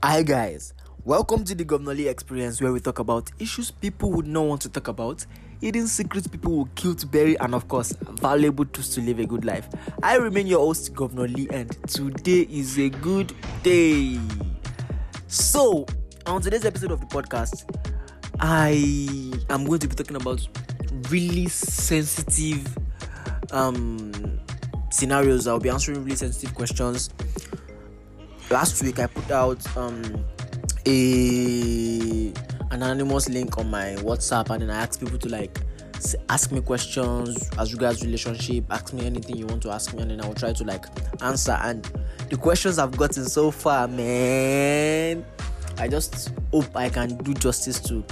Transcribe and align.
Hi 0.00 0.22
guys, 0.22 0.74
welcome 1.04 1.42
to 1.42 1.56
the 1.56 1.64
Governor 1.64 1.92
Lee 1.92 2.06
experience 2.06 2.60
where 2.60 2.72
we 2.72 2.78
talk 2.78 3.00
about 3.00 3.32
issues 3.40 3.72
people 3.72 4.12
would 4.12 4.28
not 4.28 4.44
want 4.44 4.60
to 4.60 4.68
talk 4.68 4.86
about, 4.86 5.26
hidden 5.60 5.88
secrets 5.88 6.28
people 6.28 6.52
will 6.56 6.68
kill 6.76 6.94
to 6.94 7.04
bury, 7.04 7.36
and 7.40 7.52
of 7.52 7.66
course, 7.66 7.96
valuable 8.12 8.64
tools 8.66 8.94
to 8.94 9.00
live 9.00 9.18
a 9.18 9.26
good 9.26 9.44
life. 9.44 9.68
I 10.00 10.14
remain 10.14 10.46
your 10.46 10.60
host, 10.60 10.94
Governor 10.94 11.26
Lee, 11.26 11.48
and 11.50 11.70
today 11.88 12.42
is 12.42 12.78
a 12.78 12.90
good 12.90 13.34
day. 13.64 14.20
So, 15.26 15.84
on 16.26 16.42
today's 16.42 16.64
episode 16.64 16.92
of 16.92 17.00
the 17.00 17.06
podcast, 17.06 17.64
I 18.38 18.70
am 19.52 19.64
going 19.64 19.80
to 19.80 19.88
be 19.88 19.96
talking 19.96 20.14
about 20.16 20.46
really 21.10 21.48
sensitive 21.48 22.78
um 23.50 24.12
scenarios. 24.90 25.48
I'll 25.48 25.58
be 25.58 25.70
answering 25.70 26.04
really 26.04 26.16
sensitive 26.16 26.54
questions 26.54 27.10
last 28.50 28.82
week 28.82 28.98
I 28.98 29.06
put 29.06 29.30
out 29.30 29.76
um 29.76 30.24
a 30.86 32.32
an 32.70 32.82
anonymous 32.82 33.28
link 33.28 33.58
on 33.58 33.70
my 33.70 33.94
WhatsApp 33.98 34.50
and 34.50 34.62
then 34.62 34.70
I 34.70 34.82
asked 34.82 35.00
people 35.00 35.18
to 35.18 35.28
like 35.28 35.58
ask 36.28 36.52
me 36.52 36.60
questions 36.60 37.50
as 37.58 37.72
regards 37.74 38.02
relationship 38.04 38.64
ask 38.70 38.92
me 38.92 39.04
anything 39.04 39.36
you 39.36 39.46
want 39.46 39.62
to 39.62 39.70
ask 39.70 39.92
me 39.94 40.02
and 40.02 40.10
then 40.10 40.20
I 40.20 40.26
will 40.26 40.34
try 40.34 40.52
to 40.52 40.64
like 40.64 40.86
answer. 41.22 41.58
And 41.60 41.84
the 42.30 42.36
questions 42.36 42.78
I've 42.78 42.96
gotten 42.96 43.24
so 43.24 43.50
far 43.50 43.86
man 43.88 45.24
I 45.78 45.88
just 45.88 46.32
hope 46.52 46.74
I 46.74 46.88
can 46.88 47.16
do 47.18 47.34
justice 47.34 47.80
to 47.80 48.04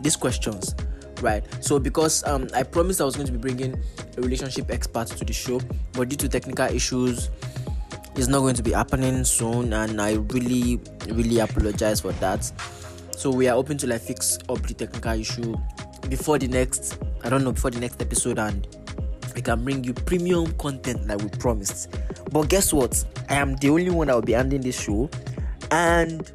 these 0.00 0.16
questions 0.16 0.74
right? 1.20 1.44
So 1.60 1.78
because 1.78 2.24
um 2.24 2.48
I 2.52 2.64
promised 2.64 3.00
I 3.00 3.04
was 3.04 3.14
going 3.14 3.26
to 3.26 3.32
be 3.32 3.38
bringing 3.38 3.80
a 4.16 4.20
relationship 4.20 4.70
expert 4.70 5.06
to 5.08 5.24
the 5.24 5.32
show 5.32 5.60
but 5.92 6.08
due 6.08 6.16
to 6.16 6.28
technical 6.28 6.66
issues 6.66 7.30
it's 8.16 8.28
not 8.28 8.40
going 8.40 8.54
to 8.54 8.62
be 8.62 8.72
happening 8.72 9.24
soon 9.24 9.72
and 9.72 10.00
i 10.00 10.14
really 10.14 10.80
really 11.08 11.40
apologize 11.40 12.00
for 12.00 12.12
that. 12.12 12.50
So 13.16 13.30
we 13.30 13.48
are 13.48 13.56
open 13.56 13.78
to 13.78 13.86
like 13.86 14.00
fix 14.00 14.38
up 14.48 14.60
the 14.62 14.74
technical 14.74 15.12
issue 15.12 15.54
before 16.08 16.38
the 16.38 16.48
next 16.48 16.98
i 17.22 17.28
don't 17.28 17.44
know 17.44 17.52
before 17.52 17.70
the 17.70 17.80
next 17.80 18.00
episode 18.02 18.38
and 18.38 18.66
we 19.34 19.42
can 19.42 19.64
bring 19.64 19.82
you 19.82 19.92
premium 19.92 20.52
content 20.54 21.06
like 21.08 21.20
we 21.20 21.28
promised. 21.28 21.90
But 22.30 22.48
guess 22.48 22.72
what? 22.72 23.04
I 23.28 23.34
am 23.34 23.56
the 23.56 23.70
only 23.70 23.90
one 23.90 24.06
that 24.06 24.14
will 24.14 24.22
be 24.22 24.32
handling 24.32 24.60
this 24.60 24.80
show 24.80 25.10
and 25.70 26.30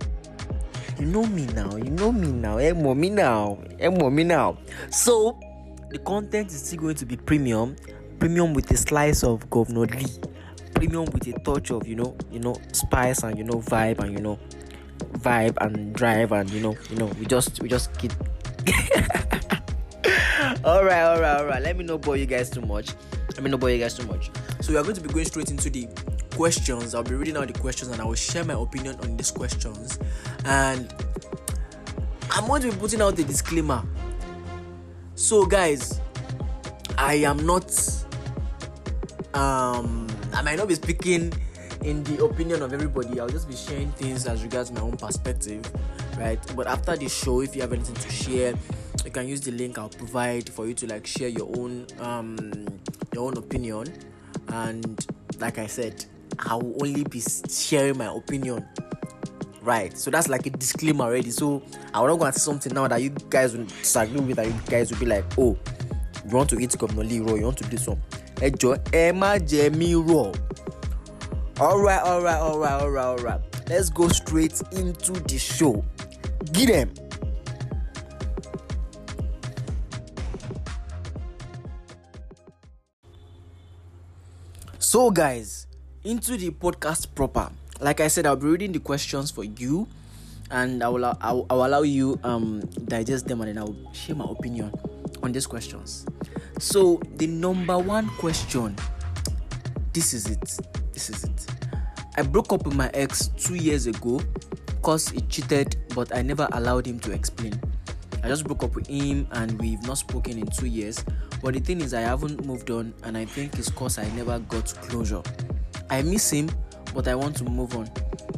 you 0.99 1.05
know 1.05 1.25
me 1.25 1.45
now 1.47 1.75
you 1.77 1.91
know 1.91 2.11
me 2.11 2.27
now 2.29 2.57
eh 2.57 2.73
me 2.73 3.09
now 3.09 3.57
eh 3.79 3.89
me 3.89 4.23
now. 4.23 4.57
So 4.89 5.39
the 5.91 5.99
content 5.99 6.49
is 6.49 6.61
still 6.61 6.81
going 6.81 6.95
to 6.95 7.05
be 7.05 7.15
premium 7.15 7.75
premium 8.19 8.53
with 8.53 8.69
a 8.71 8.77
slice 8.77 9.23
of 9.23 9.49
governor 9.49 9.85
lee 9.85 10.07
premium 10.73 11.05
with 11.05 11.27
a 11.27 11.33
touch 11.39 11.71
of 11.71 11.87
you 11.87 11.95
know 11.95 12.15
you 12.31 12.39
know 12.39 12.55
spice 12.71 13.23
and 13.23 13.37
you 13.37 13.43
know 13.43 13.59
vibe 13.59 13.99
and 13.99 14.13
you 14.13 14.19
know 14.19 14.39
vibe 15.19 15.57
and 15.61 15.93
drive 15.93 16.31
and 16.31 16.49
you 16.51 16.59
know 16.59 16.75
you 16.89 16.95
know 16.95 17.05
we 17.19 17.25
just 17.25 17.61
we 17.61 17.69
just 17.69 17.95
keep 17.97 18.11
all 20.63 20.83
right 20.83 21.03
all 21.03 21.19
right 21.19 21.37
all 21.39 21.45
right. 21.45 21.61
Let 21.61 21.77
me 21.77 21.83
not 21.83 22.01
bore 22.01 22.17
you 22.17 22.25
guys 22.25 22.49
too 22.49 22.61
much. 22.61 22.93
Let 23.35 23.43
me 23.43 23.49
not 23.49 23.59
bore 23.59 23.69
you 23.69 23.79
guys 23.79 23.93
too 23.95 24.05
much. 24.07 24.29
So 24.61 24.71
we 24.71 24.77
are 24.77 24.83
going 24.83 24.95
to 24.95 25.01
be 25.01 25.09
going 25.09 25.25
straight 25.25 25.49
into 25.49 25.69
the 25.69 25.87
questions. 26.35 26.93
I'll 26.95 27.03
be 27.03 27.15
reading 27.15 27.37
out 27.37 27.47
the 27.47 27.59
questions 27.59 27.91
and 27.91 28.01
i 28.01 28.05
will 28.05 28.15
share 28.15 28.43
my 28.43 28.53
opinion 28.53 28.95
on 29.01 29.17
these 29.17 29.31
questions. 29.31 29.99
And 30.45 30.93
i'm 32.31 32.47
going 32.47 32.61
to 32.61 32.71
be 32.71 32.77
putting 32.77 33.01
out 33.01 33.17
a 33.19 33.23
disclaimer. 33.23 33.83
So 35.15 35.45
guys 35.45 35.99
i 36.99 37.13
am 37.15 37.45
not 37.45 37.71
um 39.33 40.08
I 40.39 40.41
might 40.41 40.55
not 40.57 40.69
be 40.69 40.75
speaking 40.75 41.33
in 41.83 42.01
the 42.05 42.23
opinion 42.23 42.61
of 42.61 42.71
everybody. 42.71 43.19
I'll 43.19 43.27
just 43.27 43.49
be 43.49 43.57
sharing 43.57 43.91
things 43.91 44.25
as 44.25 44.41
regards 44.41 44.71
my 44.71 44.79
own 44.79 44.95
perspective, 44.95 45.69
right? 46.17 46.39
But 46.55 46.65
after 46.67 46.95
the 46.95 47.09
show, 47.09 47.41
if 47.41 47.57
you 47.57 47.61
have 47.61 47.73
anything 47.73 47.95
to 47.95 48.09
share, 48.09 48.53
you 49.03 49.11
can 49.11 49.27
use 49.27 49.41
the 49.41 49.51
link 49.51 49.77
I'll 49.77 49.89
provide 49.89 50.49
for 50.49 50.65
you 50.65 50.73
to 50.75 50.87
like 50.87 51.05
share 51.05 51.27
your 51.27 51.49
own 51.57 51.87
um 51.99 52.65
your 53.13 53.27
own 53.27 53.37
opinion. 53.37 53.93
And 54.47 55.05
like 55.39 55.57
I 55.57 55.67
said, 55.67 56.05
I 56.47 56.55
will 56.55 56.73
only 56.83 57.03
be 57.03 57.21
sharing 57.49 57.97
my 57.97 58.07
opinion. 58.07 58.65
Right, 59.61 59.97
so 59.97 60.09
that's 60.09 60.29
like 60.29 60.45
a 60.45 60.51
disclaimer 60.51 61.03
already. 61.03 61.31
So 61.31 61.61
I 61.93 61.99
will 61.99 62.07
not 62.07 62.19
go 62.19 62.25
and 62.27 62.33
say 62.33 62.39
something 62.39 62.73
now 62.73 62.87
that 62.87 63.01
you 63.01 63.09
guys 63.29 63.57
will 63.57 63.65
disagree 63.65 64.21
with, 64.21 64.37
that 64.37 64.47
you 64.47 64.55
guys 64.67 64.89
will 64.89 64.99
be 64.99 65.05
like, 65.05 65.25
oh, 65.37 65.57
you 66.25 66.31
want 66.31 66.49
to 66.51 66.59
eat 66.59 66.77
Governor 66.77 67.03
Lee 67.03 67.15
you 67.15 67.23
want 67.25 67.57
to 67.57 67.65
do 67.65 67.75
some 67.75 67.99
ẹ 68.41 68.49
jọ 68.59 68.69
ẹ 68.91 69.11
má 69.11 69.37
jẹ 69.49 69.69
mí 69.69 69.93
rọ̀ 70.07 70.31
alright 71.59 72.03
alright 72.11 72.41
alright 72.47 72.81
alright 72.81 73.05
alright 73.05 73.41
let's 73.69 73.89
go 73.89 74.07
straight 74.09 74.57
into 74.71 75.13
the 75.29 75.37
show 75.37 75.83
get 76.53 76.67
them. 76.67 76.89
So, 84.79 85.11
guys, 85.11 85.67
into 86.03 86.35
the 86.35 86.49
podcast 86.49 87.13
proper. 87.13 87.51
Like 87.79 87.99
I 87.99 88.07
said, 88.07 88.25
I'll 88.25 88.35
be 88.35 88.47
reading 88.47 88.71
the 88.71 88.79
questions 88.79 89.29
for 89.29 89.43
you, 89.43 89.87
and 90.49 90.81
I 90.81 90.89
will 90.89 91.05
I 91.05 91.31
will, 91.31 91.45
I 91.49 91.53
will 91.53 91.65
allow 91.65 91.81
you 91.83 92.19
um 92.23 92.61
digest 92.87 93.27
them, 93.27 93.41
and 93.41 93.49
then 93.49 93.57
I 93.59 93.63
will 93.65 93.77
share 93.93 94.15
my 94.15 94.25
opinion 94.25 94.73
on 95.21 95.31
these 95.31 95.45
questions. 95.45 96.07
So, 96.59 96.99
the 97.15 97.25
number 97.25 97.79
one 97.79 98.09
question 98.17 98.75
this 99.93 100.13
is 100.13 100.27
it. 100.27 100.59
This 100.91 101.09
is 101.09 101.23
it. 101.23 101.47
I 102.17 102.21
broke 102.21 102.51
up 102.51 102.65
with 102.65 102.75
my 102.75 102.91
ex 102.93 103.27
two 103.37 103.55
years 103.55 103.87
ago 103.87 104.21
because 104.67 105.07
he 105.07 105.21
cheated, 105.21 105.77
but 105.95 106.13
I 106.13 106.21
never 106.21 106.49
allowed 106.51 106.85
him 106.85 106.99
to 106.99 107.13
explain. 107.13 107.59
I 108.23 108.27
just 108.27 108.43
broke 108.43 108.63
up 108.63 108.75
with 108.75 108.87
him 108.87 109.25
and 109.31 109.57
we've 109.61 109.81
not 109.87 109.99
spoken 109.99 110.37
in 110.37 110.47
two 110.47 110.67
years. 110.67 111.03
But 111.41 111.53
the 111.53 111.61
thing 111.61 111.79
is, 111.79 111.93
I 111.93 112.01
haven't 112.01 112.45
moved 112.45 112.69
on, 112.71 112.93
and 113.03 113.17
I 113.17 113.23
think 113.23 113.57
it's 113.57 113.69
because 113.69 113.97
I 113.97 114.09
never 114.09 114.37
got 114.39 114.65
closure. 114.81 115.23
I 115.89 116.01
miss 116.01 116.29
him, 116.29 116.49
but 116.93 117.07
I 117.07 117.15
want 117.15 117.37
to 117.37 117.45
move 117.45 117.75
on. 117.77 117.89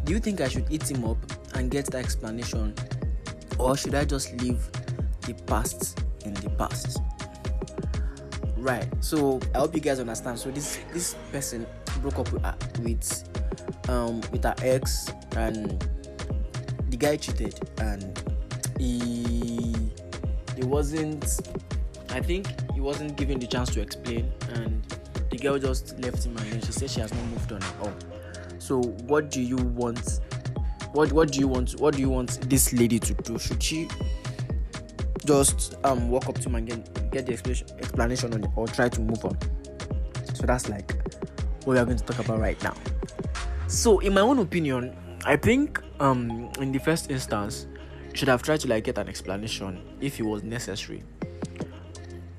Do 0.03 0.13
you 0.13 0.19
think 0.19 0.41
I 0.41 0.47
should 0.47 0.67
eat 0.69 0.89
him 0.89 1.05
up 1.05 1.17
and 1.55 1.71
get 1.71 1.87
the 1.87 1.97
explanation, 1.97 2.75
or 3.57 3.75
should 3.75 3.95
I 3.95 4.05
just 4.05 4.39
leave 4.41 4.63
the 5.21 5.33
past 5.47 5.99
in 6.23 6.35
the 6.35 6.51
past? 6.51 7.01
Right. 8.61 8.87
So 9.01 9.39
i 9.53 9.59
hope 9.59 9.75
you 9.75 9.81
guys 9.81 9.99
understand. 9.99 10.39
So 10.39 10.51
this 10.51 10.79
this 10.93 11.15
person 11.31 11.65
broke 12.01 12.19
up 12.19 12.31
with, 12.31 12.45
uh, 12.45 12.53
with 12.81 13.89
um 13.89 14.21
with 14.31 14.43
her 14.43 14.55
ex 14.61 15.11
and 15.35 15.83
the 16.89 16.97
guy 16.97 17.17
cheated 17.17 17.59
and 17.79 18.21
he 18.77 19.91
he 20.55 20.63
wasn't 20.63 21.39
i 22.09 22.19
think 22.19 22.47
he 22.73 22.81
wasn't 22.81 23.15
given 23.15 23.39
the 23.39 23.47
chance 23.47 23.69
to 23.73 23.81
explain 23.81 24.31
and 24.53 24.83
the 25.29 25.37
girl 25.37 25.57
just 25.57 25.97
left 25.99 26.25
him 26.25 26.35
and 26.37 26.51
then 26.51 26.61
she 26.61 26.71
said 26.71 26.89
she 26.89 26.99
has 26.99 27.13
not 27.13 27.23
moved 27.25 27.51
on 27.51 27.63
at 27.63 27.73
all. 27.81 27.93
So 28.59 28.81
what 29.07 29.31
do 29.31 29.41
you 29.41 29.55
want 29.55 30.19
what 30.91 31.11
what 31.13 31.31
do 31.31 31.39
you 31.39 31.47
want 31.47 31.79
what 31.79 31.95
do 31.95 32.01
you 32.01 32.09
want 32.09 32.49
this 32.49 32.73
lady 32.73 32.99
to 32.99 33.13
do? 33.13 33.39
Should 33.39 33.63
she 33.63 33.87
just 35.25 35.75
um 35.85 36.09
walk 36.09 36.27
up 36.27 36.35
to 36.35 36.49
him 36.49 36.55
and 36.55 36.67
get, 37.11 37.25
the 37.25 37.33
explanation, 37.33 37.67
explanation 37.77 38.33
on 38.33 38.43
it 38.43 38.49
or 38.55 38.67
try 38.67 38.89
to 38.89 39.01
move 39.01 39.23
on. 39.25 39.37
So 40.33 40.45
that's 40.45 40.69
like 40.69 40.91
what 41.65 41.73
we 41.73 41.77
are 41.77 41.85
going 41.85 41.97
to 41.97 42.03
talk 42.03 42.19
about 42.23 42.39
right 42.39 42.61
now. 42.63 42.73
So 43.67 43.99
in 43.99 44.13
my 44.13 44.21
own 44.21 44.39
opinion, 44.39 44.95
I 45.25 45.37
think 45.37 45.79
um 45.99 46.51
in 46.59 46.71
the 46.71 46.79
first 46.79 47.11
instance, 47.11 47.67
you 48.09 48.15
should 48.15 48.27
have 48.27 48.41
tried 48.41 48.59
to 48.61 48.67
like 48.67 48.83
get 48.83 48.97
an 48.97 49.07
explanation 49.07 49.81
if 50.01 50.19
it 50.19 50.23
was 50.23 50.43
necessary. 50.43 51.03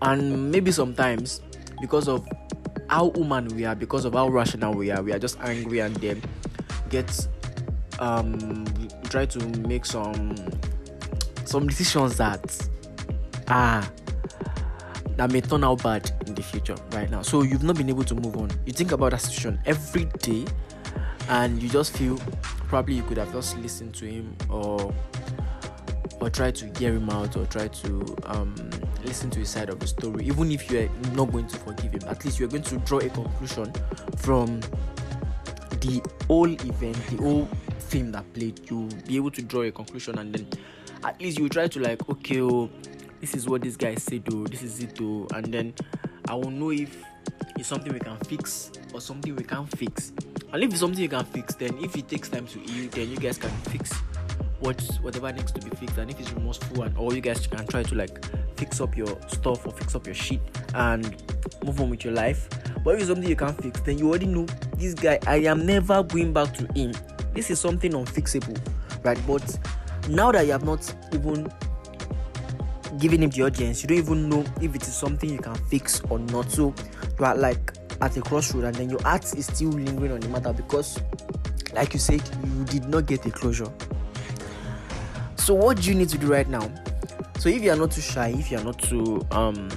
And 0.02 0.50
maybe 0.50 0.72
sometimes 0.72 1.40
because 1.80 2.08
of 2.08 2.26
how 2.88 3.12
human 3.14 3.48
we 3.48 3.64
are, 3.64 3.74
because 3.74 4.04
of 4.04 4.14
how 4.14 4.28
rational 4.28 4.74
we 4.74 4.90
are, 4.90 5.02
we 5.02 5.12
are 5.12 5.18
just 5.18 5.38
angry 5.40 5.78
and 5.78 5.94
then 5.96 6.20
get 6.90 7.28
um 7.98 8.66
try 9.04 9.24
to 9.26 9.38
make 9.60 9.86
some 9.86 10.34
some 11.44 11.66
decisions 11.66 12.16
that 12.16 12.68
ah 13.48 13.88
that 15.22 15.30
may 15.30 15.40
turn 15.40 15.62
out 15.62 15.80
bad 15.84 16.10
in 16.26 16.34
the 16.34 16.42
future 16.42 16.74
right 16.90 17.08
now. 17.08 17.22
So 17.22 17.42
you've 17.42 17.62
not 17.62 17.76
been 17.76 17.88
able 17.88 18.02
to 18.02 18.14
move 18.16 18.36
on. 18.36 18.50
You 18.66 18.72
think 18.72 18.90
about 18.90 19.12
that 19.12 19.20
situation 19.20 19.60
every 19.66 20.06
day 20.18 20.44
and 21.28 21.62
you 21.62 21.68
just 21.68 21.96
feel 21.96 22.18
probably 22.42 22.94
you 22.94 23.04
could 23.04 23.18
have 23.18 23.32
just 23.32 23.56
listened 23.58 23.94
to 23.94 24.06
him 24.06 24.36
or 24.50 24.92
or 26.20 26.28
try 26.28 26.50
to 26.50 26.66
hear 26.76 26.94
him 26.94 27.08
out 27.08 27.36
or 27.36 27.46
try 27.46 27.68
to 27.68 28.16
um, 28.24 28.54
listen 29.04 29.30
to 29.30 29.38
his 29.38 29.48
side 29.48 29.68
of 29.68 29.78
the 29.78 29.86
story. 29.86 30.26
Even 30.26 30.50
if 30.50 30.68
you're 30.68 30.88
not 31.14 31.30
going 31.30 31.46
to 31.46 31.56
forgive 31.56 31.92
him, 31.92 32.02
at 32.08 32.24
least 32.24 32.40
you're 32.40 32.48
going 32.48 32.64
to 32.64 32.78
draw 32.78 32.98
a 32.98 33.08
conclusion 33.08 33.72
from 34.16 34.60
the 35.78 36.02
whole 36.26 36.50
event, 36.50 36.96
the 37.10 37.16
whole 37.18 37.48
film 37.78 38.10
that 38.10 38.24
played. 38.34 38.60
You'll 38.68 38.88
be 39.06 39.14
able 39.14 39.30
to 39.30 39.42
draw 39.42 39.62
a 39.62 39.70
conclusion 39.70 40.18
and 40.18 40.34
then 40.34 40.48
at 41.04 41.20
least 41.20 41.38
you 41.38 41.48
try 41.48 41.68
to 41.68 41.78
like 41.78 42.08
okay 42.08 42.40
oh 42.40 42.68
this 43.22 43.34
is 43.34 43.48
what 43.48 43.62
this 43.62 43.76
guy 43.76 43.94
said 43.94 44.22
though 44.26 44.44
this 44.44 44.62
is 44.62 44.80
it 44.80 44.94
though 44.96 45.26
and 45.34 45.46
then 45.46 45.72
i 46.28 46.34
will 46.34 46.50
know 46.50 46.70
if 46.70 47.02
it's 47.56 47.68
something 47.68 47.92
we 47.92 48.00
can 48.00 48.16
fix 48.18 48.70
or 48.92 49.00
something 49.00 49.34
we 49.36 49.44
can't 49.44 49.70
fix. 49.76 50.12
And 50.52 50.62
if 50.62 50.70
it's 50.70 50.80
something 50.80 51.00
you 51.00 51.08
can 51.08 51.24
fix 51.24 51.54
then 51.54 51.78
if 51.78 51.96
it 51.96 52.08
takes 52.08 52.28
time 52.28 52.46
to 52.48 52.58
heal 52.58 52.90
then 52.90 53.10
you 53.10 53.16
guys 53.16 53.38
can 53.38 53.50
fix 53.70 53.92
what 54.60 54.80
whatever 55.00 55.32
needs 55.32 55.52
to 55.52 55.60
be 55.60 55.74
fixed. 55.76 55.98
And 55.98 56.10
if 56.10 56.20
it's 56.20 56.32
remorseful 56.32 56.82
and 56.82 56.96
all 56.96 57.14
you 57.14 57.20
guys 57.20 57.46
can 57.46 57.66
try 57.66 57.82
to 57.82 57.94
like 57.94 58.24
fix 58.56 58.80
up 58.80 58.96
your 58.96 59.16
stuff 59.28 59.66
or 59.66 59.72
fix 59.72 59.94
up 59.94 60.06
your 60.06 60.14
shit 60.14 60.40
and 60.74 61.22
move 61.64 61.80
on 61.80 61.90
with 61.90 62.04
your 62.04 62.14
life. 62.14 62.48
But 62.84 62.94
if 62.94 63.00
it's 63.00 63.08
something 63.08 63.28
you 63.28 63.36
can't 63.36 63.60
fix 63.62 63.80
then 63.80 63.98
you 63.98 64.08
already 64.08 64.26
know 64.26 64.46
this 64.76 64.94
guy 64.94 65.18
i 65.26 65.36
am 65.36 65.64
never 65.66 66.02
going 66.02 66.32
back 66.32 66.54
to 66.54 66.66
him. 66.74 66.92
This 67.34 67.50
is 67.50 67.60
something 67.60 67.92
unfixable 67.92 68.58
right? 69.04 69.18
But 69.26 69.58
now 70.08 70.32
that 70.32 70.46
you 70.46 70.52
have 70.52 70.64
not 70.64 70.94
even 71.12 71.50
giving 72.98 73.22
him 73.22 73.30
the 73.30 73.42
audience 73.42 73.82
you 73.82 73.88
don't 73.88 73.98
even 73.98 74.28
know 74.28 74.44
if 74.60 74.74
it 74.74 74.82
is 74.82 74.94
something 74.94 75.30
you 75.30 75.38
can 75.38 75.54
fix 75.54 76.00
or 76.10 76.18
not. 76.18 76.50
So 76.50 76.74
you 77.18 77.24
are 77.24 77.36
like 77.36 77.72
at 78.00 78.16
a 78.16 78.20
crossroad 78.20 78.64
and 78.64 78.74
then 78.74 78.90
your 78.90 79.00
heart 79.02 79.24
is 79.34 79.46
still 79.46 79.70
lingering 79.70 80.12
on 80.12 80.20
the 80.20 80.28
matter 80.28 80.52
because 80.52 81.00
like 81.72 81.94
you 81.94 82.00
said 82.00 82.20
you 82.44 82.64
did 82.64 82.88
not 82.88 83.06
get 83.06 83.24
a 83.26 83.30
closure. 83.30 83.72
So 85.36 85.54
what 85.54 85.80
do 85.80 85.88
you 85.88 85.94
need 85.94 86.08
to 86.10 86.18
do 86.18 86.26
right 86.26 86.48
now? 86.48 86.70
So 87.38 87.48
if 87.48 87.62
you 87.62 87.70
are 87.72 87.76
not 87.76 87.92
too 87.92 88.00
shy 88.00 88.28
if 88.36 88.50
you 88.50 88.58
are 88.58 88.64
not 88.64 88.78
too 88.78 89.26
um 89.30 89.68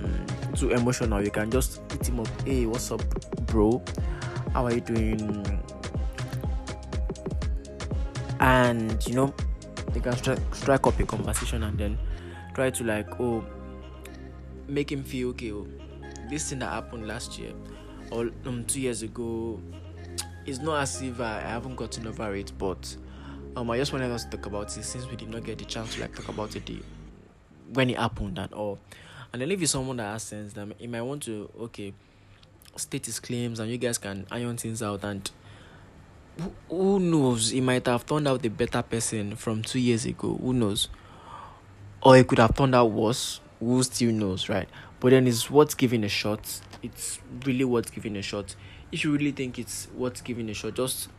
too 0.56 0.72
emotional 0.72 1.24
you 1.24 1.32
can 1.32 1.50
just 1.52 1.82
hit 1.92 2.08
him 2.08 2.20
up. 2.20 2.28
Hey 2.46 2.66
what's 2.66 2.92
up 2.92 3.02
bro? 3.48 3.82
How 4.54 4.66
are 4.66 4.74
you 4.74 4.82
doing? 4.82 5.62
And 8.40 9.06
you 9.08 9.16
know 9.16 9.34
they 9.92 10.00
can 10.00 10.14
stri- 10.14 10.56
strike 10.56 10.86
up 10.86 11.00
a 11.00 11.06
conversation 11.06 11.64
and 11.64 11.78
then 11.78 11.98
try 12.56 12.70
to 12.70 12.84
like 12.86 13.20
oh 13.20 13.44
make 14.68 14.92
him 14.92 15.04
feel 15.04 15.30
okay 15.30 15.52
oh 15.52 15.68
this 16.30 16.50
thing 16.50 16.60
that 16.60 16.72
happened 16.72 17.06
last 17.08 17.38
year 17.38 17.52
or 18.12 18.32
um, 18.46 18.64
two 18.66 18.80
years 18.80 19.02
ago 19.04 19.62
it's 20.46 20.60
not 20.60 20.82
as 20.82 21.02
if 21.02 21.20
I, 21.20 21.38
I 21.38 21.50
haven't 21.50 21.76
gotten 21.76 22.08
over 22.08 22.34
it 22.34 22.54
but 22.58 22.96
um 23.56 23.70
I 23.70 23.78
just 23.78 23.92
wanted 23.92 24.10
us 24.10 24.24
to 24.24 24.38
talk 24.38 24.46
about 24.46 24.76
it 24.76 24.84
since 24.84 25.06
we 25.08 25.18
did 25.18 25.30
not 25.30 25.44
get 25.44 25.58
the 25.58 25.66
chance 25.66 25.96
to 25.96 26.02
like 26.02 26.16
talk 26.16 26.30
about 26.30 26.56
it 26.56 26.66
the, 26.66 26.82
when 27.74 27.90
it 27.90 27.98
happened 27.98 28.38
and 28.38 28.54
all. 28.54 28.80
And 29.34 29.42
then 29.42 29.52
if 29.52 29.62
it's 29.62 29.72
someone 29.72 29.98
that 29.98 30.14
has 30.14 30.24
sense 30.24 30.54
then 30.54 30.74
he 30.78 30.88
might 30.88 31.02
want 31.02 31.24
to 31.24 31.50
okay 31.60 31.94
state 32.78 33.06
his 33.06 33.20
claims 33.20 33.60
and 33.60 33.70
you 33.70 33.78
guys 33.78 33.98
can 33.98 34.26
iron 34.32 34.56
things 34.56 34.82
out 34.82 35.04
and 35.04 35.30
who, 36.70 37.00
knows? 37.00 37.52
He 37.52 37.62
might 37.62 37.86
have 37.88 38.06
turned 38.06 38.28
out 38.28 38.46
a 38.46 38.50
better 38.50 38.82
person 38.82 39.38
from 39.38 39.62
two 39.62 39.80
years 39.80 40.06
ago. 40.06 40.38
Who 40.42 40.52
knows 40.52 40.90
or 42.06 42.16
it 42.16 42.28
could 42.28 42.38
have 42.38 42.56
turned 42.56 42.76
out 42.76 42.92
worse. 42.92 43.42
Who 43.60 43.82
still 43.84 44.12
knows, 44.12 44.48
right? 44.48 44.70
But 45.00 45.10
then 45.10 45.28
it's 45.28 45.50
worth 45.50 45.76
giving 45.76 46.04
a 46.04 46.10
shot. 46.10 46.62
It's 46.84 47.20
really 47.46 47.66
worth 47.66 47.94
giving 47.94 48.16
a 48.16 48.22
shot. 48.22 48.56
If 48.92 49.04
you 49.04 49.12
really 49.12 49.32
think 49.32 49.58
it's 49.58 49.88
worth 49.96 50.24
giving 50.24 50.50
a 50.50 50.54
shot, 50.54 50.76
just 50.76 51.10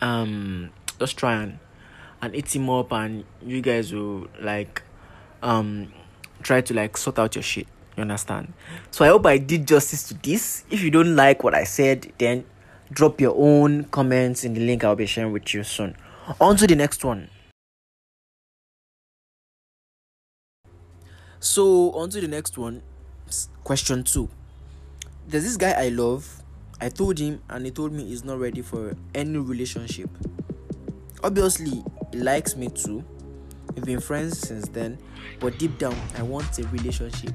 um 0.00 0.70
just 0.98 1.16
try 1.16 1.34
and 1.34 1.58
and 2.22 2.34
eat 2.34 2.56
him 2.56 2.70
up 2.70 2.92
and 2.92 3.24
you 3.44 3.60
guys 3.60 3.92
will 3.92 4.28
like 4.40 4.82
um 5.42 5.92
try 6.42 6.60
to 6.62 6.74
like 6.74 6.96
sort 6.96 7.18
out 7.18 7.34
your 7.34 7.42
shit. 7.42 7.66
You 7.96 8.00
understand? 8.00 8.54
So 8.90 9.04
I 9.04 9.08
hope 9.08 9.26
I 9.26 9.36
did 9.36 9.68
justice 9.68 10.08
to 10.08 10.14
this. 10.14 10.64
If 10.70 10.80
you 10.80 10.90
don't 10.90 11.14
like 11.14 11.44
what 11.44 11.54
I 11.54 11.64
said, 11.64 12.10
then 12.16 12.44
drop 12.90 13.20
your 13.20 13.34
own 13.36 13.84
comments 13.84 14.42
in 14.44 14.54
the 14.54 14.60
link 14.60 14.84
I'll 14.84 14.96
be 14.96 15.04
sharing 15.06 15.32
with 15.32 15.52
you 15.52 15.62
soon. 15.62 15.96
On 16.40 16.56
to 16.56 16.66
the 16.66 16.76
next 16.76 17.04
one. 17.04 17.28
So 21.42 21.90
on 21.94 22.08
to 22.10 22.20
the 22.20 22.28
next 22.28 22.56
one. 22.56 22.82
Question 23.64 24.04
two. 24.04 24.28
There's 25.26 25.42
this 25.42 25.56
guy 25.56 25.72
I 25.72 25.88
love. 25.88 26.40
I 26.80 26.88
told 26.88 27.18
him 27.18 27.42
and 27.50 27.64
he 27.64 27.72
told 27.72 27.92
me 27.92 28.04
he's 28.04 28.22
not 28.22 28.38
ready 28.38 28.62
for 28.62 28.94
any 29.12 29.38
relationship. 29.38 30.08
Obviously, 31.24 31.82
he 32.12 32.18
likes 32.18 32.54
me 32.54 32.68
too. 32.68 33.04
We've 33.74 33.84
been 33.84 33.98
friends 34.00 34.38
since 34.38 34.68
then, 34.68 34.98
but 35.40 35.58
deep 35.58 35.76
down, 35.78 35.96
I 36.16 36.22
want 36.22 36.56
a 36.60 36.66
relationship. 36.68 37.32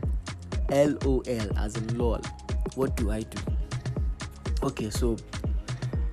LOL, 0.70 1.24
as 1.58 1.76
in 1.76 1.98
LOL. 1.98 2.22
What 2.76 2.96
do 2.96 3.12
I 3.12 3.24
do? 3.24 3.42
Okay, 4.64 4.90
so 4.90 5.18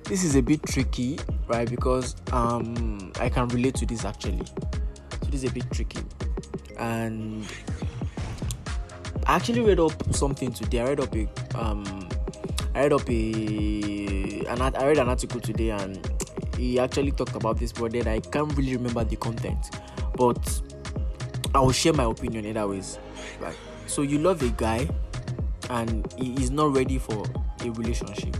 this 0.03 0.25
is 0.25 0.35
a 0.35 0.41
bit 0.41 0.61
tricky, 0.63 1.17
right? 1.47 1.69
Because 1.69 2.17
um, 2.33 3.13
I 3.21 3.29
can 3.29 3.47
relate 3.47 3.75
to 3.75 3.85
this 3.85 4.03
actually. 4.03 4.45
So 4.45 5.29
this 5.29 5.43
is 5.43 5.49
a 5.49 5.53
bit 5.53 5.71
tricky, 5.71 6.03
and 6.77 7.45
I 9.27 9.35
actually 9.35 9.61
read 9.61 9.79
up 9.79 10.13
something 10.13 10.51
today. 10.51 10.81
I 10.81 10.89
read 10.89 10.99
up 10.99 11.15
a 11.15 11.27
um, 11.55 12.07
I 12.75 12.81
read 12.83 12.93
up 12.93 13.09
a 13.09 14.45
an 14.47 14.61
I 14.61 14.85
read 14.85 14.97
an 14.99 15.09
article 15.09 15.41
today, 15.41 15.71
and 15.71 15.99
he 16.57 16.79
actually 16.79 17.11
talked 17.11 17.35
about 17.35 17.57
this, 17.57 17.71
but 17.71 17.91
then 17.91 18.07
I 18.07 18.19
can't 18.19 18.55
really 18.55 18.75
remember 18.75 19.03
the 19.03 19.15
content. 19.15 19.79
But 20.15 20.61
I 21.53 21.59
will 21.59 21.71
share 21.71 21.93
my 21.93 22.03
opinion 22.03 22.45
either 22.45 22.67
ways. 22.67 22.99
Right. 23.39 23.55
So 23.87 24.03
you 24.03 24.19
love 24.19 24.41
a 24.43 24.49
guy, 24.49 24.87
and 25.69 26.11
he 26.17 26.33
is 26.35 26.51
not 26.51 26.75
ready 26.75 26.99
for 26.99 27.25
a 27.61 27.69
relationship. 27.71 28.37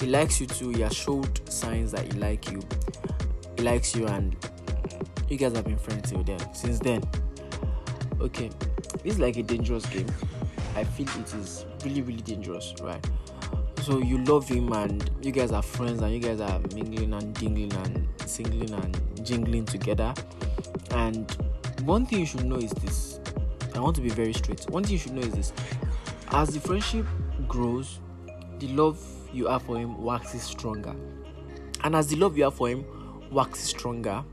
He 0.00 0.06
likes 0.06 0.40
you 0.40 0.46
too. 0.46 0.70
He 0.70 0.80
has 0.80 0.94
showed 0.94 1.48
signs 1.48 1.92
that 1.92 2.12
he 2.12 2.18
like 2.18 2.50
you. 2.50 2.60
He 3.56 3.62
likes 3.62 3.94
you, 3.94 4.06
and 4.06 4.36
you 5.28 5.36
guys 5.36 5.54
have 5.54 5.64
been 5.64 5.78
friends 5.78 6.10
till 6.10 6.24
then. 6.24 6.40
Since 6.54 6.80
then, 6.80 7.02
okay 8.20 8.50
it's 9.04 9.18
like 9.18 9.36
a 9.36 9.42
dangerous 9.42 9.86
game. 9.86 10.06
I 10.74 10.84
feel 10.84 11.08
it 11.20 11.34
is 11.34 11.64
really, 11.84 12.02
really 12.02 12.22
dangerous, 12.22 12.74
right? 12.80 13.04
So 13.82 13.98
you 13.98 14.18
love 14.24 14.48
him 14.48 14.72
and 14.72 15.10
you 15.22 15.32
guys 15.32 15.52
are 15.52 15.62
friends 15.62 16.02
and 16.02 16.12
you 16.12 16.20
guys 16.20 16.40
are 16.40 16.60
mingling 16.74 17.14
and 17.14 17.34
dingling 17.34 17.72
and 17.84 18.06
singling 18.26 18.72
and 18.74 19.26
jingling 19.26 19.64
together. 19.64 20.12
And 20.90 21.30
one 21.84 22.06
thing 22.06 22.20
you 22.20 22.26
should 22.26 22.44
know 22.44 22.56
is 22.56 22.70
this. 22.72 23.20
I 23.74 23.80
want 23.80 23.96
to 23.96 24.02
be 24.02 24.10
very 24.10 24.32
straight. 24.32 24.68
One 24.70 24.82
thing 24.82 24.92
you 24.92 24.98
should 24.98 25.14
know 25.14 25.22
is 25.22 25.32
this. 25.32 25.52
As 26.32 26.50
the 26.50 26.60
friendship 26.60 27.06
grows, 27.46 28.00
the 28.58 28.68
love 28.68 29.02
you 29.32 29.46
have 29.46 29.62
for 29.62 29.78
him 29.78 30.02
waxes 30.02 30.42
stronger. 30.42 30.94
And 31.84 31.94
as 31.94 32.08
the 32.08 32.16
love 32.16 32.36
you 32.36 32.44
have 32.44 32.54
for 32.54 32.68
him 32.68 32.84
waxes 33.30 33.68
stronger, 33.68 34.24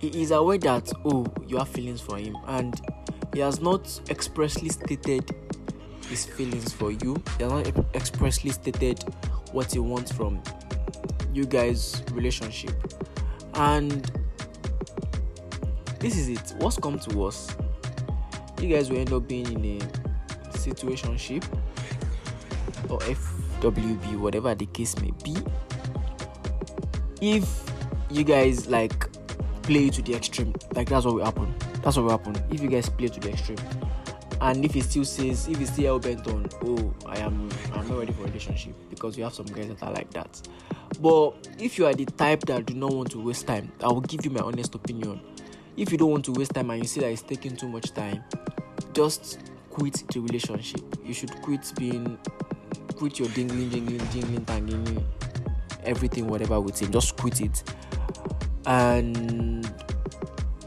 he 0.00 0.22
is 0.22 0.30
aware 0.30 0.58
that 0.58 0.90
oh 1.04 1.26
you 1.46 1.58
have 1.58 1.68
feelings 1.68 2.00
for 2.00 2.16
him 2.16 2.36
and 2.48 2.80
he 3.34 3.40
has 3.40 3.60
not 3.60 4.00
expressly 4.10 4.68
stated 4.68 5.30
his 6.08 6.26
feelings 6.26 6.72
for 6.72 6.90
you. 6.90 7.22
He 7.38 7.44
has 7.44 7.52
not 7.52 7.94
expressly 7.94 8.50
stated 8.50 9.04
what 9.52 9.72
he 9.72 9.78
wants 9.78 10.10
from 10.10 10.42
you 11.32 11.46
guys' 11.46 12.02
relationship. 12.12 12.74
And 13.54 14.10
this 16.00 16.16
is 16.16 16.28
it. 16.28 16.54
What's 16.58 16.76
come 16.78 16.98
to 16.98 17.24
us? 17.24 17.54
You 18.60 18.68
guys 18.68 18.90
will 18.90 18.98
end 18.98 19.12
up 19.12 19.28
being 19.28 19.46
in 19.52 19.80
a 19.80 20.56
situationship 20.56 21.44
or 22.88 22.98
FWB, 22.98 24.18
whatever 24.18 24.54
the 24.54 24.66
case 24.66 24.98
may 25.00 25.12
be. 25.22 25.36
If 27.20 27.70
you 28.10 28.24
guys 28.24 28.66
like 28.66 29.09
play 29.62 29.90
to 29.90 30.02
the 30.02 30.14
extreme, 30.14 30.54
like 30.74 30.88
that's 30.88 31.04
what 31.04 31.14
will 31.14 31.24
happen 31.24 31.54
that's 31.82 31.96
what 31.96 32.04
will 32.04 32.10
happen 32.10 32.36
if 32.50 32.60
you 32.60 32.68
guys 32.68 32.88
play 32.88 33.08
to 33.08 33.20
the 33.20 33.30
extreme. 33.30 33.58
And 34.42 34.64
if 34.64 34.72
he 34.72 34.80
still 34.80 35.04
says, 35.04 35.48
if 35.48 35.58
he 35.58 35.66
still 35.66 35.98
bent 35.98 36.26
on, 36.28 36.48
oh, 36.64 36.94
I 37.04 37.18
am, 37.18 37.50
I'm 37.74 37.86
not 37.88 37.98
ready 37.98 38.12
for 38.12 38.22
relationship 38.24 38.74
because 38.88 39.16
you 39.18 39.24
have 39.24 39.34
some 39.34 39.46
guys 39.46 39.68
that 39.68 39.82
are 39.82 39.92
like 39.92 40.10
that. 40.12 40.48
But 40.98 41.48
if 41.58 41.78
you 41.78 41.86
are 41.86 41.92
the 41.92 42.06
type 42.06 42.46
that 42.46 42.66
do 42.66 42.74
not 42.74 42.92
want 42.92 43.10
to 43.10 43.22
waste 43.22 43.46
time, 43.46 43.70
I 43.82 43.88
will 43.88 44.00
give 44.00 44.24
you 44.24 44.30
my 44.30 44.40
honest 44.40 44.74
opinion. 44.74 45.20
If 45.76 45.92
you 45.92 45.98
don't 45.98 46.10
want 46.10 46.24
to 46.26 46.32
waste 46.32 46.54
time 46.54 46.70
and 46.70 46.82
you 46.82 46.88
see 46.88 47.00
that 47.00 47.10
it's 47.10 47.22
taking 47.22 47.54
too 47.54 47.68
much 47.68 47.92
time, 47.92 48.24
just 48.94 49.40
quit 49.68 50.02
the 50.10 50.20
relationship. 50.20 50.82
You 51.04 51.12
should 51.12 51.32
quit 51.42 51.70
being, 51.78 52.18
quit 52.96 53.18
your 53.18 53.28
dingling, 53.28 53.70
jingling, 53.70 54.10
jingling, 54.10 54.44
tangling, 54.46 55.06
everything, 55.84 56.28
whatever 56.28 56.60
with 56.60 56.80
him. 56.80 56.92
Just 56.92 57.16
quit 57.18 57.42
it. 57.42 57.62
And 58.66 59.70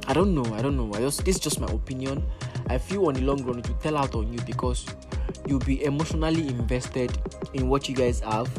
I 0.07 0.13
don't 0.13 0.33
know. 0.35 0.45
I 0.53 0.61
don't 0.61 0.77
know. 0.77 0.93
I 0.93 0.99
just 0.99 1.25
this 1.25 1.35
is 1.37 1.41
just 1.41 1.59
my 1.59 1.71
opinion. 1.71 2.23
I 2.67 2.77
feel 2.77 3.07
on 3.07 3.13
the 3.13 3.21
long 3.21 3.43
run 3.43 3.59
it 3.59 3.67
will 3.67 3.75
tell 3.75 3.97
out 3.97 4.15
on 4.15 4.31
you 4.31 4.39
because 4.45 4.85
you'll 5.47 5.59
be 5.59 5.83
emotionally 5.83 6.47
invested 6.47 7.17
in 7.53 7.69
what 7.69 7.87
you 7.87 7.95
guys 7.95 8.19
have. 8.21 8.49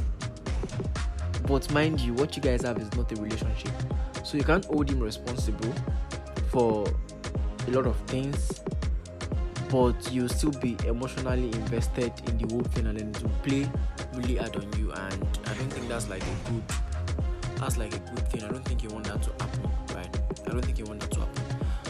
But 1.47 1.71
mind 1.73 2.01
you, 2.01 2.15
what 2.15 2.37
you 2.37 2.43
guys 2.43 2.63
have 2.63 2.79
is 2.79 2.93
not 2.95 3.13
a 3.13 3.21
relationship. 3.21 3.73
So 4.25 4.39
you 4.39 4.45
can't 4.45 4.65
hold 4.65 4.91
him 4.91 5.01
responsible 5.01 5.75
for 6.49 6.87
a 7.67 7.71
lot 7.71 7.87
of 7.87 7.97
things. 8.07 8.61
But 9.69 10.13
you'll 10.13 10.29
still 10.29 10.53
be 10.53 10.77
emotionally 10.87 11.49
invested 11.53 12.13
in 12.29 12.39
the 12.39 12.55
whole 12.55 12.63
thing 12.63 12.87
and 12.87 12.99
then 12.99 13.09
it 13.09 13.23
will 13.23 13.31
play 13.43 13.71
really 14.15 14.37
hard 14.37 14.57
on 14.57 14.73
you 14.79 14.93
and 14.93 15.29
I 15.47 15.55
don't 15.55 15.73
think 15.73 15.89
that's 15.89 16.09
like 16.09 16.23
a 16.23 16.51
good 16.51 16.63
that's 17.65 17.79
like 17.79 17.95
a 17.95 17.99
good 17.99 18.29
thing. 18.29 18.45
I 18.45 18.49
don't 18.49 18.63
think 18.63 18.83
you 18.83 18.91
want 18.91 19.07
that 19.07 19.23
to 19.23 19.31
happen, 19.43 19.71
right? 19.95 20.21
I 20.47 20.51
don't 20.51 20.63
think 20.63 20.79
you 20.79 20.85
want 20.85 21.01
that 21.01 21.11
to 21.13 21.21
happen. 21.21 21.43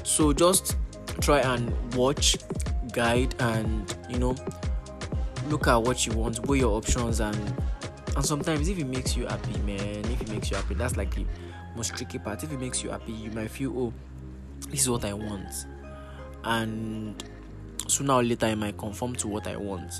So 0.04 0.33
just 0.33 0.76
try 1.21 1.40
and 1.40 1.73
watch, 1.95 2.37
guide, 2.93 3.35
and 3.40 3.93
you 4.09 4.19
know, 4.19 4.37
look 5.49 5.66
at 5.66 5.76
what 5.76 6.07
you 6.07 6.12
want, 6.12 6.47
weigh 6.47 6.59
your 6.59 6.76
options, 6.76 7.19
and 7.19 7.37
And 8.16 8.25
sometimes 8.25 8.69
if 8.69 8.78
it 8.78 8.87
makes 8.87 9.16
you 9.16 9.26
happy, 9.26 9.59
man, 9.61 10.04
if 10.04 10.21
it 10.21 10.31
makes 10.31 10.50
you 10.50 10.57
happy, 10.57 10.75
that's 10.75 10.97
like 10.97 11.14
the 11.14 11.26
most 11.76 11.97
tricky 11.97 12.19
part. 12.19 12.43
If 12.45 12.52
it 12.52 12.61
makes 12.61 12.83
you 12.83 12.90
happy, 12.90 13.12
you 13.12 13.31
might 13.33 13.50
feel, 13.50 13.76
oh, 13.76 13.93
this 14.69 14.83
is 14.83 14.90
what 14.90 15.04
I 15.04 15.14
want. 15.14 15.66
And 16.45 17.23
sooner 17.88 18.14
or 18.14 18.23
later 18.23 18.47
I 18.47 18.54
might 18.54 18.78
conform 18.78 19.16
to 19.16 19.28
what 19.28 19.49
I 19.49 19.57
want. 19.57 19.93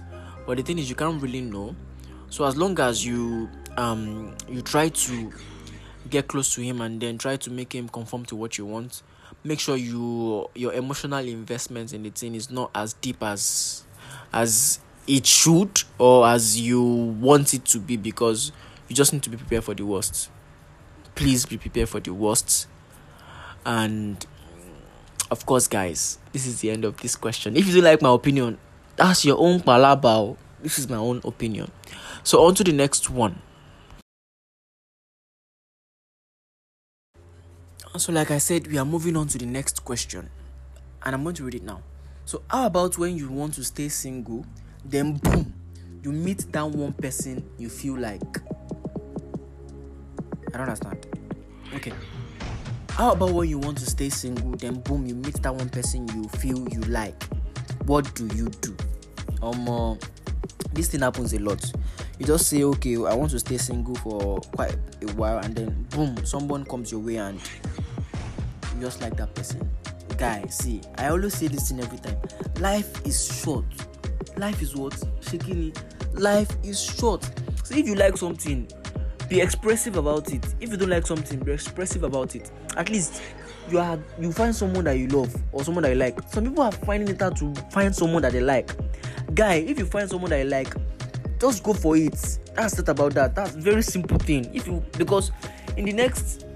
But 0.47 0.59
the 0.59 0.63
thing 0.63 0.79
is 0.79 0.89
you 0.89 0.95
can't 0.95 1.21
really 1.21 1.41
know. 1.41 1.75
So 2.31 2.45
as 2.45 2.57
long 2.57 2.79
as 2.79 3.05
you 3.05 3.49
um 3.77 4.37
you 4.49 4.63
try 4.63 4.89
to 4.89 5.33
get 6.11 6.29
close 6.29 6.55
to 6.55 6.61
him 6.61 6.81
and 6.81 7.01
then 7.01 7.19
try 7.19 7.37
to 7.37 7.51
make 7.51 7.75
him 7.75 7.89
conform 7.89 8.25
to 8.27 8.37
what 8.37 8.59
you 8.59 8.67
want, 8.67 9.03
make 9.43 9.61
sure 9.61 9.77
you 9.77 10.49
your 10.55 10.73
emotional 10.73 11.27
investment 11.27 11.93
in 11.93 12.03
the 12.03 12.11
thing 12.11 12.35
is 12.35 12.51
not 12.51 12.71
as 12.75 12.95
deep 12.95 13.23
as 13.23 13.85
as 14.33 14.81
it 15.07 15.27
should 15.27 15.83
or 15.99 16.27
as 16.27 16.61
you 16.61 16.83
want 16.83 17.55
it 17.55 17.65
to 17.67 17.79
be 17.79 17.97
because 17.97 18.53
you 18.89 18.97
just 18.97 19.13
need 19.13 19.23
to 19.23 19.31
be 19.31 19.37
prepared 19.37 19.65
for 19.65 19.75
the 19.75 19.85
worst. 19.85 20.31
Please 21.15 21.47
be 21.47 21.59
prepared 21.59 21.89
for 21.89 22.01
the 22.01 22.13
worst. 22.13 22.67
And 23.65 24.25
of 25.31 25.47
course, 25.47 25.67
guys, 25.67 26.19
this 26.33 26.47
is 26.47 26.61
the 26.61 26.71
end 26.71 26.85
of 26.85 26.97
this 26.99 27.17
question. 27.17 27.57
If 27.57 27.67
you 27.67 27.75
don't 27.75 27.85
like 27.85 28.03
my 28.03 28.13
opinion, 28.13 28.59
that's 28.97 29.25
your 29.25 29.39
own 29.39 29.61
palabao. 29.61 30.37
This 30.61 30.79
is 30.79 30.89
my 30.89 30.97
own 30.97 31.21
opinion. 31.25 31.71
So 32.23 32.45
on 32.45 32.55
to 32.57 32.65
the 32.65 32.73
next 32.73 33.11
one. 33.11 33.41
So, 37.97 38.13
like 38.13 38.33
I 38.33 38.39
said, 38.39 38.67
we 38.67 38.77
are 38.77 38.85
moving 38.85 39.17
on 39.17 39.29
to 39.29 39.39
the 39.39 39.47
next 39.47 39.85
question, 39.85 40.29
and 41.05 41.15
I'm 41.15 41.23
going 41.23 41.37
to 41.37 41.45
read 41.45 41.55
it 41.55 41.63
now. 41.63 41.81
So, 42.25 42.43
how 42.51 42.67
about 42.67 42.99
when 42.99 43.17
you 43.17 43.29
want 43.29 43.55
to 43.55 43.63
stay 43.63 43.89
single, 43.89 44.45
then 44.85 45.13
boom, 45.19 45.55
you 46.03 46.11
meet 46.11 46.51
that 46.53 46.69
one 46.69 46.93
person 46.95 47.49
you 47.57 47.69
feel 47.69 47.97
like? 47.97 48.21
I 50.53 50.59
don't 50.59 50.63
understand. 50.63 51.07
Okay. 51.73 51.93
How 52.91 53.13
about 53.13 53.31
when 53.31 53.49
you 53.49 53.61
want 53.61 53.79
to 53.79 53.87
stay 53.87 54.09
single, 54.09 54.51
then 54.57 54.81
boom, 54.81 55.07
you 55.07 55.15
meet 55.15 55.41
that 55.43 55.55
one 55.55 55.69
person 55.69 56.09
you 56.09 56.29
feel 56.41 56.69
you 56.71 56.81
like? 56.83 57.23
What 57.87 58.13
do 58.17 58.27
you 58.35 58.49
do? 58.49 58.77
Um, 59.41 59.69
uh, 59.69 59.95
this 60.73 60.89
thing 60.89 61.03
happens 61.03 61.33
a 61.33 61.39
lot. 61.39 61.65
You 62.19 62.27
just 62.27 62.49
say, 62.49 62.63
okay, 62.63 62.95
I 62.97 63.15
want 63.15 63.33
to 63.33 63.41
stay 63.41 63.59
single 63.59 63.97
for 63.97 64.41
quite 64.55 64.77
a 65.03 65.13
while, 65.15 65.39
and 65.39 65.55
then 65.55 65.87
boom, 65.91 66.25
someone 66.25 66.65
comes 66.65 66.93
your 66.93 67.01
way 67.01 67.17
and 67.17 67.41
you 68.75 68.81
just 68.81 69.01
like 69.01 69.17
that 69.17 69.35
person. 69.35 69.69
Guy, 70.17 70.45
see, 70.49 70.81
I 70.97 71.09
always 71.09 71.35
say 71.35 71.49
this 71.49 71.71
thing 71.71 71.81
every 71.81 71.99
time. 71.99 72.17
Life 72.61 73.05
is 73.05 73.43
short. 73.43 73.65
Life 74.37 74.63
is 74.63 74.77
what? 74.77 75.03
Shaking 75.21 75.69
it. 75.69 75.83
Life 76.15 76.57
is 76.63 76.81
short. 76.81 77.29
So 77.65 77.75
if 77.75 77.87
you 77.87 77.97
like 77.97 78.17
something, 78.17 78.69
be 79.29 79.41
expressive 79.41 79.97
about 79.97 80.33
it. 80.33 80.47
If 80.61 80.71
you 80.71 80.77
don't 80.77 80.91
like 80.91 81.07
something, 81.07 81.41
be 81.41 81.53
expressive 81.53 82.05
about 82.05 82.37
it. 82.37 82.51
At 82.77 82.91
least 82.91 83.23
you 83.71 83.79
are 83.79 83.99
you 84.21 84.31
find 84.31 84.55
someone 84.55 84.85
that 84.85 84.99
you 84.99 85.09
love 85.09 85.35
or 85.51 85.65
someone 85.65 85.83
that 85.83 85.91
you 85.91 85.97
like. 85.97 86.19
Some 86.29 86.45
people 86.45 86.63
are 86.63 86.73
finding 86.73 87.09
it 87.09 87.21
hard 87.21 87.37
to 87.37 87.53
find 87.73 87.95
someone 87.95 88.23
that 88.23 88.33
they 88.33 88.41
like. 88.41 88.71
Guy, 89.35 89.55
if 89.55 89.79
you 89.79 89.87
find 89.87 90.09
someone 90.09 90.31
that 90.31 90.45
you 90.45 90.51
like, 90.51 90.75
just 91.41 91.63
go 91.63 91.73
for 91.73 91.97
it. 91.97 92.39
That's 92.55 92.77
not 92.79 92.89
about 92.89 93.15
that. 93.15 93.35
That's 93.35 93.53
very 93.53 93.83
simple 93.83 94.19
thing. 94.19 94.55
If 94.55 94.67
you 94.67 94.85
because 94.97 95.33
in 95.77 95.85
the 95.87 95.93
next 95.93 96.47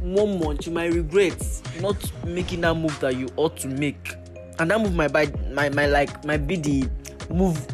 one 0.00 0.38
month 0.38 0.66
you 0.66 0.72
might 0.72 0.92
regret 0.92 1.40
not 1.80 1.96
making 2.26 2.62
that 2.62 2.74
move 2.74 2.98
that 3.00 3.16
you 3.16 3.28
ought 3.36 3.56
to 3.58 3.68
make. 3.68 4.14
And 4.58 4.70
that 4.70 4.80
move 4.80 4.94
might 4.94 5.12
by 5.12 5.32
my 5.52 5.68
my 5.70 5.86
like 5.86 6.24
might 6.24 6.46
be 6.46 6.56
the 6.56 6.88
move 7.30 7.66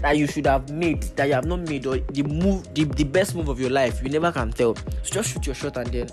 that 0.00 0.16
you 0.16 0.26
should 0.26 0.46
have 0.46 0.70
made 0.70 1.02
that 1.16 1.26
you 1.26 1.34
have 1.34 1.46
not 1.46 1.60
made 1.60 1.86
or 1.86 1.98
the 1.98 2.22
move 2.22 2.72
the, 2.74 2.84
the 2.84 3.04
best 3.04 3.34
move 3.34 3.48
of 3.48 3.60
your 3.60 3.70
life. 3.70 4.02
You 4.02 4.10
never 4.10 4.32
can 4.32 4.52
tell. 4.52 4.74
So 4.74 4.82
just 5.10 5.30
shoot 5.30 5.46
your 5.46 5.54
shot 5.54 5.76
and 5.76 5.86
then 5.88 6.08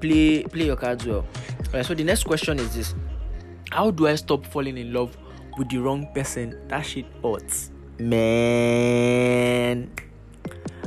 play 0.00 0.44
play 0.44 0.66
your 0.66 0.76
cards 0.76 1.06
well. 1.06 1.26
Alright 1.66 1.84
so 1.84 1.94
the 1.94 2.04
next 2.04 2.24
question 2.24 2.58
is 2.58 2.74
this. 2.74 2.94
How 3.70 3.90
do 3.90 4.06
i 4.06 4.14
stop 4.14 4.46
falling 4.46 4.78
in 4.78 4.94
love 4.94 5.16
with 5.58 5.68
the 5.68 5.78
wrong 5.78 6.08
person? 6.14 6.58
That 6.68 6.80
shit 6.80 7.04
hurts 7.22 7.70
man 8.00 9.90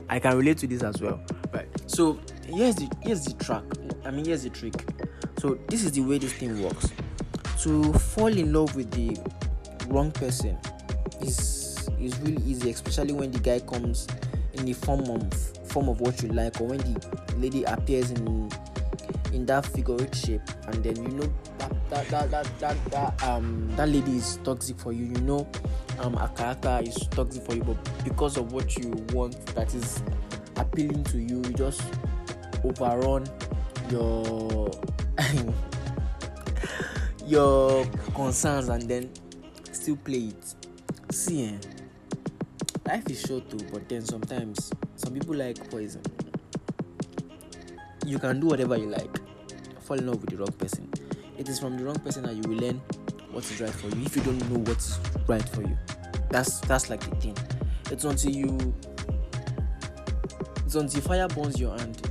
i 0.09 0.19
can 0.19 0.37
relate 0.37 0.57
to 0.57 0.67
this 0.67 0.83
as 0.83 1.01
well 1.01 1.19
right? 1.53 1.67
So 1.87 2.19
here's 2.47 2.75
the 2.75 2.89
here's 3.01 3.25
the 3.25 3.33
track 3.43 3.63
i 4.05 4.11
mean 4.11 4.25
here's 4.25 4.43
the 4.43 4.49
trick. 4.49 4.85
So 5.39 5.55
this 5.67 5.83
is 5.83 5.91
the 5.93 6.01
way 6.01 6.19
this 6.19 6.33
thing 6.33 6.61
works. 6.61 6.91
To 7.63 7.91
fall 7.93 8.27
in 8.27 8.53
love 8.53 8.75
with 8.75 8.91
the 8.91 9.17
wrong 9.87 10.11
person 10.11 10.55
is 11.21 11.89
is 11.99 12.17
really 12.19 12.41
easy 12.43 12.69
especially 12.69 13.13
when 13.13 13.31
the 13.31 13.39
guy 13.39 13.59
comes 13.59 14.07
in 14.53 14.65
the 14.65 14.73
form 14.73 15.01
of 15.09 15.33
form 15.67 15.89
of 15.89 15.99
what 15.99 16.21
you 16.21 16.29
like 16.29 16.59
or 16.61 16.67
when 16.67 16.77
the 16.77 17.35
lady 17.37 17.63
appears 17.63 18.11
in 18.11 18.49
in 19.31 19.45
that 19.45 19.67
eight 19.77 20.15
shape 20.15 20.41
and 20.67 20.83
then 20.83 20.95
you 21.03 21.09
know 21.09 21.33
that 21.57 21.89
that 21.89 22.09
that 22.09 22.31
that, 22.31 22.59
that, 22.59 22.91
that 22.91 23.23
um 23.23 23.69
that 23.75 23.89
lady 23.89 24.17
is 24.17 24.37
toxic 24.43 24.77
for 24.79 24.91
you 24.91 25.05
you 25.05 25.21
know 25.21 25.47
um 25.99 26.15
a 26.15 26.29
character 26.29 26.79
is 26.83 26.95
toxic 27.11 27.43
for 27.45 27.55
you 27.55 27.63
but 27.63 28.03
because 28.03 28.37
of 28.37 28.51
what 28.51 28.77
you 28.77 28.91
want 29.13 29.45
that 29.55 29.73
is 29.73 30.03
appealing 30.57 31.03
to 31.05 31.17
you 31.17 31.37
you 31.37 31.53
just 31.53 31.81
overrun 32.63 33.25
your 33.89 34.71
your 37.25 37.85
concerns 38.13 38.69
and 38.69 38.83
then 38.89 39.09
still 39.71 39.95
play 39.95 40.31
it. 40.31 40.55
See, 41.13 41.45
eh, 41.47 41.57
life 42.85 43.09
is 43.09 43.21
short 43.21 43.49
too, 43.49 43.65
but 43.71 43.87
then 43.89 44.01
sometimes 44.01 44.71
some 44.95 45.13
people 45.13 45.35
like 45.35 45.69
poison. 45.71 46.01
You 48.05 48.19
can 48.19 48.39
do 48.39 48.47
whatever 48.47 48.77
you 48.77 48.87
like, 48.87 49.20
fall 49.91 49.99
in 49.99 50.07
love 50.07 50.21
with 50.21 50.29
the 50.29 50.37
wrong 50.37 50.51
person. 50.53 50.89
It 51.37 51.49
is 51.49 51.59
from 51.59 51.77
the 51.77 51.83
wrong 51.83 51.99
person 51.99 52.23
that 52.23 52.33
you 52.33 52.41
will 52.47 52.59
learn 52.65 52.81
what 53.31 53.43
is 53.43 53.59
right 53.59 53.69
for 53.69 53.87
you. 53.89 54.05
If 54.05 54.15
you 54.15 54.21
don't 54.23 54.39
know 54.49 54.59
what 54.59 54.77
is 54.77 54.97
right 55.27 55.49
for 55.49 55.63
you, 55.63 55.77
that's 56.29 56.61
that's 56.61 56.89
like 56.89 57.01
the 57.01 57.13
thing. 57.17 57.37
It's 57.91 58.05
until 58.05 58.31
you, 58.31 58.73
it's 60.65 60.75
until 60.75 61.01
fire 61.01 61.27
burns 61.27 61.59
your 61.59 61.77
hand 61.77 62.07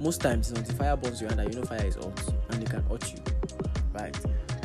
most 0.00 0.22
times 0.22 0.50
when 0.50 0.64
the 0.64 0.72
fire 0.72 0.96
burns 0.96 1.20
your 1.20 1.28
hand 1.28 1.40
and 1.40 1.52
you 1.52 1.60
know 1.60 1.66
fire 1.66 1.84
is 1.84 1.96
hot 1.96 2.32
and 2.52 2.62
it 2.62 2.70
can 2.70 2.82
hurt 2.84 3.12
you 3.12 3.18
right 3.92 4.16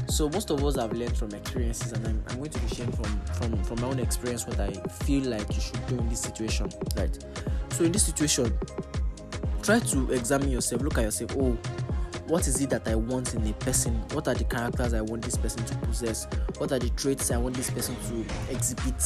so 0.07 0.29
most 0.29 0.50
of 0.50 0.63
us 0.63 0.77
have 0.77 0.93
learned 0.93 1.17
from 1.17 1.33
experiences 1.33 1.91
and 1.91 2.07
I'm, 2.07 2.24
I'm 2.29 2.38
going 2.38 2.51
to 2.51 2.59
be 2.59 2.74
sharing 2.74 2.93
from, 2.93 3.19
from 3.33 3.63
from 3.65 3.81
my 3.81 3.88
own 3.88 4.00
experience 4.00 4.47
what 4.47 4.62
i 4.62 4.71
feel 5.03 5.25
like 5.25 5.53
you 5.53 5.59
should 5.59 5.85
do 5.88 5.97
in 5.97 6.07
this 6.07 6.21
situation 6.21 6.69
right 6.95 7.25
so 7.71 7.83
in 7.83 7.91
this 7.91 8.05
situation 8.05 8.57
try 9.62 9.79
to 9.79 10.12
examine 10.13 10.50
yourself 10.50 10.81
look 10.83 10.97
at 10.97 11.03
yourself 11.03 11.35
oh 11.38 11.57
what 12.27 12.48
is 12.48 12.60
it 12.62 12.70
that 12.72 12.88
i 12.88 12.96
want 12.96 13.34
in 13.34 13.48
a 13.48 13.53
person? 13.53 13.94
What 14.12 14.27
are 14.27 14.34
the 14.34 14.44
characters 14.44 14.94
i 14.94 15.01
want 15.01 15.24
this 15.24 15.38
person 15.38 15.63
to 15.65 15.75
possess? 15.77 16.27
What 16.58 16.72
are 16.72 16.79
the 16.79 16.89
traits 16.91 17.32
i 17.32 17.38
want 17.38 17.55
this 17.55 17.70
person 17.70 17.96
to 18.10 18.53
exhibit 18.53 18.98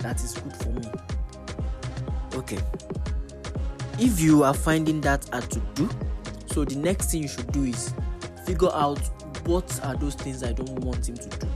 that 0.00 0.22
is 0.22 0.34
good 0.34 0.56
for 0.56 0.68
me? 0.70 0.90
Okay. 2.34 2.58
If 3.98 4.20
you 4.20 4.44
are 4.44 4.54
finding 4.54 5.00
that 5.02 5.28
hard 5.30 5.50
to 5.50 5.60
do 5.74 5.88
so 6.46 6.64
the 6.64 6.76
next 6.76 7.12
thing 7.12 7.22
you 7.22 7.28
should 7.28 7.50
do 7.52 7.64
is 7.64 7.92
figure 8.44 8.72
out 8.72 9.00
what 9.46 9.80
are 9.84 9.96
those 9.96 10.14
things 10.14 10.42
i 10.42 10.52
don't 10.52 10.80
want 10.80 11.08
him 11.08 11.16
to 11.16 11.28
do. 11.28 11.48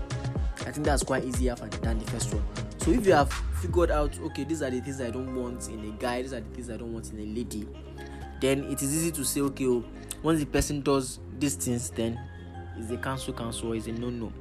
I 0.61 0.71
think 0.71 0.87
that's 0.87 1.03
quite 1.03 1.25
easier 1.25 1.55
than 1.55 1.99
the 1.99 2.11
first 2.11 2.33
one. 2.33 2.45
So 2.79 2.91
if 2.91 3.07
you 3.07 3.13
have 3.13 3.33
figured 3.65 3.91
out 3.91 4.19
okay 4.21 4.45
these 4.45 4.63
are 4.63 4.69
the 4.69 4.79
things 4.81 5.01
i 5.01 5.09
don't 5.09 5.35
want 5.35 5.69
in 5.71 5.83
a 5.89 5.93
guy 5.93 6.21
these 6.21 6.35
are 6.35 6.41
the 6.41 6.51
things 6.51 6.69
i 6.69 6.77
don't 6.77 6.93
want 6.93 7.11
in 7.13 7.19
a 7.19 7.25
lady 7.35 7.67
then 8.43 8.63
it 8.65 8.83
is 8.83 8.95
easy 8.95 9.11
to 9.11 9.25
say 9.25 9.41
okay 9.41 9.67
oh, 9.67 9.83
once 10.25 10.41
the 10.41 10.47
person 10.47 10.81
does 10.81 11.21
these 11.39 11.55
things 11.55 11.91
then 11.91 12.19
is 12.79 12.91
a 12.91 12.97
cancel 12.97 13.33
cancel 13.33 13.73
or 13.73 13.77
is 13.77 13.87
a 13.87 13.93
no 13.93 14.11
no 14.11 14.33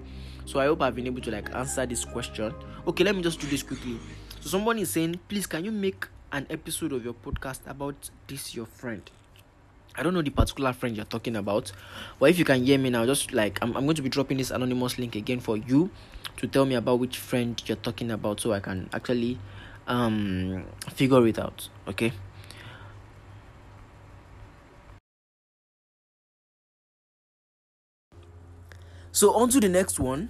so 0.46 0.60
i 0.60 0.66
hope 0.66 0.82
i've 0.82 0.96
been 0.96 1.06
able 1.06 1.22
to 1.22 1.30
like 1.30 1.54
answer 1.54 1.86
this 1.86 2.04
question 2.04 2.52
okay 2.88 3.04
let 3.04 3.16
me 3.16 3.22
just 3.22 3.40
do 3.40 3.46
this 3.48 3.62
quickly 3.62 4.00
so 4.40 4.50
someone 4.50 4.80
is 4.80 4.90
saying 4.90 5.20
please 5.28 5.46
can 5.46 5.64
you 5.64 5.72
make 5.72 6.08
an 6.32 6.48
episode 6.50 6.92
of 6.94 7.04
your 7.04 7.14
podcast 7.14 7.60
about 7.68 8.10
this 8.28 8.56
your 8.56 8.66
friend 8.66 9.12
I 9.96 10.02
don't 10.02 10.16
know 10.16 10.24
the 10.24 10.32
particular 10.32 10.74
friend 10.74 10.96
you're 10.96 11.06
talking 11.06 11.36
about, 11.36 11.72
but 12.20 12.30
if 12.32 12.40
you 12.40 12.46
can 12.46 12.64
hear 12.64 12.80
me 12.80 12.90
now, 12.90 13.06
just 13.06 13.32
like 13.32 13.60
I'm, 13.62 13.78
I'm 13.78 13.84
going 13.84 13.96
to 13.96 14.02
be 14.02 14.10
dropping 14.10 14.38
this 14.38 14.50
anonymous 14.50 14.98
link 14.98 15.16
again 15.16 15.40
for 15.40 15.56
you 15.56 15.92
to 16.38 16.48
tell 16.48 16.66
me 16.66 16.74
about 16.74 16.98
which 17.00 17.18
friend 17.20 17.62
you're 17.68 17.78
talking 17.78 18.10
about 18.10 18.40
so 18.40 18.54
I 18.54 18.60
can 18.60 18.90
actually 18.92 19.38
um 19.86 20.64
figure 20.96 21.28
it 21.28 21.38
out. 21.38 21.70
Okay. 21.88 22.12
So 29.14 29.32
on 29.36 29.50
to 29.50 29.60
the 29.60 29.70
next 29.70 30.00
one. 30.00 30.30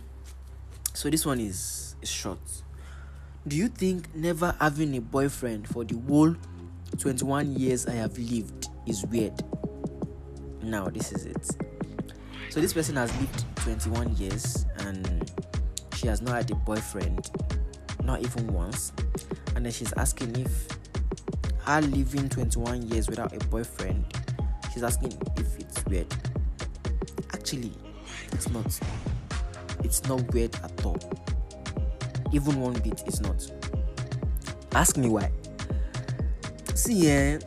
So 0.94 1.10
this 1.10 1.26
one 1.26 1.40
is, 1.40 1.96
is 2.02 2.10
short. 2.10 2.38
Do 3.48 3.56
you 3.56 3.70
think 3.70 4.14
never 4.14 4.54
having 4.60 4.94
a 4.98 5.00
boyfriend 5.00 5.70
for 5.70 5.86
the 5.86 5.98
whole 6.06 6.36
21 7.00 7.56
years 7.56 7.86
I 7.88 7.94
have 7.94 8.18
lived 8.18 8.68
is 8.86 9.06
weird? 9.06 9.42
Now, 10.62 10.90
this 10.90 11.14
is 11.14 11.26
it. 11.26 11.50
So, 12.50 12.60
this 12.60 12.74
person 12.74 12.98
has 12.98 13.10
lived 13.22 13.46
21 13.56 14.18
years 14.18 14.66
and 14.80 15.32
she 15.96 16.08
has 16.08 16.22
not 16.22 16.36
had 16.36 16.52
a 16.52 16.56
boyfriend, 16.56 17.32
not 18.04 18.22
even 18.22 18.48
once. 18.48 18.92
and 19.56 19.66
then 19.66 19.72
she's 19.72 19.94
asking 19.94 20.36
if 20.36 20.68
her 21.62 21.80
living 21.80 22.28
21 22.28 22.90
years 22.90 23.10
without 23.10 23.34
a 23.34 23.40
boyfriend, 23.48 24.06
she's 24.74 24.84
asking 24.84 25.14
if 25.38 25.58
it's 25.58 25.86
weird. 25.86 26.14
Actually, 27.34 27.72
it's 28.44 28.52
not. 28.52 28.80
It's 29.84 30.08
not 30.08 30.34
weird 30.34 30.56
at 30.64 30.86
all. 30.86 30.98
Even 32.32 32.60
one 32.60 32.74
bit 32.74 33.04
is 33.08 33.22
not. 33.22 33.50
Ask 34.74 34.98
me 34.98 35.08
why. 35.10 35.32
See, 36.74 37.10
eh, 37.10 37.40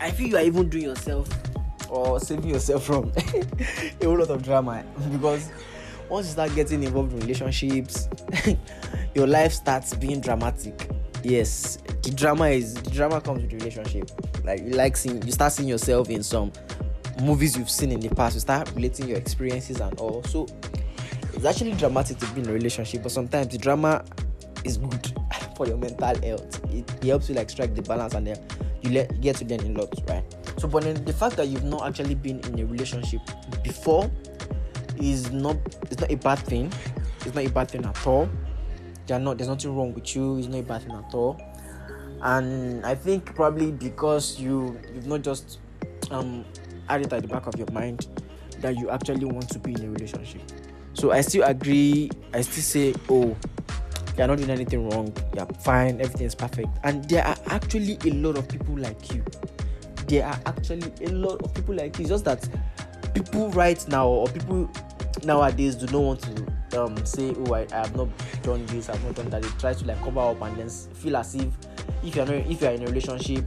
I 0.00 0.10
feel 0.10 0.28
you 0.28 0.36
are 0.36 0.42
even 0.42 0.68
doing 0.68 0.84
yourself 0.84 1.28
or 1.88 2.18
saving 2.18 2.50
yourself 2.50 2.84
from 2.84 3.12
a 3.16 4.04
whole 4.04 4.18
lot 4.18 4.30
of 4.30 4.42
drama 4.42 4.84
because 5.12 5.50
once 6.08 6.26
you 6.26 6.32
start 6.32 6.54
getting 6.54 6.82
involved 6.82 7.12
in 7.12 7.20
relationships, 7.20 8.08
your 9.14 9.26
life 9.26 9.52
starts 9.52 9.94
being 9.94 10.20
dramatic. 10.20 10.90
Yes, 11.22 11.78
the 12.02 12.10
drama 12.10 12.48
is 12.48 12.74
the 12.74 12.90
drama 12.90 13.20
comes 13.20 13.42
with 13.42 13.52
relationship. 13.52 14.10
Like 14.42 14.62
you 14.62 14.70
like 14.70 14.96
seeing 14.96 15.22
you 15.22 15.32
start 15.32 15.52
seeing 15.52 15.68
yourself 15.68 16.08
in 16.08 16.22
some 16.22 16.52
movies 17.22 17.56
you've 17.56 17.70
seen 17.70 17.92
in 17.92 18.00
the 18.00 18.14
past. 18.14 18.34
You 18.34 18.40
start 18.40 18.70
relating 18.74 19.08
your 19.08 19.18
experiences 19.18 19.80
and 19.80 19.98
all. 19.98 20.22
So 20.24 20.46
it's 21.32 21.44
actually 21.44 21.72
dramatic 21.72 22.18
to 22.18 22.26
be 22.32 22.40
in 22.40 22.48
a 22.48 22.52
relationship, 22.52 23.02
but 23.02 23.12
sometimes 23.12 23.48
the 23.48 23.58
drama 23.58 24.04
is 24.64 24.78
good 24.78 25.12
for 25.56 25.66
your 25.66 25.76
mental 25.76 26.16
health. 26.22 26.64
It, 26.72 26.90
it 27.02 27.04
helps 27.04 27.28
you 27.28 27.34
like 27.34 27.50
strike 27.50 27.74
the 27.74 27.82
balance 27.82 28.14
and 28.14 28.26
then 28.26 28.36
you, 28.82 28.90
you 28.90 29.04
get 29.20 29.36
to 29.36 29.44
learn 29.44 29.60
a 29.76 29.80
lot, 29.80 29.92
right? 30.08 30.24
So, 30.58 30.68
but 30.68 30.84
then 30.84 31.04
the 31.04 31.12
fact 31.12 31.36
that 31.36 31.48
you've 31.48 31.64
not 31.64 31.86
actually 31.86 32.14
been 32.14 32.40
in 32.40 32.58
a 32.58 32.64
relationship 32.64 33.20
before 33.62 34.10
is 34.98 35.30
not 35.30 35.56
it's 35.82 36.00
not 36.00 36.10
a 36.10 36.16
bad 36.16 36.38
thing. 36.38 36.72
It's 37.24 37.34
not 37.34 37.44
a 37.44 37.50
bad 37.50 37.70
thing 37.70 37.84
at 37.84 38.06
all. 38.06 38.28
They're 39.06 39.18
not 39.18 39.38
there's 39.38 39.48
nothing 39.48 39.76
wrong 39.76 39.92
with 39.94 40.14
you, 40.16 40.38
it's 40.38 40.48
not 40.48 40.58
a 40.58 40.62
bad 40.62 40.82
thing 40.82 40.92
at 40.92 41.14
all. 41.14 41.40
And 42.22 42.84
I 42.86 42.94
think 42.94 43.34
probably 43.34 43.72
because 43.72 44.40
you 44.40 44.80
you've 44.94 45.06
not 45.06 45.22
just 45.22 45.58
um 46.10 46.44
had 46.88 47.02
it 47.02 47.12
at 47.12 47.22
the 47.22 47.28
back 47.28 47.46
of 47.46 47.56
your 47.56 47.70
mind 47.72 48.06
that 48.60 48.76
you 48.76 48.90
actually 48.90 49.24
want 49.24 49.48
to 49.50 49.58
be 49.58 49.72
in 49.72 49.84
a 49.84 49.90
relationship. 49.90 50.42
So 50.94 51.12
I 51.12 51.20
still 51.20 51.44
agree, 51.44 52.10
I 52.32 52.40
still 52.40 52.62
say, 52.62 52.94
oh, 53.10 53.36
you're 54.16 54.26
not 54.26 54.38
doing 54.38 54.50
anything 54.50 54.88
wrong, 54.88 55.14
you're 55.34 55.46
fine, 55.60 56.00
everything 56.00 56.26
is 56.26 56.34
perfect. 56.34 56.68
And 56.84 57.04
there 57.08 57.24
are 57.24 57.36
actually 57.46 57.98
a 58.04 58.10
lot 58.12 58.38
of 58.38 58.48
people 58.48 58.78
like 58.78 59.12
you. 59.12 59.22
There 60.06 60.24
are 60.24 60.40
actually 60.46 60.90
a 61.04 61.10
lot 61.10 61.42
of 61.42 61.52
people 61.52 61.74
like 61.74 61.98
you. 61.98 62.02
It's 62.02 62.10
just 62.10 62.24
that 62.24 62.48
people 63.12 63.50
right 63.50 63.86
now 63.88 64.08
or 64.08 64.28
people 64.28 64.70
nowadays 65.24 65.74
do 65.74 65.86
not 65.86 66.00
want 66.00 66.22
to 66.22 66.82
um, 66.82 67.06
say, 67.06 67.34
"Oh, 67.38 67.54
I, 67.54 67.66
I, 67.72 67.78
have 67.78 67.96
not 67.96 68.08
done 68.42 68.64
this, 68.66 68.88
I 68.88 68.92
have 68.92 69.04
not 69.04 69.14
done 69.16 69.30
that." 69.30 69.42
They 69.42 69.48
try 69.58 69.74
to 69.74 69.84
like 69.84 70.02
cover 70.02 70.20
up 70.20 70.40
and 70.42 70.56
then 70.56 70.68
feel 70.68 71.16
as 71.16 71.34
if 71.34 71.48
if 72.04 72.14
you're 72.14 72.26
not 72.26 72.34
if 72.34 72.60
you're 72.60 72.70
in 72.70 72.82
a 72.82 72.86
relationship, 72.86 73.44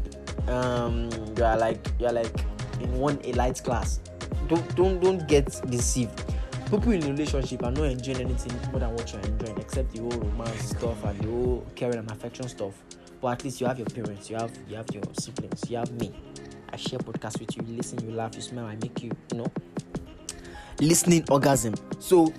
um, 0.50 1.10
you 1.38 1.43
are 1.43 1.58
like 1.58 1.86
you 2.00 2.08
are 2.08 2.13
like 2.13 2.36
in 2.82 3.00
one 3.00 3.20
elite 3.22 3.64
class. 3.64 4.00
Don't 4.48 4.76
don't 4.76 5.00
don't 5.00 5.28
get 5.28 5.46
deceived. 5.70 6.24
People 6.70 6.92
in 6.92 7.02
relationship 7.02 7.64
are 7.64 7.72
not 7.72 7.86
enjoying 7.86 8.22
anything 8.22 8.72
more 8.72 8.80
than 8.80 8.94
what 8.94 9.12
you're 9.12 9.22
enjoying, 9.22 9.58
except 9.58 9.92
the 9.92 10.02
whole 10.02 10.12
romance 10.12 10.70
stuff 10.70 11.04
and 11.04 11.20
the 11.20 11.28
whole 11.28 11.66
caring 11.76 11.98
and 11.98 12.12
affection 12.12 12.48
stuff. 12.48 12.74
But 13.22 13.28
at 13.30 13.44
least 13.44 13.60
you 13.60 13.68
have 13.68 13.80
your 13.80 13.88
parents, 13.88 14.30
you 14.30 14.36
have 14.36 14.52
you 14.68 14.76
have 14.76 14.86
your 14.94 15.04
siblings, 15.20 15.70
you 15.70 15.78
have 15.78 15.92
me. 15.94 16.14
I 16.72 16.78
share 16.78 17.00
podcast 17.00 17.40
with 17.40 17.58
you, 17.58 17.64
you 17.68 17.78
listen, 17.78 18.00
you 18.08 18.12
laugh, 18.14 18.36
you 18.36 18.42
smile, 18.42 18.66
I 18.66 18.76
make 18.76 19.02
you, 19.02 19.12
you 19.32 19.38
know, 19.40 19.52
listening 20.80 21.26
orgasm. 21.30 21.74
So 22.00 22.34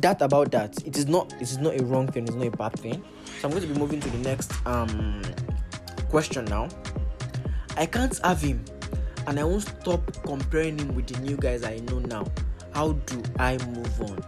that 0.00 0.22
about 0.22 0.50
that. 0.52 0.82
It 0.86 0.96
is 0.96 1.06
not 1.06 1.32
it 1.34 1.42
is 1.42 1.58
not 1.58 1.78
a 1.78 1.84
wrong 1.84 2.08
thing, 2.08 2.24
it's 2.26 2.34
not 2.34 2.46
a 2.46 2.50
bad 2.50 2.72
thing. 2.78 3.04
So 3.40 3.48
I'm 3.48 3.50
going 3.50 3.66
to 3.66 3.72
be 3.72 3.78
moving 3.78 4.00
to 4.00 4.10
the 4.10 4.18
next 4.18 4.52
um 4.66 5.22
question 6.08 6.44
now. 6.46 6.68
I 7.76 7.86
can't 7.86 8.18
have 8.24 8.40
him 8.40 8.64
and 9.26 9.38
I 9.38 9.44
won't 9.44 9.62
stop 9.62 10.00
comparing 10.24 10.78
him 10.78 10.94
with 10.94 11.06
the 11.06 11.20
new 11.20 11.36
guys 11.36 11.64
I 11.64 11.78
know 11.78 11.98
now. 12.00 12.26
How 12.72 12.92
do 12.92 13.22
I 13.38 13.58
move 13.66 14.00
on? 14.02 14.24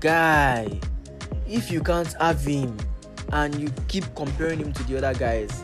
Guy, 0.00 0.80
if 1.46 1.70
you 1.70 1.82
can't 1.82 2.12
have 2.14 2.40
him 2.40 2.76
and 3.32 3.54
you 3.60 3.70
keep 3.88 4.04
comparing 4.14 4.58
him 4.60 4.72
to 4.72 4.82
the 4.84 4.98
other 4.98 5.18
guys, 5.18 5.62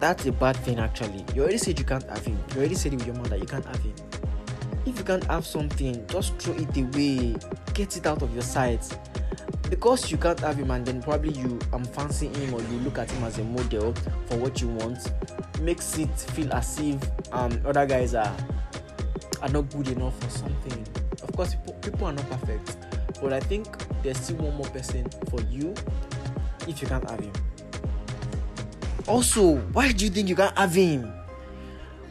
that's 0.00 0.26
a 0.26 0.32
bad 0.32 0.56
thing 0.56 0.78
actually. 0.78 1.24
You 1.34 1.42
already 1.42 1.58
said 1.58 1.78
you 1.78 1.84
can't 1.84 2.08
have 2.08 2.24
him. 2.24 2.38
You 2.52 2.58
already 2.58 2.74
said 2.74 2.92
it 2.92 2.96
with 2.96 3.06
your 3.06 3.16
mother 3.16 3.36
you 3.36 3.46
can't 3.46 3.64
have 3.64 3.80
him 3.80 3.94
if 4.86 4.96
you 4.98 5.04
can't 5.04 5.24
have 5.24 5.44
something 5.44 6.06
just 6.06 6.36
throw 6.38 6.54
it 6.54 6.76
away 6.76 7.36
get 7.74 7.96
it 7.96 8.06
out 8.06 8.22
of 8.22 8.32
your 8.32 8.42
sight 8.42 8.80
because 9.68 10.10
you 10.10 10.16
can't 10.16 10.38
have 10.40 10.56
him 10.56 10.70
and 10.70 10.86
then 10.86 11.02
probably 11.02 11.32
you 11.32 11.58
um 11.72 11.84
fancy 11.84 12.28
him 12.28 12.54
or 12.54 12.60
you 12.60 12.78
look 12.80 12.98
at 12.98 13.10
him 13.10 13.24
as 13.24 13.38
a 13.38 13.44
model 13.44 13.92
for 14.26 14.36
what 14.38 14.60
you 14.60 14.68
want 14.68 14.98
makes 15.60 15.98
it 15.98 16.10
feel 16.18 16.52
as 16.52 16.78
if 16.80 16.96
um 17.32 17.60
other 17.64 17.86
guys 17.86 18.14
are 18.14 18.34
are 19.42 19.48
not 19.48 19.62
good 19.70 19.88
enough 19.88 20.18
for 20.20 20.30
something 20.30 20.86
of 21.22 21.32
course 21.32 21.54
people, 21.54 21.74
people 21.74 22.06
are 22.06 22.12
not 22.12 22.30
perfect 22.30 22.76
but 23.20 23.32
i 23.32 23.40
think 23.40 23.66
there's 24.02 24.18
still 24.18 24.36
one 24.36 24.54
more 24.56 24.68
person 24.68 25.06
for 25.30 25.40
you 25.42 25.74
if 26.68 26.80
you 26.80 26.88
can't 26.88 27.08
have 27.08 27.20
him 27.20 27.32
also 29.06 29.56
why 29.72 29.92
do 29.92 30.04
you 30.04 30.10
think 30.10 30.28
you 30.28 30.36
can't 30.36 30.56
have 30.56 30.74
him 30.74 31.12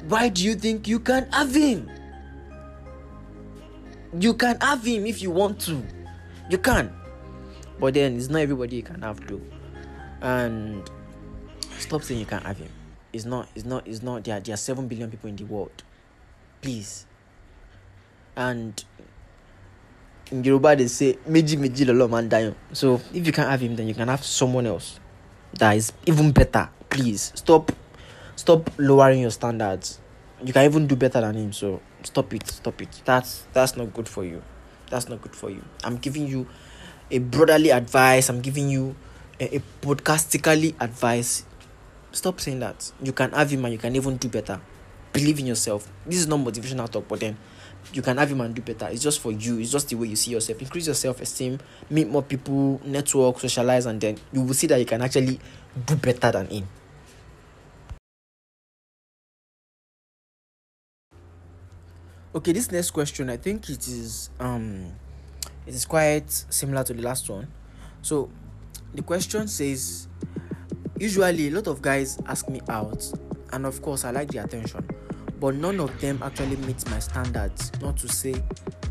why 0.07 0.29
do 0.29 0.43
you 0.43 0.55
think 0.55 0.87
you 0.87 0.99
can't 0.99 1.33
have 1.33 1.53
him 1.53 1.89
you 4.19 4.33
can 4.33 4.57
have 4.61 4.83
him 4.85 5.05
if 5.05 5.21
you 5.21 5.31
want 5.31 5.59
to. 5.61 5.83
You 6.49 6.57
can. 6.57 6.93
But 7.79 7.93
then 7.93 8.17
it's 8.17 8.29
not 8.29 8.39
everybody 8.39 8.77
you 8.77 8.83
can 8.83 9.01
have 9.01 9.25
to. 9.27 9.41
And 10.21 10.89
stop 11.77 12.03
saying 12.03 12.19
you 12.19 12.25
can't 12.25 12.45
have 12.45 12.57
him. 12.57 12.69
It's 13.13 13.25
not, 13.25 13.47
it's 13.55 13.65
not, 13.65 13.87
it's 13.87 14.01
not 14.01 14.23
there. 14.23 14.39
There 14.39 14.53
are 14.53 14.57
seven 14.57 14.87
billion 14.87 15.09
people 15.09 15.29
in 15.29 15.35
the 15.35 15.45
world. 15.45 15.83
Please. 16.61 17.05
And 18.35 18.83
in 20.31 20.43
Yoruba 20.43 20.75
they 20.75 20.87
say 20.87 21.17
Meji 21.27 21.55
Meji 21.57 21.85
Lolo 21.85 22.07
Man 22.07 22.55
So 22.73 22.99
if 23.13 23.25
you 23.25 23.31
can't 23.31 23.49
have 23.49 23.61
him, 23.61 23.75
then 23.75 23.87
you 23.87 23.93
can 23.93 24.07
have 24.07 24.23
someone 24.23 24.65
else 24.65 24.99
that 25.53 25.75
is 25.77 25.93
even 26.05 26.31
better. 26.31 26.69
Please 26.89 27.31
stop 27.35 27.71
stop 28.35 28.69
lowering 28.77 29.21
your 29.21 29.31
standards. 29.31 29.99
You 30.43 30.51
can 30.51 30.65
even 30.65 30.87
do 30.87 30.95
better 30.95 31.21
than 31.21 31.35
him. 31.35 31.53
So 31.53 31.79
stop 32.05 32.33
it 32.33 32.47
stop 32.47 32.81
it 32.81 33.01
that's 33.03 33.45
that's 33.53 33.75
not 33.75 33.93
good 33.93 34.07
for 34.07 34.23
you 34.23 34.41
that's 34.89 35.09
not 35.09 35.21
good 35.21 35.35
for 35.35 35.49
you 35.49 35.63
i'm 35.83 35.97
giving 35.97 36.27
you 36.27 36.47
a 37.11 37.19
brotherly 37.19 37.69
advice 37.69 38.29
i'm 38.29 38.41
giving 38.41 38.69
you 38.69 38.95
a, 39.39 39.57
a 39.57 39.61
podcastically 39.81 40.75
advice. 40.79 41.45
Stop 42.11 42.39
saying 42.39 42.59
that. 42.59 42.91
You 43.01 43.11
can 43.11 43.31
have 43.31 43.51
him 43.51 43.65
and 43.65 43.73
you 43.73 43.77
can 43.79 43.95
even 43.95 44.17
do 44.17 44.29
better. 44.29 44.59
Believe 45.13 45.39
in 45.39 45.45
yourself. 45.45 45.91
This 46.05 46.19
is 46.19 46.27
not 46.27 46.39
motivational 46.39 46.89
talk 46.89 47.07
but 47.07 47.19
then 47.19 47.37
you 47.93 48.01
can 48.01 48.17
have 48.17 48.31
him 48.31 48.41
and 48.41 48.55
do 48.55 48.61
better. 48.61 48.87
It's 48.91 49.03
just 49.03 49.19
for 49.19 49.31
you. 49.31 49.59
It's 49.59 49.71
just 49.71 49.89
the 49.89 49.95
way 49.95 50.07
you 50.07 50.15
see 50.15 50.31
yourself. 50.31 50.61
Increase 50.61 50.85
your 50.87 50.95
self-esteem 50.95 51.59
meet 51.89 52.07
more 52.07 52.23
people 52.23 52.81
network 52.83 53.39
socialize 53.39 53.85
and 53.85 53.99
then 53.99 54.17
you 54.31 54.41
will 54.41 54.53
see 54.53 54.67
that 54.67 54.79
you 54.79 54.85
can 54.85 55.01
actually 55.01 55.39
do 55.85 55.95
better 55.95 56.31
than 56.31 56.47
him. 56.47 56.67
Okay 62.33 62.51
this 62.51 62.69
next 62.69 62.91
question 62.91 63.29
i 63.29 63.37
think 63.37 63.69
it 63.69 63.87
is 63.87 64.29
um 64.41 64.91
it 65.65 65.73
is 65.73 65.85
quite 65.85 66.29
similar 66.29 66.83
to 66.83 66.93
the 66.93 67.01
last 67.01 67.29
one. 67.29 67.47
So 68.01 68.29
the 68.93 69.01
question 69.01 69.47
says 69.47 70.07
usually 70.97 71.47
a 71.47 71.51
lot 71.51 71.67
of 71.67 71.81
guys 71.81 72.19
ask 72.27 72.47
me 72.49 72.61
out 72.69 73.11
and 73.51 73.65
of 73.65 73.81
course 73.81 74.05
i 74.05 74.11
like 74.11 74.29
the 74.29 74.37
attention 74.37 74.87
but 75.41 75.55
none 75.55 75.81
of 75.81 75.99
them 75.99 76.17
actually 76.23 76.55
meet 76.57 76.89
my 76.89 76.99
standards. 76.99 77.71
Not 77.81 77.97
to 77.97 78.07
say 78.07 78.41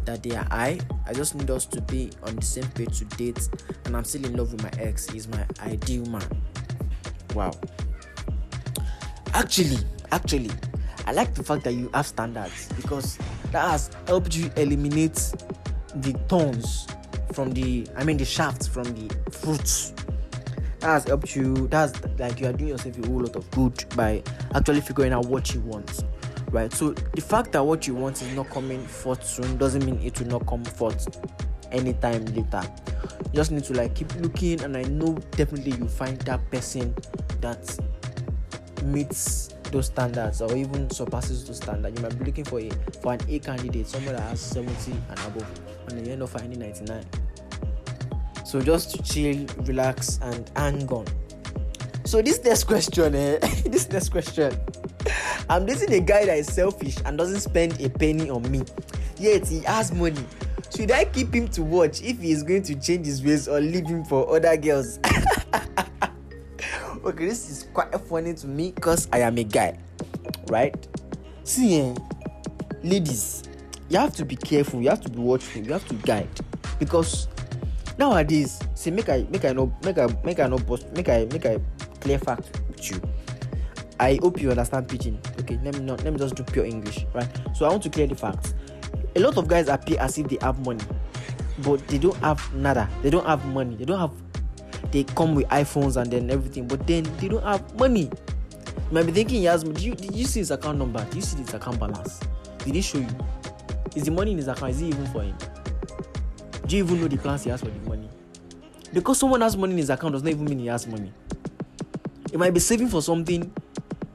that 0.04 0.22
they 0.22 0.37
are 0.37 0.44
high. 0.50 0.78
I 1.06 1.14
just 1.14 1.34
need 1.34 1.50
us 1.50 1.64
to 1.66 1.80
be 1.80 2.10
on 2.24 2.37
the 2.37 2.42
same 2.42 2.66
page 2.72 2.98
to 2.98 3.04
date 3.16 3.48
and 3.87 3.96
i'm 3.96 4.04
still 4.04 4.24
in 4.26 4.37
love 4.37 4.52
with 4.52 4.62
my 4.62 4.70
ex. 4.78 5.08
He's 5.08 5.26
my 5.26 5.44
ideal 5.60 6.04
man. 6.06 6.28
Wow. 7.34 7.52
Actually 9.32 9.78
actually 10.14 10.50
i 11.06 11.12
like 11.12 11.34
the 11.34 11.42
fact 11.42 11.64
that 11.64 11.72
you 11.72 11.90
have 11.92 12.06
standards 12.06 12.68
because 12.76 13.18
that 13.50 13.68
has 13.68 13.90
helped 14.06 14.37
you 14.37 14.50
eliminate 14.56 15.32
the 15.96 16.12
thorns 16.28 16.87
from 17.33 17.52
the 17.52 17.87
i 17.96 18.04
mean 18.04 18.16
the 18.16 18.24
shafts 18.24 18.66
from 18.66 18.85
the 18.85 19.14
fruits. 19.30 19.92
That 20.80 20.90
has 20.90 21.04
helped 21.04 21.35
you 21.35 21.66
that's 21.68 21.98
like 22.18 22.40
you 22.40 22.46
are 22.46 22.52
doing 22.52 22.68
yourself 22.70 22.98
a 22.98 23.07
whole 23.07 23.20
lot 23.20 23.37
of 23.37 23.50
good 23.52 23.85
by 23.96 24.22
actually 24.54 24.83
figuring 24.83 25.12
out 25.12 25.26
what 25.26 25.54
you 25.54 25.61
want 25.61 26.04
right? 26.54 26.72
So 26.72 26.92
the 26.92 27.20
fact 27.20 27.52
that 27.52 27.64
what 27.64 27.87
you 27.87 27.94
want 27.94 28.22
is 28.22 28.33
not 28.35 28.48
coming 28.50 28.87
forth 28.87 29.26
soon 29.26 29.59
doesn't 29.59 29.85
mean 29.85 30.00
it 30.02 30.18
will 30.20 30.28
not 30.28 30.46
come 30.46 30.64
forth 30.64 31.20
anytime 31.72 32.24
later. 32.26 32.62
You 33.24 33.33
just 33.35 33.50
need 33.50 33.64
to 33.64 33.74
like 33.74 33.94
keep 33.94 34.14
looking 34.16 34.62
and 34.62 34.76
i 34.76 34.83
know 34.83 35.14
definitely 35.33 35.72
you 35.72 35.88
find 35.88 36.18
that 36.22 36.48
person 36.50 36.94
that 37.40 37.78
meets 38.85 39.53
those 39.74 39.87
standards 39.87 40.40
or 40.40 40.56
even 40.56 40.88
surpasses 40.88 41.44
those 41.44 41.56
standards. 41.56 41.98
You 41.98 42.02
might 42.02 42.16
be 42.18 42.24
looking 42.24 42.44
for 42.44 42.60
a 42.60 42.70
for 43.02 43.14
an 43.14 43.20
A 43.28 43.38
candidate, 43.40 43.88
someone 43.88 44.14
that 44.14 44.22
has 44.22 44.40
70 44.40 44.92
and 44.92 45.18
above, 45.18 45.60
and 45.88 46.06
you 46.06 46.12
end 46.12 46.22
up 46.22 46.30
finding 46.30 46.60
99. 46.60 47.04
So 48.46 48.60
just 48.60 49.04
chill, 49.04 49.46
relax, 49.64 50.20
and 50.22 50.48
hang 50.54 50.88
on. 50.88 51.06
So 52.04 52.22
this 52.22 52.42
next 52.44 52.64
question, 52.64 53.14
eh? 53.16 53.38
this 53.66 53.88
next 53.90 54.10
question. 54.10 54.56
I'm 55.50 55.66
dating 55.66 55.92
a 55.92 56.00
guy 56.00 56.24
that 56.26 56.38
is 56.38 56.46
selfish 56.46 56.96
and 57.04 57.18
doesn't 57.18 57.40
spend 57.40 57.80
a 57.80 57.90
penny 57.90 58.30
on 58.30 58.48
me. 58.50 58.62
Yet 59.18 59.48
he 59.48 59.60
has 59.60 59.92
money. 59.92 60.24
Should 60.74 60.92
I 60.92 61.04
keep 61.04 61.34
him 61.34 61.48
to 61.48 61.62
watch 61.62 62.00
if 62.02 62.20
he 62.20 62.30
is 62.30 62.42
going 62.42 62.62
to 62.64 62.74
change 62.76 63.06
his 63.06 63.24
ways 63.24 63.48
or 63.48 63.60
leave 63.60 63.87
him 63.87 64.04
for 64.04 64.37
other 64.37 64.56
girls? 64.56 65.00
okay, 67.04 67.26
this 67.26 67.50
is 67.50 67.68
quite 67.72 67.94
funny 68.08 68.34
to 68.34 68.46
me 68.46 68.72
because 68.72 69.08
I 69.12 69.20
am 69.20 69.36
a 69.38 69.44
guy, 69.44 69.78
right? 70.48 70.74
See, 71.44 71.80
eh, 71.80 71.94
ladies, 72.82 73.44
you 73.88 73.98
have 73.98 74.14
to 74.16 74.24
be 74.24 74.36
careful, 74.36 74.80
you 74.80 74.88
have 74.88 75.02
to 75.02 75.10
be 75.10 75.18
watchful, 75.18 75.62
you 75.62 75.72
have 75.72 75.86
to 75.88 75.94
guide 75.94 76.28
because 76.78 77.28
nowadays, 77.98 78.58
see, 78.74 78.90
make 78.90 79.08
I 79.08 79.26
make 79.30 79.44
I 79.44 79.52
know 79.52 79.72
make 79.84 79.98
I 79.98 80.06
make 80.24 80.40
I 80.40 80.46
know 80.46 80.58
post 80.58 80.90
make 80.92 81.08
I 81.08 81.26
make 81.30 81.46
I 81.46 81.60
clear 82.00 82.18
fact 82.18 82.60
with 82.68 82.90
you. 82.90 83.00
I 84.00 84.18
hope 84.22 84.40
you 84.40 84.50
understand 84.50 84.88
pidgin. 84.88 85.20
Okay, 85.40 85.58
let 85.62 85.74
me 85.76 85.84
not 85.84 86.02
let 86.04 86.12
me 86.12 86.18
just 86.18 86.34
do 86.34 86.42
pure 86.42 86.64
English, 86.64 87.06
right? 87.14 87.28
So 87.54 87.66
I 87.66 87.68
want 87.68 87.82
to 87.84 87.90
clear 87.90 88.06
the 88.06 88.16
facts. 88.16 88.54
A 89.16 89.20
lot 89.20 89.36
of 89.36 89.46
guys 89.46 89.68
appear 89.68 90.00
as 90.00 90.18
if 90.18 90.28
they 90.28 90.38
have 90.40 90.64
money, 90.66 90.82
but 91.58 91.86
they 91.88 91.98
don't 91.98 92.16
have 92.16 92.42
nada. 92.54 92.88
They 93.02 93.10
don't 93.10 93.26
have 93.26 93.44
money. 93.46 93.76
They 93.76 93.84
don't 93.84 94.00
have. 94.00 94.10
They 94.94 95.02
come 95.02 95.35
with 95.35 95.48
iPhones 95.48 95.96
and 96.00 96.09
then 96.09 96.30
everything, 96.30 96.68
but 96.68 96.87
then 96.87 97.02
they 97.18 97.26
don't 97.26 97.42
have 97.42 97.74
money. 97.74 98.02
You 98.02 98.92
might 98.92 99.07
be 99.07 99.11
thinking 99.11 99.42
has. 99.42 99.64
Did 99.64 99.80
you 99.80 99.92
did 99.96 100.14
you 100.14 100.24
see 100.24 100.38
his 100.38 100.52
account 100.52 100.78
number? 100.78 101.04
Did 101.07 101.16
you 101.16 101.22
see 101.22 101.38
his 101.38 101.52
account 101.52 101.80
balance? 101.80 102.20
Did 102.59 102.76
he 102.76 102.80
show 102.80 102.98
you? 102.98 103.09
Is 103.96 104.04
the 104.04 104.12
money 104.12 104.30
in 104.30 104.37
his 104.37 104.46
account? 104.46 104.70
Is 104.70 104.83
it 104.83 104.85
even 104.85 105.04
for 105.07 105.22
him? 105.22 105.37
Do 106.68 106.76
you 106.76 106.85
even 106.85 107.00
know 107.00 107.09
the 107.09 107.16
plans 107.16 107.42
he 107.42 107.50
has 107.50 107.59
for 107.59 107.70
the 107.70 107.88
money? 107.88 108.09
Because 108.92 109.18
someone 109.18 109.40
has 109.40 109.57
money 109.57 109.72
in 109.72 109.78
his 109.78 109.90
account 109.90 110.12
does 110.12 110.22
not 110.22 110.30
even 110.30 110.44
mean 110.44 110.61
he 110.61 110.66
has 110.66 110.87
money. 110.87 111.12
He 112.30 112.37
might 112.37 112.54
be 112.54 112.61
saving 112.61 112.87
for 112.87 113.02
something 113.02 113.52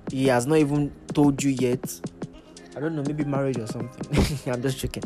he 0.09 0.27
has 0.27 0.47
not 0.47 0.59
even 0.59 0.93
told 1.13 1.43
you 1.43 1.57
yet. 1.59 1.99
I 2.77 2.79
don't 2.79 2.95
know, 2.95 3.03
maybe 3.05 3.25
marriage 3.25 3.57
or 3.57 3.67
something. 3.67 4.39
I'm 4.53 4.61
just 4.61 4.79
joking. 4.79 5.03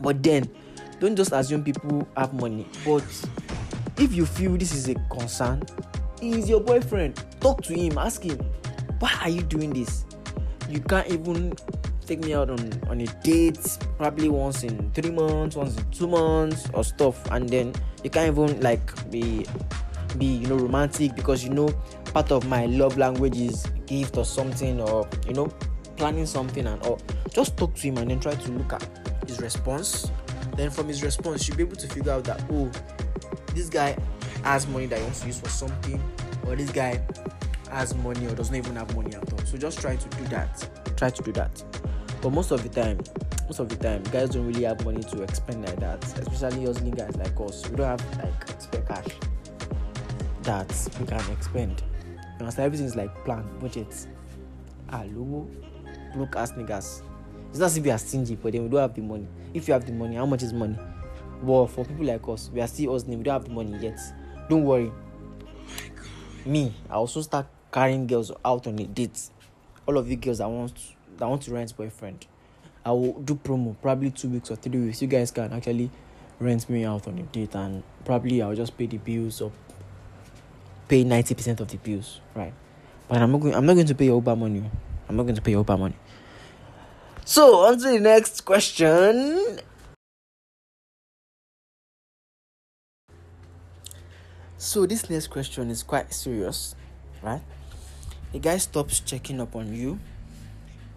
But 0.00 0.20
then, 0.20 0.50
don't 0.98 1.14
just 1.14 1.30
assume 1.30 1.62
people 1.62 2.08
have 2.16 2.34
money. 2.34 2.66
But 2.84 3.04
if 3.98 4.14
you 4.14 4.26
feel 4.26 4.56
this 4.56 4.74
is 4.74 4.88
a 4.88 4.94
concern, 5.10 5.62
he 6.20 6.38
is 6.38 6.48
your 6.48 6.60
boyfriend. 6.60 7.22
Talk 7.40 7.62
to 7.64 7.74
him, 7.74 7.98
ask 7.98 8.22
him, 8.22 8.38
why 8.98 9.12
are 9.22 9.28
you 9.28 9.42
doing 9.42 9.72
this? 9.72 10.04
You 10.68 10.80
can't 10.80 11.08
even 11.08 11.54
take 12.06 12.24
me 12.24 12.34
out 12.34 12.50
on, 12.50 12.72
on 12.88 13.00
a 13.00 13.06
date 13.22 13.78
probably 13.98 14.28
once 14.28 14.62
in 14.62 14.90
three 14.92 15.10
months, 15.10 15.56
once 15.56 15.76
in 15.76 15.90
two 15.90 16.06
months 16.06 16.68
or 16.72 16.84
stuff, 16.84 17.24
and 17.30 17.48
then 17.48 17.72
you 18.04 18.10
can't 18.10 18.36
even 18.36 18.60
like 18.60 19.10
be 19.10 19.44
be 20.18 20.26
you 20.26 20.46
know 20.46 20.56
romantic 20.56 21.14
because 21.14 21.44
you 21.44 21.50
know 21.50 21.68
part 22.14 22.32
of 22.32 22.46
my 22.48 22.66
love 22.66 22.96
language 22.96 23.36
is 23.36 23.66
gift 23.86 24.16
or 24.16 24.24
something 24.24 24.80
or 24.80 25.06
you 25.26 25.34
know 25.34 25.46
planning 25.96 26.24
something 26.24 26.66
and 26.66 26.80
all 26.82 26.98
just 27.30 27.56
talk 27.56 27.74
to 27.74 27.82
him 27.82 27.98
and 27.98 28.10
then 28.10 28.20
try 28.20 28.34
to 28.34 28.52
look 28.52 28.72
at 28.72 28.88
his 29.26 29.40
response 29.40 30.10
then 30.56 30.70
from 30.70 30.88
his 30.88 31.02
response 31.02 31.46
you'll 31.46 31.56
be 31.56 31.62
able 31.62 31.76
to 31.76 31.88
figure 31.88 32.12
out 32.12 32.24
that 32.24 32.42
oh 32.50 32.70
this 33.56 33.70
guy 33.70 33.96
has 34.44 34.68
money 34.68 34.86
that 34.86 34.98
he 34.98 35.04
wants 35.04 35.20
to 35.20 35.26
use 35.26 35.40
for 35.40 35.48
something 35.48 36.00
or 36.46 36.54
this 36.54 36.70
guy 36.70 37.00
has 37.70 37.94
money 37.96 38.26
or 38.26 38.34
does 38.34 38.50
not 38.50 38.58
even 38.58 38.76
have 38.76 38.94
money 38.94 39.14
at 39.14 39.32
all. 39.32 39.38
So 39.46 39.56
just 39.56 39.80
try 39.80 39.96
to 39.96 40.08
do 40.18 40.24
that. 40.24 40.68
Try 40.96 41.10
to 41.10 41.22
do 41.22 41.32
that. 41.32 41.64
But 42.20 42.30
most 42.30 42.50
of 42.50 42.62
the 42.62 42.68
time 42.68 43.00
most 43.46 43.60
of 43.60 43.68
the 43.68 43.76
time 43.76 44.02
guys 44.12 44.30
don't 44.30 44.46
really 44.46 44.64
have 44.64 44.84
money 44.84 45.02
to 45.02 45.22
expend 45.22 45.64
like 45.64 45.80
that. 45.80 46.04
Especially 46.18 46.66
hustling 46.66 46.92
guys 46.92 47.16
like 47.16 47.40
us. 47.40 47.68
We 47.68 47.76
don't 47.76 47.86
have 47.86 48.18
like 48.22 48.60
spare 48.60 48.82
cash 48.82 49.06
that 50.42 50.90
we 51.00 51.06
can 51.06 51.32
expend. 51.32 51.82
You 52.14 52.40
understand? 52.40 52.66
Everything 52.66 52.86
is 52.86 52.94
like 52.94 53.24
plan 53.24 53.44
budget 53.58 54.06
ah 54.90 55.02
logo 55.14 55.48
broke 56.14 56.36
ass 56.36 56.52
niggas. 56.52 57.02
It's 57.50 57.58
not 57.58 57.66
as 57.66 57.76
if 57.78 57.84
we 57.84 57.90
are 57.90 57.98
stingy 57.98 58.36
but 58.36 58.52
then 58.52 58.64
we 58.64 58.68
don't 58.68 58.80
have 58.80 58.94
the 58.94 59.00
money. 59.00 59.26
If 59.54 59.66
you 59.66 59.72
have 59.72 59.86
the 59.86 59.92
money 59.92 60.16
how 60.16 60.26
much 60.26 60.42
is 60.42 60.52
money 60.52 60.76
well 61.42 61.66
for 61.66 61.84
people 61.84 62.04
like 62.04 62.26
us 62.28 62.50
we 62.52 62.60
are 62.60 62.66
still 62.66 62.92
hustling 62.92 63.18
we 63.18 63.24
don't 63.24 63.34
have 63.34 63.44
the 63.44 63.50
money 63.50 63.76
yet. 63.78 63.98
Don't 64.48 64.64
worry. 64.64 64.92
Me 66.44 66.72
i 66.88 66.94
also 66.94 67.20
start 67.22 67.46
carrying 67.72 68.06
girls 68.06 68.30
out 68.44 68.66
on 68.66 68.78
a 68.78 68.84
date. 68.84 69.30
All 69.86 69.98
of 69.98 70.08
you 70.08 70.16
girls 70.16 70.38
that 70.38 70.48
want 70.48 70.72
that 71.18 71.26
want 71.26 71.42
to 71.42 71.52
rent 71.52 71.76
boyfriend 71.76 72.26
i 72.84 72.90
will 72.90 73.14
do 73.20 73.34
promo 73.34 73.74
probably 73.82 74.10
two 74.10 74.28
weeks 74.28 74.50
or 74.50 74.56
three 74.56 74.78
weeks. 74.80 75.02
You 75.02 75.08
guys 75.08 75.30
can 75.30 75.52
actually 75.52 75.90
rent 76.38 76.68
me 76.68 76.84
out 76.84 77.08
on 77.08 77.18
a 77.18 77.22
date 77.22 77.54
and 77.54 77.82
probably 78.04 78.42
i'll 78.42 78.54
just 78.54 78.76
pay 78.76 78.86
the 78.86 78.98
bills 78.98 79.40
or 79.40 79.50
pay 80.88 81.04
90% 81.04 81.60
of 81.60 81.68
the 81.68 81.78
bills 81.78 82.20
right? 82.34 82.52
But 83.08 83.18
i'm 83.22 83.32
not 83.32 83.40
going 83.40 83.54
i'm 83.54 83.66
not 83.66 83.74
going 83.74 83.86
to 83.86 83.94
pay 83.94 84.06
your 84.06 84.16
uber 84.16 84.36
money. 84.36 84.62
I'm 85.08 85.16
not 85.16 85.22
going 85.22 85.36
to 85.36 85.42
pay 85.42 85.52
your 85.52 85.60
uber 85.60 85.76
money. 85.76 85.94
So 87.24 87.66
on 87.66 87.78
to 87.78 87.90
the 87.90 88.00
next 88.00 88.44
question 88.44 89.60
so 94.58 94.86
this 94.86 95.10
next 95.10 95.28
question 95.28 95.70
is 95.70 95.82
quite 95.82 96.12
serious 96.12 96.74
right? 97.22 97.42
The 98.32 98.38
guy 98.38 98.58
stops 98.58 99.00
checking 99.00 99.40
up 99.40 99.56
on 99.56 99.74
you. 99.74 99.98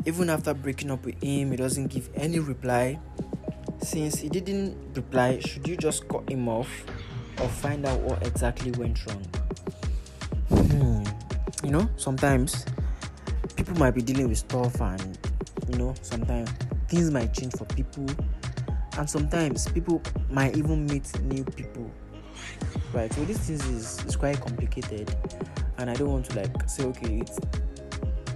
Even 0.05 0.29
after 0.29 0.53
breaking 0.53 0.91
up 0.91 1.03
with 1.05 1.21
him 1.21 1.51
he 1.51 1.57
doesn't 1.57 1.87
give 1.87 2.09
any 2.15 2.39
reply. 2.39 2.99
Since 3.81 4.19
he 4.19 4.29
didn't 4.29 4.95
reply 4.95 5.39
should 5.39 5.67
you 5.67 5.75
just 5.75 6.07
cut 6.07 6.29
him 6.29 6.47
off 6.47 6.69
or 7.41 7.47
find 7.47 7.85
out 7.85 7.99
what 8.01 8.25
exactly 8.25 8.71
went 8.71 9.05
wrong? 9.05 9.25
Hmm. 10.49 11.03
you 11.63 11.71
know 11.71 11.87
sometimes 11.95 12.65
people 13.55 13.75
might 13.77 13.91
be 13.91 14.01
dealing 14.01 14.29
with 14.29 14.39
stuff 14.39 14.81
and 14.81 15.17
you 15.69 15.77
know 15.77 15.93
sometimes 16.01 16.49
things 16.87 17.11
might 17.11 17.33
change 17.33 17.53
for 17.53 17.65
people. 17.65 18.05
And 18.97 19.09
sometimes 19.09 19.67
people 19.71 20.01
might 20.29 20.57
even 20.57 20.85
meet 20.87 21.07
new 21.21 21.43
people 21.43 21.89
right 22.93 23.11
so 23.13 23.23
this 23.25 23.49
is, 23.49 24.03
is 24.05 24.15
quite 24.15 24.39
complicated. 24.41 25.15
And 25.77 25.89
i 25.89 25.93
don't 25.93 26.11
want 26.11 26.25
to 26.25 26.35
like 26.35 26.69
say 26.69 26.83
okay 26.85 27.19
it's 27.19 27.39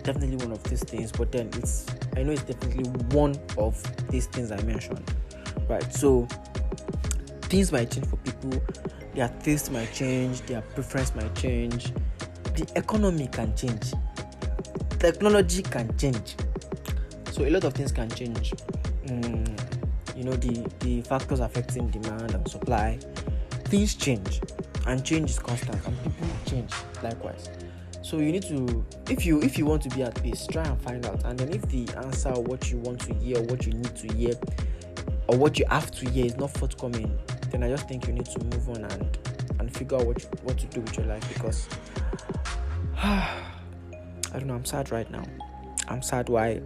definitely 0.04 0.38
one 0.38 0.52
of 0.52 0.64
these 0.64 0.84
things 0.84 1.12
but 1.12 1.32
then 1.32 1.50
it's 1.56 1.86
i 2.16 2.24
know 2.24 2.32
it's 2.32 2.44
definitely 2.44 2.90
one 3.16 3.36
of 3.58 3.82
these 4.10 4.28
things 4.28 4.52
i 4.52 4.62
mentioned 4.64 5.14
right? 5.68 5.94
So 5.94 6.28
things 7.44 7.72
might 7.72 7.92
change 7.92 8.08
for 8.08 8.18
people. 8.18 8.62
Their 9.14 9.30
taste 9.44 9.72
might 9.72 9.92
change. 9.94 10.42
Their 10.42 10.62
preference 10.62 11.14
might 11.16 11.34
change. 11.36 11.94
The 12.56 12.72
economy 12.76 13.28
can 13.28 13.56
change. 13.56 13.94
Technology 15.00 15.64
can 15.64 15.96
change. 15.98 16.36
So 17.32 17.46
a 17.46 17.50
lot 17.50 17.64
of 17.64 17.74
things 17.74 17.92
can 17.92 18.10
change. 18.10 18.54
Mm, 19.06 20.18
you 20.18 20.24
know 20.24 20.34
the 20.34 20.70
the 20.80 21.02
factors 21.02 21.40
affecting 21.40 21.90
demand 21.90 22.34
and 22.34 22.48
supply 22.48 23.00
things 23.74 23.96
change 23.96 24.40
and 24.86 25.04
change 25.04 25.32
is 25.32 25.40
constant 25.40 25.84
and 25.88 26.04
people 26.04 26.28
change 26.46 26.72
likewise. 27.02 27.50
So 28.04 28.20
you 28.20 28.32
need 28.32 28.44
to 28.44 28.86
if 29.10 29.26
you 29.26 29.42
if 29.42 29.58
you 29.58 29.66
want 29.66 29.82
to 29.82 29.90
be 29.90 30.04
at 30.04 30.22
peace 30.22 30.46
try 30.46 30.64
and 30.64 30.80
find 30.80 31.04
out 31.08 31.24
and 31.26 31.40
then 31.40 31.50
if 31.50 31.64
the 31.70 31.90
answer 31.98 32.34
what 32.34 32.70
you 32.70 32.78
want 32.78 33.00
to 33.00 33.16
hear 33.16 33.42
what 33.42 33.66
you 33.66 33.74
need 33.74 33.96
to 33.96 34.14
hear 34.14 34.36
or 35.28 35.40
what 35.40 35.58
you 35.58 35.66
have 35.72 35.90
to 35.90 36.08
hear 36.12 36.24
is 36.24 36.38
not 36.38 36.52
forthcoming 36.52 37.18
then 37.50 37.64
i 37.64 37.70
just 37.70 37.88
think 37.88 38.06
you 38.06 38.14
need 38.14 38.28
to 38.28 38.44
move 38.44 38.70
on 38.70 38.84
and 38.84 39.18
and 39.60 39.76
figure 39.76 39.98
out 39.98 40.06
what 40.06 40.22
you, 40.22 40.30
what 40.44 40.58
to 40.60 40.68
do 40.68 40.82
with 40.82 40.96
your 40.96 41.08
life 41.08 41.28
because 41.34 41.68
i 42.98 43.44
don't 44.34 44.46
know 44.46 44.54
i'm 44.54 44.66
sad 44.66 44.92
right 44.92 45.10
now. 45.10 45.24
I'm 45.88 46.04
sad 46.04 46.30
why 46.30 46.62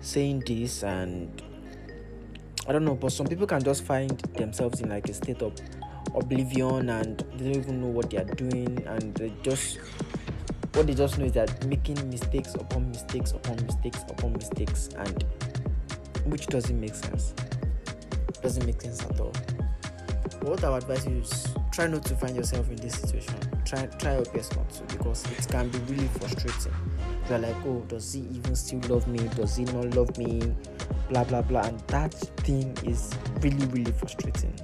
saying 0.00 0.42
this 0.46 0.82
and 0.82 1.42
i 2.66 2.72
don't 2.72 2.84
know 2.84 2.96
but 2.96 3.12
some 3.12 3.26
people 3.26 3.46
can 3.46 3.62
just 3.62 3.82
find 3.84 4.18
themselves 4.36 4.82
in 4.82 4.90
like 4.90 5.08
a 5.08 5.14
state 5.14 5.40
of 5.40 5.54
oblivion 6.14 6.88
and 6.90 7.24
they 7.36 7.52
don't 7.52 7.56
even 7.56 7.80
know 7.80 7.88
what 7.88 8.10
they 8.10 8.18
are 8.18 8.24
doing 8.24 8.82
and 8.86 9.14
they 9.14 9.32
just 9.42 9.78
what 10.74 10.86
they 10.86 10.94
just 10.94 11.18
know 11.18 11.24
is 11.24 11.32
that 11.32 11.64
making 11.66 12.08
mistakes 12.08 12.54
upon 12.54 12.88
mistakes 12.90 13.32
upon 13.32 13.56
mistakes 13.66 14.02
upon 14.08 14.32
mistakes 14.34 14.88
and 14.96 15.24
which 16.26 16.46
doesn't 16.46 16.78
make 16.78 16.94
sense. 16.94 17.34
Doesn't 18.42 18.64
make 18.64 18.80
sense 18.80 19.02
at 19.02 19.18
all. 19.18 19.32
What 20.42 20.62
advise 20.62 21.06
you 21.06 21.18
is 21.18 21.48
try 21.72 21.86
not 21.86 22.04
to 22.04 22.14
find 22.14 22.36
yourself 22.36 22.68
in 22.70 22.76
this 22.76 22.94
situation. 22.94 23.34
Try 23.64 23.86
try 23.98 24.14
your 24.14 24.24
best 24.26 24.56
not 24.56 24.70
to 24.70 24.96
because 24.96 25.24
it 25.32 25.48
can 25.48 25.68
be 25.68 25.78
really 25.92 26.08
frustrating. 26.08 26.74
You're 27.28 27.38
like 27.38 27.56
oh 27.66 27.84
does 27.88 28.12
he 28.12 28.20
even 28.20 28.54
still 28.54 28.80
love 28.88 29.08
me? 29.08 29.18
Does 29.34 29.56
he 29.56 29.64
not 29.64 29.94
love 29.94 30.16
me? 30.16 30.54
Blah 31.08 31.24
blah 31.24 31.42
blah. 31.42 31.62
And 31.62 31.80
that 31.88 32.14
thing 32.14 32.76
is 32.84 33.12
really 33.40 33.66
really 33.66 33.92
frustrating 33.92 34.54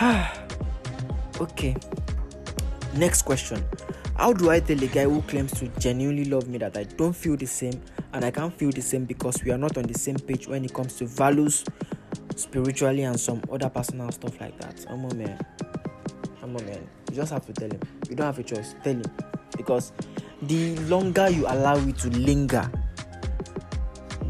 okay. 1.40 1.76
Next 2.94 3.22
question. 3.22 3.64
How 4.16 4.32
do 4.32 4.50
i 4.50 4.58
tell 4.58 4.82
a 4.82 4.86
guy 4.88 5.04
who 5.04 5.22
claims 5.22 5.52
to 5.60 5.68
genuinely 5.78 6.24
love 6.24 6.48
me 6.48 6.58
that 6.58 6.76
i 6.76 6.82
don't 6.82 7.12
feel 7.12 7.36
the 7.36 7.46
same 7.46 7.80
and 8.12 8.24
i 8.24 8.32
can't 8.32 8.52
feel 8.52 8.72
the 8.72 8.80
same 8.82 9.04
because 9.04 9.44
we 9.44 9.52
are 9.52 9.56
not 9.56 9.78
on 9.78 9.84
the 9.84 9.96
same 9.96 10.16
page 10.16 10.48
when 10.48 10.64
it 10.64 10.74
comes 10.74 10.94
to 10.96 11.06
values 11.06 11.64
spiritually 12.38 13.02
and 13.02 13.18
some 13.18 13.42
other 13.52 13.68
personal 13.68 14.10
stuff 14.12 14.40
like 14.40 14.58
that? 14.60 14.86
Oh 14.88 14.96
man. 14.96 15.38
Come 16.40 16.56
on 16.56 16.66
man. 16.66 16.88
You 17.10 17.16
just 17.16 17.32
have 17.32 17.44
to 17.46 17.52
tell 17.52 17.70
him. 17.70 17.80
You 18.08 18.16
don't 18.16 18.26
have 18.26 18.38
a 18.38 18.42
choice. 18.42 18.74
Tell 18.82 18.94
him. 18.94 19.02
Because 19.56 19.92
the 20.42 20.76
longer 20.86 21.28
you 21.28 21.46
allow 21.46 21.76
it 21.76 21.98
to 21.98 22.10
linger 22.10 22.70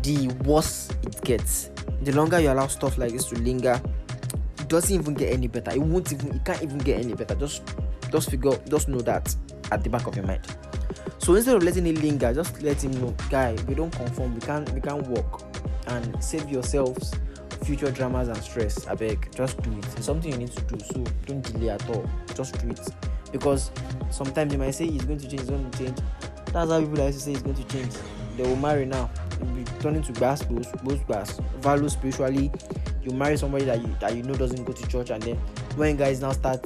the 0.02 0.28
worse 0.44 0.88
it 1.02 1.20
gets. 1.22 1.70
The 2.02 2.12
longer 2.12 2.40
you 2.40 2.50
allow 2.50 2.66
stuff 2.68 2.96
like 2.96 3.12
this 3.12 3.26
to 3.26 3.36
linger 3.36 3.80
doesn't 4.68 4.94
even 4.94 5.14
get 5.14 5.32
any 5.32 5.48
better. 5.48 5.70
It 5.70 5.80
won't 5.80 6.12
even 6.12 6.36
it 6.36 6.44
can't 6.44 6.62
even 6.62 6.78
get 6.78 7.00
any 7.00 7.14
better. 7.14 7.34
Just 7.34 7.62
just 8.10 8.30
figure 8.30 8.56
just 8.68 8.88
know 8.88 9.00
that 9.00 9.34
at 9.70 9.82
the 9.84 9.90
back 9.90 10.06
of 10.06 10.16
your 10.16 10.26
mind. 10.26 10.46
So 11.18 11.34
instead 11.34 11.56
of 11.56 11.62
letting 11.62 11.86
it 11.86 12.00
linger 12.02 12.32
just 12.32 12.62
let 12.62 12.82
him 12.82 12.92
know 13.00 13.14
guy 13.30 13.56
we 13.66 13.74
don't 13.74 13.90
conform. 13.90 14.34
We 14.34 14.40
can't 14.40 14.70
we 14.72 14.80
can't 14.80 15.06
work 15.08 15.42
and 15.88 16.22
save 16.22 16.48
yourselves 16.48 17.14
future 17.64 17.90
dramas 17.90 18.28
and 18.28 18.36
stress. 18.38 18.86
I 18.86 18.94
beg 18.94 19.30
just 19.34 19.60
do 19.62 19.70
it. 19.72 19.84
It's 19.96 20.06
something 20.06 20.30
you 20.30 20.38
need 20.38 20.52
to 20.52 20.62
do 20.62 20.78
so 20.84 21.04
don't 21.26 21.42
delay 21.52 21.70
at 21.70 21.88
all. 21.90 22.08
Just 22.34 22.58
do 22.60 22.70
it. 22.70 22.80
Because 23.32 23.70
sometimes 24.10 24.52
they 24.52 24.56
might 24.56 24.70
say 24.70 24.86
he's 24.86 25.04
going 25.04 25.18
to 25.18 25.28
change 25.28 25.40
he's 25.40 25.50
going 25.50 25.70
to 25.70 25.78
change. 25.78 25.98
That's 26.52 26.70
how 26.70 26.80
people 26.80 27.04
like 27.04 27.12
to 27.12 27.20
say 27.20 27.32
he's 27.32 27.42
going 27.42 27.56
to 27.56 27.64
change. 27.64 27.92
They 28.36 28.44
will 28.44 28.56
marry 28.56 28.86
now. 28.86 29.10
You'll 29.38 29.54
be 29.54 29.64
turning 29.80 30.02
to 30.02 30.12
grass 30.12 30.42
both 30.42 31.06
grass 31.06 31.40
value 31.58 31.88
spiritually 31.88 32.52
you 33.08 33.16
marry 33.16 33.36
somebody 33.36 33.64
that 33.64 33.80
you 33.80 33.96
that 34.00 34.14
you 34.14 34.22
know 34.22 34.34
doesn't 34.34 34.64
go 34.64 34.72
to 34.72 34.86
church 34.88 35.10
and 35.10 35.22
then 35.22 35.36
when 35.76 35.96
guys 35.96 36.20
now 36.20 36.32
start 36.32 36.64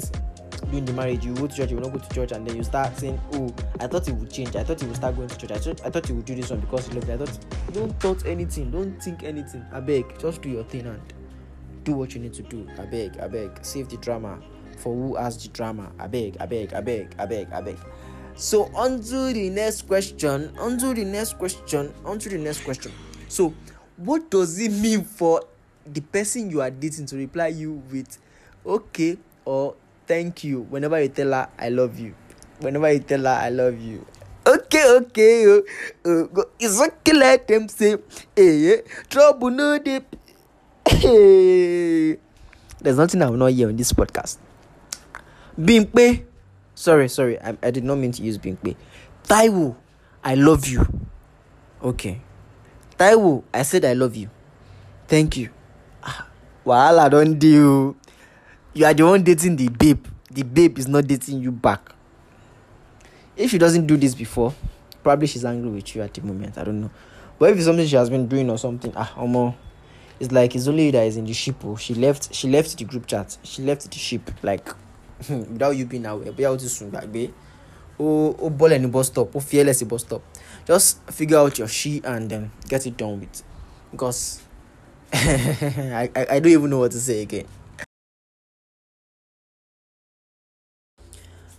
doing 0.70 0.85
the 0.85 0.92
marriage 0.92 1.24
you 1.24 1.35
go 1.35 1.46
to 1.46 1.55
church 1.55 1.70
you 1.70 1.78
not 1.78 1.92
go 1.92 1.98
to 1.98 2.14
church 2.14 2.33
and 2.33 2.46
then 2.46 2.57
you 2.57 2.64
start 2.64 2.96
saying 2.96 3.20
oh 3.35 3.55
i 3.81 3.87
thought 3.87 4.07
it 4.09 4.14
would 4.14 4.31
change. 4.31 4.55
I 4.57 4.64
thought 4.64 4.81
he 4.81 4.87
would 4.87 4.96
start 4.96 5.16
going 5.16 5.28
to 5.28 5.37
church. 5.37 5.50
I 5.50 5.59
thought 5.59 5.81
i 5.85 5.90
thought 5.90 6.07
he 6.07 6.12
would 6.12 6.24
do 6.24 6.35
this 6.35 6.50
one 6.50 6.61
because 6.61 6.88
he 6.88 6.94
loved 6.94 7.09
me. 7.09 7.14
I 7.14 7.16
thought 7.18 7.38
don't 7.72 8.00
thought 8.00 8.26
anything. 8.26 8.70
Don't 8.70 9.02
think 9.02 9.22
anything. 9.22 9.64
I 9.72 9.81
beg 9.81 10.18
just 10.18 10.42
do 10.42 10.48
your 10.48 10.64
thing 10.64 10.87
and 10.87 11.00
do 11.85 11.92
what 11.94 12.14
you 12.14 12.20
need 12.20 12.35
to 12.35 12.42
do. 12.42 12.68
I 12.78 12.85
beg 12.87 13.18
i 13.18 13.28
beg 13.28 13.59
save 13.62 13.88
the 13.88 13.96
drama. 13.98 14.38
For 14.78 14.94
who 14.94 15.16
has 15.16 15.40
the 15.42 15.48
drama? 15.48 15.92
I 15.98 16.07
beg 16.07 16.37
i 16.40 16.46
beg 16.46 16.72
i 16.74 16.81
beg 16.81 17.14
i 17.18 17.26
beg 17.26 17.52
i 17.52 17.61
beg 17.61 17.78
so 18.35 18.70
on 18.74 19.00
to 19.02 19.33
the 19.33 19.50
next 19.50 19.83
question. 19.83 20.52
On 20.59 20.78
to 20.78 20.94
the 20.94 21.05
next 21.05 21.35
question. 21.38 21.92
On 22.05 22.18
to 22.18 22.28
the 22.28 22.38
next 22.38 22.64
question. 22.64 22.92
So 23.28 23.55
what 23.96 24.31
does 24.31 24.59
it 24.59 24.72
mean 24.72 25.05
for 25.05 25.42
the 25.87 26.01
person 26.01 26.51
you 26.51 26.61
are 26.61 26.71
dating 26.71 27.07
to 27.07 27.16
reply 27.16 27.49
you 27.49 27.83
with 27.90 28.18
okay 28.64 29.18
or 29.45 29.75
thank 30.07 30.45
you 30.45 30.62
whenever 30.62 31.01
you 31.01 31.09
tell 31.09 31.33
her 31.33 31.49
I 31.59 31.68
love 31.68 31.99
you. 31.99 32.14
Whenever 32.61 32.92
you 32.92 33.01
tell 33.01 33.23
her 33.23 33.38
I 33.40 33.49
love 33.51 33.81
you. 33.81 34.07
Okay, 34.45 34.83
okay, 34.97 35.47
uh, 35.47 35.61
uh, 36.05 36.42
it's 36.59 36.81
okay, 36.83 37.12
let 37.12 37.47
them 37.47 37.68
say, 37.68 37.97
hey, 38.35 38.83
trouble 39.09 39.51
no 39.51 39.79
deep. 39.79 40.16
Hey. 40.88 42.18
There's 42.83 42.97
nothing 42.97 43.23
I 43.23 43.31
will 43.31 43.37
not 43.37 43.53
hear 43.53 43.68
on 43.68 43.77
this 43.77 43.92
podcast. 43.92 44.38
Bimpe, 45.57 46.25
sorry, 46.75 47.09
sorry, 47.09 47.40
I, 47.40 47.57
I 47.62 47.71
did 47.71 47.85
not 47.85 47.99
mean 47.99 48.11
to 48.11 48.23
use 48.23 48.37
Bimpe. 48.37 48.75
Taiwo, 49.29 49.77
I 50.25 50.35
love 50.35 50.66
you. 50.66 50.85
Okay. 51.81 52.21
Taiwo, 52.99 53.45
I 53.55 53.62
said 53.62 53.85
I 53.85 53.92
love 53.92 54.16
you. 54.16 54.29
Thank 55.07 55.37
you. 55.37 55.51
Ah, 56.64 56.68
wahala 56.68 57.11
don't 57.11 57.38
do 57.38 57.96
you 58.75 58.87
are 58.87 58.94
the 58.94 59.03
one 59.05 59.22
dating 59.22 59.57
the 59.57 59.68
babe. 59.68 60.07
The 60.31 60.42
babe 60.42 60.79
is 60.79 60.88
not 60.88 61.07
dating 61.07 61.40
you 61.42 61.53
back. 61.53 61.92
If 63.37 63.51
she 63.51 63.59
doesn't 63.59 63.87
do 63.87 63.96
this 63.96 64.14
before 64.14 64.55
probably 65.03 65.27
she's 65.27 65.44
angry 65.44 65.70
with 65.70 65.94
you 65.94 66.03
at 66.03 66.14
the 66.14 66.22
moment. 66.22 66.57
I 66.57 66.64
don't 66.64 66.81
know. 66.81 66.90
But 67.38 67.51
if 67.51 67.57
it's 67.57 67.66
something 67.66 67.87
she 67.87 67.96
has 67.96 68.09
been 68.09 68.29
doing 68.29 68.48
or 68.51 68.59
something 68.59 68.92
ah 68.96 69.12
omo. 69.16 69.55
It's 70.20 70.31
like 70.31 70.55
it's 70.55 70.68
only 70.68 70.87
you 70.87 70.92
that 70.92 71.07
is 71.07 71.16
in 71.16 71.25
the 71.25 71.33
ship 71.33 71.57
oh. 71.64 71.77
She 71.77 71.94
left 71.94 72.33
she 72.35 72.48
left 72.48 72.79
the 72.79 72.85
group 72.85 73.07
chat. 73.07 73.37
She 73.42 73.62
left 73.62 73.90
the 73.90 73.98
ship 73.98 74.31
like 74.42 74.68
without 75.29 75.72
you 75.77 75.85
being 75.85 76.07
aware. 76.07 76.33
Bóyá 76.33 76.51
o 76.51 76.57
ti 76.57 76.66
sùn 76.68 76.90
gbàgbé. 76.90 77.31
O 77.98 78.35
o 78.38 78.51
bọ́lẹ̀ 78.51 78.79
ní 78.81 78.87
bus 78.90 79.07
stop. 79.09 79.35
O 79.37 79.40
lẹ̀ 79.40 79.85
bus 79.88 80.01
stop. 80.03 80.22
Just 80.66 80.98
figure 81.11 81.38
out 81.38 81.59
your 81.59 81.68
she 81.68 82.01
and 82.05 82.31
then 82.31 82.51
get 82.68 82.87
it 82.87 82.96
done 82.96 83.20
with. 83.20 83.42
Because 83.90 84.40
I, 85.14 86.11
I 86.16 86.27
I 86.31 86.40
don't 86.40 86.53
even 86.53 86.70
know 86.70 86.79
what 86.79 86.92
to 86.92 87.01
say 87.01 87.20
again. 87.20 87.46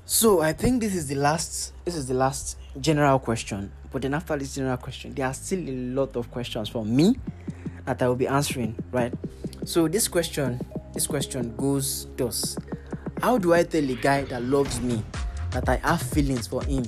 So 0.06 0.42
I 0.42 0.54
think 0.54 0.82
this 0.82 0.96
is 0.96 1.08
the 1.08 1.16
last 1.16 1.74
this 1.86 1.96
is 1.96 2.08
the 2.08 2.16
last 2.16 2.58
general 2.82 3.20
question. 3.20 3.72
But 3.92 4.02
then 4.02 4.16
after 4.16 4.36
this 4.38 4.56
general 4.56 4.78
question, 4.78 5.13
there 5.13 5.28
are 5.28 5.34
still 5.36 5.60
a 5.60 5.72
lot 5.94 6.16
of 6.16 6.32
questions 6.32 6.70
from 6.70 6.96
me 6.96 7.16
that 7.86 8.02
I 8.02 8.08
will 8.08 8.16
be 8.16 8.28
answering, 8.28 8.76
right? 8.92 9.13
So 9.66 9.88
this 9.88 10.08
question 10.08 10.60
this 10.94 11.06
question 11.06 11.56
goes 11.56 12.08
thus. 12.18 12.58
How 13.22 13.38
do 13.38 13.54
I 13.54 13.63
tell 13.63 13.84
a 13.88 13.96
guy 13.96 14.24
that 14.26 14.42
loves 14.44 14.82
me 14.82 15.04
that 15.52 15.70
I 15.70 15.76
have 15.78 16.02
feelings 16.02 16.48
for 16.48 16.63
him 16.63 16.86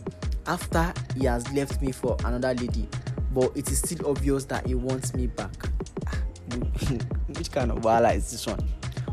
after 0.47 0.93
he 1.15 1.25
has 1.25 1.47
left 1.54 1.82
me 1.82 1.91
for 1.91 2.17
another 2.25 2.54
lady, 2.56 2.88
but 3.34 3.56
it 3.56 3.69
is 3.71 3.80
still 3.80 4.10
obvious 4.10 4.45
that 4.45 4.65
he 4.65 4.73
wants 4.73 5.13
me 5.13 5.28
back? 5.28 5.74
Which 7.27 7.51
kind 7.51 7.71
of 7.71 7.83
wala 7.83 8.13
is 8.13 8.31
this 8.31 8.45
one? 8.47 8.59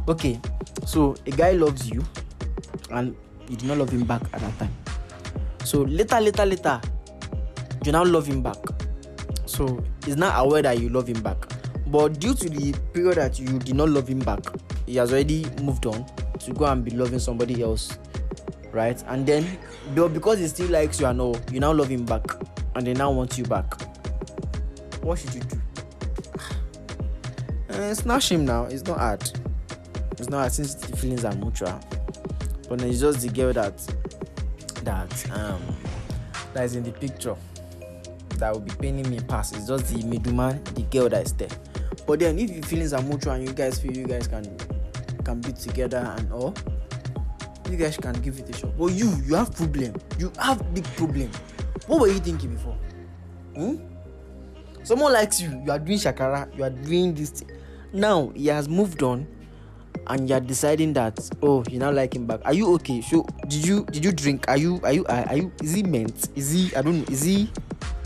Okay, 0.09 0.41
so 0.87 1.15
a 1.27 1.31
guy 1.31 1.53
loves 1.53 1.89
you 1.89 2.03
and 2.91 3.17
you 3.49 3.57
did 3.57 3.69
not 3.69 3.79
love 3.79 3.91
him 3.91 4.05
back 4.05 4.23
at 4.33 4.41
that 4.41 4.59
time. 4.59 4.75
So 5.65 5.83
later, 5.83 6.21
later, 6.21 6.45
later, 6.45 6.81
you 7.85 7.93
now 7.93 8.05
love 8.05 8.27
him 8.27 8.43
back. 8.43 8.57
So 9.47 9.83
he's 10.05 10.17
not 10.17 10.35
aware 10.45 10.63
that 10.63 10.79
you 10.79 10.89
love 10.89 11.09
him 11.09 11.23
back. 11.23 11.37
But 11.87 12.19
due 12.21 12.35
to 12.35 12.49
the 12.49 12.73
period 12.93 13.19
that 13.19 13.39
you 13.39 13.59
did 13.59 13.77
not 13.77 13.91
love 13.91 14.09
him 14.09 14.21
back, 14.21 14.41
he 14.87 14.97
has 14.97 15.13
already 15.13 15.47
moved 15.63 15.87
on 15.87 16.07
to 16.41 16.53
go 16.53 16.65
and 16.65 16.85
be 16.85 16.91
loving 16.91 17.19
somebody 17.19 17.63
else. 17.63 17.97
Right? 18.73 19.03
And 19.07 19.27
then 19.27 19.59
because 19.95 20.39
he 20.39 20.49
still 20.49 20.71
likes 20.71 20.99
you 21.01 21.07
and 21.07 21.21
all, 21.21 21.37
you 21.53 21.61
now 21.61 21.73
love 21.73 21.89
him 21.89 22.05
back 22.05 22.25
and 22.75 22.87
they 22.87 22.95
now 22.95 23.13
want 23.13 23.37
you 23.39 23.45
back. 23.45 23.81
What 25.03 25.19
should 25.19 25.35
you 25.35 25.43
do? 25.43 25.62
Uh, 27.73 27.95
snatch 27.95 28.31
him 28.31 28.45
now. 28.45 28.65
It's 28.65 28.85
not 28.85 28.99
hard. 28.99 29.23
It's 30.13 30.29
not 30.29 30.39
hard 30.39 30.53
since 30.53 30.75
the 30.75 30.97
feelings 30.97 31.25
are 31.25 31.35
mutual 31.35 31.81
but 32.73 32.81
it's 32.85 33.01
just 33.01 33.21
the 33.21 33.29
girl 33.29 33.53
that 33.53 33.77
that 34.83 35.31
um 35.33 35.61
that 36.55 36.65
is 36.65 36.75
in 36.75 36.83
the 36.83 36.91
picture 36.91 37.37
that 38.39 38.51
will 38.51 38.61
be 38.61 38.73
paying 38.81 39.09
me 39.11 39.21
pass. 39.21 39.53
It's 39.53 39.69
just 39.69 39.93
the 39.93 40.03
middleman, 40.07 40.65
the 40.75 40.81
girl 40.85 41.11
that 41.11 41.27
is 41.27 41.35
there. 41.35 41.51
But 42.07 42.21
then 42.21 42.39
if 42.39 42.49
your 42.51 42.63
feelings 42.63 42.95
are 42.95 43.03
mutual 43.03 43.35
and 43.35 43.47
you 43.47 43.53
guys 43.53 43.79
feel 43.79 43.95
you 43.95 44.07
guys 44.07 44.27
can 44.27 44.57
can 45.23 45.43
be 45.43 45.53
together 45.53 45.99
and 46.17 46.33
all, 46.33 46.55
you 47.71 47.77
guys 47.77 47.99
can 47.99 48.15
give 48.23 48.39
it 48.39 48.49
a 48.49 48.57
shot. 48.57 48.77
But 48.79 48.93
you, 48.93 49.11
you 49.27 49.35
have 49.35 49.55
problem. 49.55 49.95
You 50.19 50.33
have 50.39 50.75
big 50.75 50.85
problem. 50.97 51.31
What 51.87 52.01
were 52.01 52.09
you 52.09 52.21
thinking 52.21 52.55
before? 52.55 52.79
Hmm? 53.55 53.77
Someone 54.83 55.13
likes 55.13 55.43
you. 55.43 55.51
You 55.63 55.71
are 55.71 55.79
doing 55.79 55.99
shakara. 55.99 56.57
You 56.57 56.65
are 56.65 56.71
doing 56.71 57.13
this. 57.15 57.31
Thing. 57.33 57.51
Now 57.93 58.33
he 58.35 58.47
has 58.47 58.69
moved 58.69 59.03
on 59.03 59.27
and 60.07 60.29
you're 60.29 60.41
deciding 60.41 60.93
that 60.95 61.31
oh 61.43 61.63
you 61.71 61.79
now 61.79 61.91
like 61.91 62.15
him 62.15 62.27
back. 62.27 62.41
Are 62.45 62.55
you 62.55 62.73
okay? 62.75 63.01
So 63.03 63.27
did 63.49 63.67
you 63.67 63.85
did 63.87 64.05
you 64.05 64.13
drink? 64.13 64.47
Are 64.49 64.57
you 64.57 64.81
are 64.83 64.93
you 64.93 65.05
are, 65.07 65.29
are 65.29 65.37
you 65.37 65.53
is 65.63 65.75
he 65.75 65.83
meant? 65.83 66.29
Is 66.35 66.53
he 66.53 66.75
i 66.75 66.83
don't 66.83 66.99
know 67.01 67.05
is 67.09 67.23
he 67.23 67.51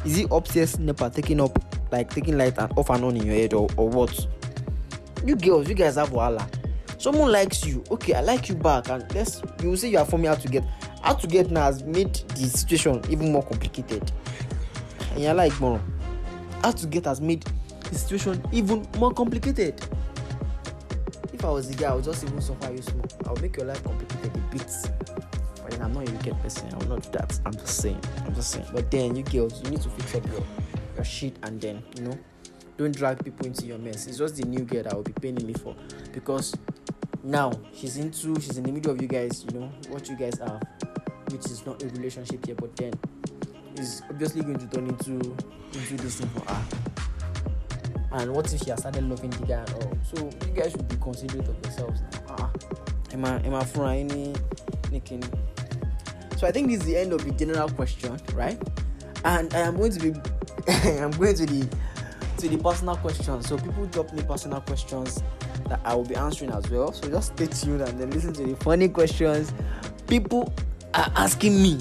is 0.05 0.17
he 0.17 0.27
upstairs 0.31 0.79
nepa 0.79 1.11
taking 1.11 1.41
up 1.41 1.57
like 1.93 2.11
taking 2.11 2.37
light 2.37 2.59
and 2.59 2.73
off 2.77 2.91
and 2.91 3.05
on 3.05 3.17
in 3.17 3.25
your 3.25 3.35
head 3.35 3.55
or, 3.55 3.69
or 3.77 3.89
what? 3.89 4.27
You 5.25 5.37
girls 5.37 5.69
you 5.69 5.75
guys 5.75 5.95
have 5.95 6.11
wahala. 6.11 6.49
Someone 6.99 7.31
likes 7.31 7.65
you. 7.65 7.85
Okay 7.91 8.15
i 8.15 8.21
like 8.21 8.49
you 8.49 8.57
back 8.57 8.89
and 8.89 9.05
let's 9.15 9.41
you 9.63 9.71
will 9.71 9.77
say 9.77 9.89
you 9.89 9.99
are 9.99 10.05
for 10.05 10.19
me 10.19 10.27
how 10.27 10.35
to 10.35 10.49
get 10.49 10.65
how 11.03 11.15
to 11.15 11.27
get 11.29 11.51
now 11.51 11.63
has 11.63 11.85
made 11.85 12.15
the 12.15 12.49
situation 12.49 13.01
even 13.09 13.31
more 13.31 13.43
complicated. 13.45 14.11
And 15.13 15.23
you're 15.23 15.35
like 15.35 15.59
more 15.61 15.81
how 16.63 16.73
to 16.73 16.87
get 16.89 17.05
has 17.05 17.21
made 17.21 17.45
the 17.89 17.99
situation 17.99 18.43
even 18.53 18.87
more 18.99 19.13
complicated 19.13 19.83
if 21.37 21.45
I 21.45 21.51
was 21.51 21.69
the 21.69 21.77
guy, 21.77 21.91
I 21.91 21.95
would 21.95 22.05
just 22.05 22.25
even 22.25 22.41
suffer 22.41 22.73
you 22.73 22.81
small. 22.81 23.05
I 23.27 23.33
would 23.33 23.43
make 23.43 23.57
your 23.59 23.67
life 23.67 23.83
complicated 23.85 24.35
a 24.35 24.39
bit. 24.55 24.73
But 25.63 25.71
then 25.71 25.83
I'm 25.83 25.93
not 25.93 26.09
a 26.09 26.13
wicked 26.13 26.41
person. 26.41 26.73
I 26.73 26.77
will 26.79 26.97
not 26.97 27.13
that. 27.13 27.39
I'm 27.45 27.53
just 27.53 27.77
saying. 27.83 28.01
I'm 28.25 28.35
just 28.35 28.53
saying. 28.53 28.67
But 28.73 28.91
then 28.91 29.15
you 29.15 29.23
girls, 29.23 29.63
you 29.63 29.71
need 29.71 29.83
to 29.83 29.91
fix 29.91 30.15
up 30.15 30.27
your 30.29 30.43
your 30.95 31.05
shit 31.05 31.37
and 31.43 31.61
then 31.61 31.83
you 31.95 32.05
know, 32.05 32.19
don't 32.79 32.97
drag 32.97 33.23
people 33.23 33.45
into 33.45 33.67
your 33.67 33.77
mess. 33.77 34.07
It's 34.07 34.17
just 34.17 34.37
the 34.37 34.47
new 34.47 34.61
girl 34.61 34.85
that 34.85 34.95
will 34.95 35.03
be 35.03 35.13
paying 35.13 35.35
me 35.47 35.53
for 35.53 35.77
because 36.15 36.55
now 37.23 37.53
she's 37.75 37.99
into 37.99 38.41
she's 38.41 38.57
in 38.57 38.65
the 38.65 38.73
middle 38.73 38.93
of 38.93 39.03
you 39.03 39.09
guys. 39.09 39.45
You 39.47 39.61
know 39.61 39.73
what 39.91 40.09
you 40.09 40.17
guys 40.17 40.41
are, 40.41 40.59
which 41.31 41.45
is 41.47 41.67
not 41.67 41.83
a 41.83 41.89
relationship 41.89 42.49
yet. 42.49 42.57
But 42.57 42.75
then 42.77 42.95
is 43.77 44.01
obviously 44.09 44.41
going 44.41 44.59
to 44.59 44.67
turn 44.69 44.87
into 44.87 45.17
into 45.75 45.97
this 45.99 46.17
thing 46.17 46.31
for 46.31 46.51
her 46.51 47.06
and 48.13 48.33
what 48.33 48.53
if 48.53 48.63
she 48.63 48.71
has 48.71 48.81
started 48.81 49.05
loving 49.09 49.31
the 49.31 49.47
guy 49.47 49.65
all 49.75 49.93
so 50.03 50.31
you 50.47 50.53
guys 50.53 50.71
should 50.73 50.89
be 50.89 50.97
considerate 50.97 51.49
of 51.49 51.57
yourselves 51.65 52.01
ah 52.29 52.51
emma 53.13 53.65
fúnra 53.65 53.95
yín 53.97 54.09
ní 54.13 54.33
ní 54.93 55.01
kíni 55.01 55.27
so 56.39 56.47
i 56.47 56.53
think 56.53 56.69
this 56.69 56.81
is 56.81 56.87
the 56.87 56.97
end 56.97 57.13
of 57.13 57.25
the 57.25 57.31
general 57.33 57.69
question 57.71 58.17
right 58.35 58.59
and 59.25 59.55
i 59.55 59.61
am 59.61 59.77
going 59.77 59.91
to 59.93 60.01
be 60.01 60.13
i'm 61.03 61.11
going 61.19 61.35
to 61.35 61.47
the 61.47 61.67
to 62.39 62.49
the 62.49 62.59
personal 62.59 62.97
questions. 62.97 63.49
So 63.49 63.57
people 63.57 63.87
drop 63.87 64.13
me 64.13 64.23
personal 64.23 64.61
questions 64.61 65.23
that 65.69 65.81
I 65.85 65.95
will 65.95 66.05
be 66.05 66.15
answering 66.15 66.51
as 66.53 66.69
well. 66.71 66.93
So 66.93 67.09
just 67.09 67.33
stay 67.35 67.47
tuned 67.47 67.81
and 67.83 67.99
then 68.01 68.11
listen 68.11 68.33
to 68.35 68.43
the 68.45 68.57
funny 68.57 68.89
questions 68.89 69.53
people 70.07 70.53
are 70.95 71.11
asking 71.17 71.61
me. 71.63 71.79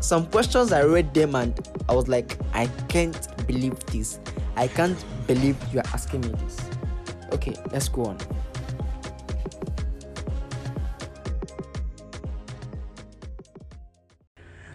Some 0.00 0.26
questions 0.26 0.72
I 0.72 0.82
read 0.84 1.12
them 1.14 1.34
and 1.34 1.68
I 1.88 1.94
was 1.94 2.08
like, 2.08 2.38
I 2.52 2.66
can't 2.88 3.46
believe 3.46 3.78
this. 3.86 4.18
I 4.56 4.68
can't 4.68 4.98
believe 5.26 5.56
you 5.72 5.80
are 5.80 5.86
asking 5.92 6.22
me 6.22 6.28
this. 6.28 6.60
Okay, 7.32 7.54
let's 7.72 7.88
go 7.88 8.06
on. 8.06 8.18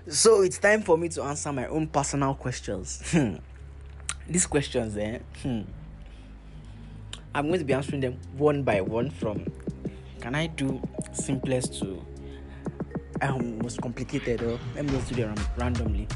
So 0.07 0.41
it's 0.41 0.57
time 0.57 0.81
for 0.81 0.97
me 0.97 1.07
to 1.09 1.23
answer 1.23 1.53
my 1.53 1.67
own 1.67 1.87
personal 1.87 2.35
questions. 2.35 3.01
Hmm. 3.11 3.35
These 4.29 4.45
questions, 4.45 4.95
eh? 4.95 5.19
Hmm. 5.41 5.61
I'm 7.33 7.47
going 7.47 7.59
to 7.59 7.65
be 7.65 7.73
answering 7.73 8.01
them 8.01 8.19
one 8.37 8.63
by 8.63 8.81
one 8.81 9.09
from 9.09 9.45
can 10.21 10.35
I 10.35 10.47
do 10.47 10.81
simplest 11.13 11.79
to 11.79 12.05
um, 13.21 13.57
most 13.59 13.81
complicated 13.81 14.41
or 14.43 14.59
let 14.75 14.85
me 14.85 14.91
just 14.91 15.09
do 15.09 15.15
them 15.15 15.35
randomly. 15.57 16.07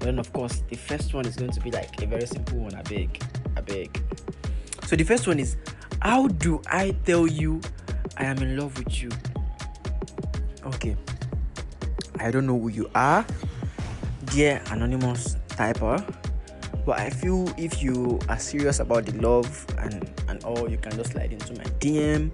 Then 0.00 0.18
of 0.18 0.32
course 0.32 0.62
the 0.68 0.76
first 0.76 1.14
one 1.14 1.26
is 1.26 1.36
going 1.36 1.50
to 1.52 1.60
be 1.60 1.70
like 1.70 2.00
a 2.02 2.06
very 2.06 2.26
simple 2.26 2.58
one, 2.58 2.74
I 2.74 2.82
beg. 2.82 3.22
I 3.56 3.60
beg. 3.60 4.00
So 4.86 4.96
the 4.96 5.04
first 5.04 5.26
one 5.26 5.38
is 5.38 5.56
how 6.00 6.28
do 6.28 6.62
I 6.66 6.96
tell 7.04 7.26
you 7.26 7.60
I 8.16 8.24
am 8.24 8.38
in 8.38 8.56
love 8.56 8.78
with 8.78 9.02
you? 9.02 9.10
Okay. 10.64 10.96
I 12.20 12.30
don't 12.30 12.46
know 12.46 12.58
who 12.58 12.68
you 12.68 12.90
are, 12.94 13.24
dear 14.26 14.60
anonymous 14.70 15.36
typer, 15.48 16.02
but 16.84 16.98
I 16.98 17.10
feel 17.10 17.52
if 17.56 17.82
you 17.82 18.18
are 18.28 18.38
serious 18.38 18.80
about 18.80 19.06
the 19.06 19.12
love 19.20 19.66
and 19.78 20.10
and 20.28 20.42
all, 20.44 20.70
you 20.70 20.78
can 20.78 20.92
just 20.92 21.12
slide 21.12 21.32
into 21.32 21.54
my 21.54 21.64
DM 21.80 22.30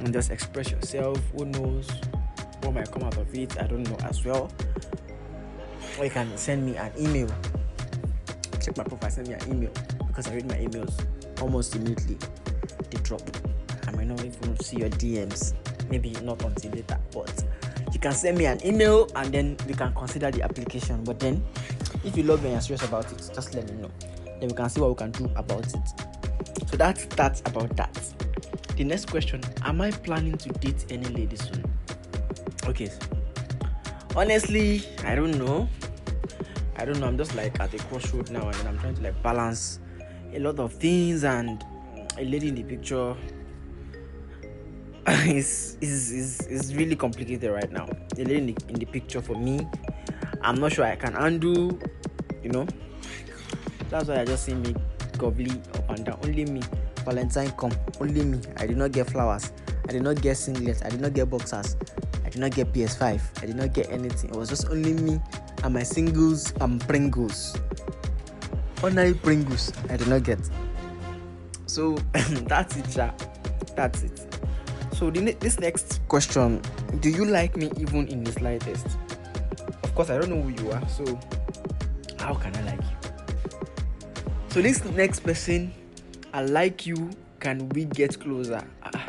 and 0.00 0.12
just 0.12 0.30
express 0.30 0.70
yourself. 0.70 1.18
Who 1.36 1.46
knows 1.46 1.88
what 2.62 2.74
might 2.74 2.90
come 2.90 3.02
out 3.04 3.16
of 3.16 3.34
it? 3.34 3.60
I 3.60 3.66
don't 3.66 3.82
know 3.88 3.96
as 4.04 4.24
well. 4.24 4.50
Or 5.98 6.04
you 6.04 6.10
can 6.10 6.36
send 6.36 6.64
me 6.64 6.76
an 6.76 6.92
email. 6.98 7.28
Check 8.60 8.76
my 8.76 8.84
profile, 8.84 9.10
send 9.10 9.28
me 9.28 9.34
an 9.34 9.50
email 9.50 9.72
because 10.06 10.28
I 10.28 10.34
read 10.34 10.46
my 10.46 10.56
emails 10.56 11.04
almost 11.40 11.74
immediately. 11.74 12.18
They 12.90 12.98
drop. 13.02 13.22
I 13.86 13.92
might 13.92 14.06
not 14.06 14.24
even 14.24 14.58
see 14.60 14.78
your 14.78 14.90
DMs. 14.90 15.54
Maybe 15.90 16.10
not 16.22 16.42
until 16.42 16.70
later, 16.72 16.98
but 17.12 17.44
you 17.92 17.98
can 17.98 18.12
send 18.12 18.38
me 18.38 18.46
an 18.46 18.64
email 18.64 19.08
and 19.16 19.32
then 19.32 19.56
we 19.66 19.74
can 19.74 19.92
consider 19.94 20.30
the 20.30 20.42
application. 20.42 21.04
But 21.04 21.20
then, 21.20 21.44
if 22.04 22.16
you 22.16 22.22
love 22.22 22.42
me 22.42 22.50
and 22.50 22.54
you're 22.54 22.78
serious 22.78 22.84
about 22.84 23.10
it, 23.12 23.30
just 23.34 23.54
let 23.54 23.70
me 23.70 23.82
know. 23.82 23.90
Then 24.40 24.48
we 24.48 24.54
can 24.54 24.68
see 24.70 24.80
what 24.80 24.90
we 24.90 24.96
can 24.96 25.10
do 25.10 25.30
about 25.36 25.66
it. 25.66 26.68
So 26.68 26.76
that's 26.76 27.04
that's 27.06 27.40
about 27.40 27.76
that. 27.76 27.92
The 28.76 28.84
next 28.84 29.10
question: 29.10 29.42
Am 29.62 29.80
I 29.80 29.90
planning 29.90 30.38
to 30.38 30.48
date 30.50 30.86
any 30.90 31.06
lady 31.06 31.36
soon? 31.36 31.64
Okay. 32.66 32.90
Honestly, 34.14 34.84
I 35.04 35.14
don't 35.14 35.38
know. 35.38 35.68
I 36.76 36.84
don't 36.84 37.00
know. 37.00 37.06
I'm 37.06 37.16
just 37.16 37.34
like 37.34 37.58
at 37.60 37.72
a 37.72 37.78
crossroad 37.78 38.30
now, 38.30 38.46
and 38.48 38.68
I'm 38.68 38.78
trying 38.78 38.94
to 38.96 39.02
like 39.02 39.22
balance 39.22 39.80
a 40.34 40.38
lot 40.38 40.58
of 40.58 40.72
things 40.74 41.24
and 41.24 41.64
a 42.18 42.24
lady 42.24 42.48
in 42.48 42.54
the 42.54 42.62
picture 42.62 43.14
is 45.26 45.76
is 45.80 46.12
is 46.12 46.46
is 46.46 46.74
really 46.74 46.94
complicated 46.94 47.50
right 47.50 47.72
now. 47.72 47.88
A 48.18 48.24
lady 48.24 48.36
in 48.36 48.46
the, 48.46 48.56
in 48.68 48.74
the 48.74 48.84
picture 48.84 49.22
for 49.22 49.34
me, 49.34 49.66
I'm 50.42 50.60
not 50.60 50.72
sure 50.72 50.84
I 50.84 50.96
can 50.96 51.16
undo. 51.16 51.78
You 52.42 52.50
know, 52.50 52.66
that's 53.88 54.08
why 54.08 54.20
I 54.20 54.24
just 54.24 54.44
see 54.44 54.54
me 54.54 54.74
Gov 55.16 55.38
Lee 55.38 55.60
up 55.74 55.90
and 55.90 56.04
down. 56.04 56.18
Only 56.22 56.44
me. 56.44 56.62
Valentine 57.04 57.50
come. 57.52 57.72
Only 58.00 58.24
me. 58.24 58.40
I 58.58 58.66
did 58.66 58.76
not 58.76 58.92
get 58.92 59.10
flowers. 59.10 59.52
I 59.88 59.92
did 59.92 60.02
not 60.02 60.20
get 60.20 60.36
singlets. 60.36 60.84
I 60.84 60.90
did 60.90 61.00
not 61.00 61.14
get 61.14 61.30
boxers. 61.30 61.76
Did 62.32 62.40
not 62.40 62.52
get 62.52 62.72
PS5. 62.72 63.42
I 63.42 63.46
did 63.46 63.56
not 63.56 63.74
get 63.74 63.90
anything. 63.90 64.30
It 64.30 64.36
was 64.36 64.48
just 64.48 64.68
only 64.70 64.94
me 64.94 65.20
and 65.62 65.74
my 65.74 65.82
singles 65.82 66.54
and 66.62 66.80
Pringles. 66.80 67.54
Ordinary 68.82 69.12
Pringles. 69.12 69.70
I 69.90 69.98
did 69.98 70.08
not 70.08 70.22
get. 70.22 70.40
So 71.66 71.98
that's 72.48 72.76
it, 72.78 72.96
yeah. 72.96 73.12
That's 73.76 74.02
it. 74.02 74.26
So 74.94 75.10
the, 75.10 75.32
this 75.40 75.60
next 75.60 76.00
question: 76.08 76.62
Do 77.00 77.10
you 77.10 77.26
like 77.26 77.54
me 77.54 77.70
even 77.76 78.08
in 78.08 78.24
the 78.24 78.32
slightest? 78.32 78.86
Of 79.84 79.94
course, 79.94 80.08
I 80.08 80.16
don't 80.16 80.30
know 80.30 80.40
who 80.40 80.48
you 80.64 80.72
are. 80.72 80.88
So 80.88 81.04
how 82.18 82.32
can 82.32 82.56
I 82.56 82.62
like 82.62 82.80
you? 82.80 83.10
So 84.48 84.62
this 84.62 84.82
next 84.86 85.20
person, 85.20 85.74
I 86.32 86.44
like 86.44 86.86
you. 86.86 87.10
Can 87.40 87.68
we 87.70 87.84
get 87.84 88.18
closer? 88.18 88.64
Ah, 88.82 89.06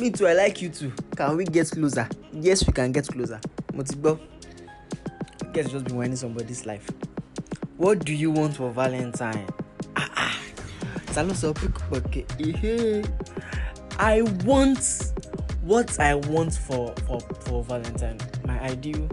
me 0.00 0.10
too. 0.10 0.26
I 0.26 0.32
like 0.32 0.62
you 0.62 0.70
too. 0.70 0.92
Can 1.14 1.36
we 1.36 1.44
get 1.44 1.70
closer? 1.70 2.08
Yes, 2.32 2.66
we 2.66 2.72
can 2.72 2.90
get 2.90 3.06
closer. 3.06 3.38
Motibo. 3.72 4.18
Guess 5.52 5.70
just 5.70 5.84
be 5.84 5.92
winning 5.92 6.16
somebody's 6.16 6.64
life. 6.64 6.88
What 7.76 8.04
do 8.04 8.14
you 8.14 8.30
want 8.30 8.56
for 8.56 8.70
Valentine? 8.70 9.46
Ah 9.96 10.08
ah. 10.16 10.38
Salo 11.10 11.34
so 11.34 11.52
pick 11.52 11.92
okay. 11.92 13.02
I 13.98 14.22
want 14.44 15.12
what 15.62 15.98
I 16.00 16.14
want 16.14 16.54
for 16.54 16.94
for 17.06 17.20
for 17.40 17.64
Valentine. 17.64 18.18
My 18.46 18.58
ideal, 18.60 19.08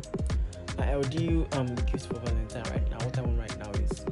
my 0.77 0.95
ideal 0.95 1.47
um 1.53 1.73
gift 1.75 2.05
for 2.07 2.19
Valentine 2.19 2.63
right 2.71 2.89
now. 2.89 2.97
What 3.05 3.17
I 3.17 3.21
want 3.21 3.39
right 3.39 3.57
now 3.59 3.71
is. 3.81 4.05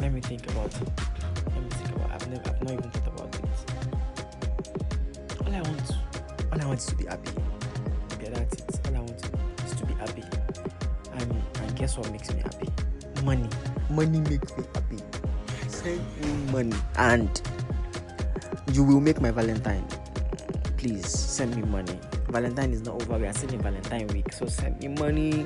Let 0.00 0.12
me 0.12 0.20
think 0.20 0.48
about. 0.50 0.72
Let 0.72 1.62
me 1.62 1.70
think 1.70 1.96
about. 1.96 2.10
It. 2.10 2.14
I've 2.14 2.28
never. 2.28 2.50
I've 2.50 2.62
not 2.62 2.72
even 2.72 2.90
thought 2.90 3.07
I 5.58 5.62
want, 5.62 5.92
all 6.52 6.60
I 6.60 6.66
want 6.66 6.78
is 6.78 6.86
to 6.86 6.94
be 6.94 7.06
happy. 7.06 7.30
Okay, 8.14 8.30
that's 8.30 8.54
it. 8.54 8.80
All 8.88 8.96
I 8.96 9.00
want 9.00 9.22
is 9.64 9.74
to 9.74 9.86
be 9.86 9.94
happy. 9.94 10.24
And 11.14 11.42
and 11.60 11.76
guess 11.76 11.98
what 11.98 12.10
makes 12.12 12.32
me 12.32 12.42
happy? 12.42 12.68
Money. 13.24 13.48
Money 13.90 14.20
makes 14.20 14.56
me 14.56 14.64
happy. 14.74 14.98
Send 15.66 16.00
me 16.20 16.52
money 16.52 16.76
and 16.96 17.42
you 18.72 18.84
will 18.84 19.00
make 19.00 19.20
my 19.20 19.30
Valentine. 19.30 19.84
Please 20.76 21.08
send 21.08 21.56
me 21.56 21.62
money. 21.62 21.98
Valentine 22.28 22.72
is 22.72 22.82
not 22.84 23.02
over. 23.02 23.18
We 23.18 23.26
are 23.26 23.32
still 23.32 23.52
in 23.52 23.60
Valentine 23.60 24.06
week, 24.08 24.32
so 24.32 24.46
send 24.46 24.80
me 24.80 24.88
money. 24.88 25.44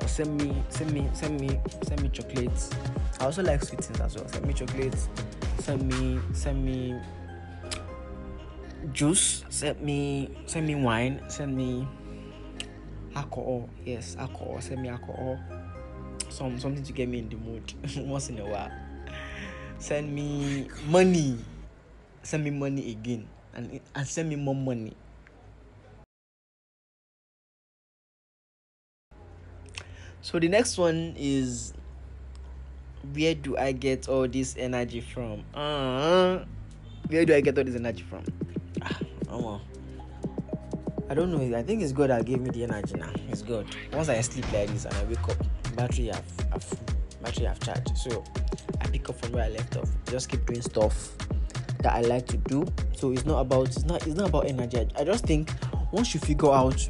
Or 0.00 0.08
send 0.08 0.40
me, 0.40 0.62
send 0.70 0.92
me, 0.92 1.10
send 1.12 1.40
me, 1.40 1.60
send 1.82 2.02
me 2.02 2.08
chocolates. 2.08 2.70
I 3.20 3.24
also 3.24 3.42
like 3.42 3.62
sweet 3.62 3.84
things 3.84 4.00
as 4.00 4.14
well. 4.16 4.26
Send 4.28 4.46
me 4.46 4.54
chocolates. 4.54 5.08
Send 5.58 5.88
me, 5.88 6.20
send 6.32 6.64
me 6.64 6.98
juice. 8.92 9.44
Send 9.48 9.80
me, 9.80 10.30
send 10.46 10.66
me 10.66 10.74
wine. 10.74 11.22
Send 11.28 11.56
me 11.56 11.86
alcohol. 13.14 13.68
Yes, 13.84 14.16
alcohol. 14.18 14.60
Send 14.60 14.82
me 14.82 14.88
alcohol. 14.88 15.38
Some 16.28 16.58
something 16.58 16.82
to 16.82 16.92
get 16.92 17.08
me 17.08 17.20
in 17.20 17.28
the 17.28 17.36
mood 17.36 17.72
once 18.08 18.28
in 18.28 18.38
a 18.38 18.46
while. 18.46 18.70
Send 19.78 20.14
me 20.14 20.68
money 20.86 21.38
send 22.24 22.42
me 22.42 22.50
money 22.50 22.90
again 22.90 23.28
and, 23.54 23.80
and 23.94 24.06
send 24.08 24.28
me 24.28 24.36
more 24.36 24.54
money. 24.54 24.96
So 30.22 30.38
the 30.38 30.48
next 30.48 30.78
one 30.78 31.14
is 31.18 31.74
where 33.12 33.34
do 33.34 33.58
I 33.58 33.72
get 33.72 34.08
all 34.08 34.26
this 34.26 34.56
energy 34.58 35.02
from? 35.02 35.44
Uh, 35.52 36.44
where 37.08 37.26
do 37.26 37.34
I 37.34 37.42
get 37.42 37.58
all 37.58 37.64
this 37.64 37.76
energy 37.76 38.02
from? 38.02 38.24
Oh, 39.30 39.60
I 41.10 41.14
don't 41.14 41.32
know. 41.32 41.56
I 41.56 41.62
think 41.62 41.82
it's 41.82 41.92
God 41.92 42.10
that 42.10 42.24
gave 42.24 42.40
me 42.40 42.50
the 42.50 42.64
energy 42.64 42.94
now. 42.94 43.10
It's 43.28 43.42
good. 43.42 43.66
Once 43.92 44.08
I 44.08 44.20
sleep 44.20 44.50
like 44.52 44.68
this 44.68 44.84
and 44.84 44.94
I 44.94 45.04
wake 45.04 45.28
up, 45.28 45.36
battery 45.76 46.06
have, 46.06 46.24
have 46.50 46.80
battery 47.22 47.46
have 47.46 47.60
charged. 47.60 47.96
So 47.96 48.24
I 48.80 48.86
pick 48.86 49.08
up 49.08 49.20
from 49.20 49.32
where 49.32 49.44
I 49.44 49.48
left 49.48 49.76
off. 49.76 49.90
Just 50.06 50.28
keep 50.28 50.46
doing 50.46 50.62
stuff 50.62 51.16
that 51.80 51.94
I 51.94 52.00
like 52.00 52.26
to 52.28 52.36
do. 52.36 52.64
So 52.96 53.12
it's 53.12 53.26
not 53.26 53.40
about 53.40 53.66
it's 53.68 53.84
not 53.84 54.06
it's 54.06 54.16
not 54.16 54.28
about 54.28 54.46
energy. 54.46 54.78
I, 54.78 55.00
I 55.00 55.04
just 55.04 55.24
think 55.24 55.50
once 55.92 56.14
you 56.14 56.20
figure 56.20 56.50
out 56.50 56.88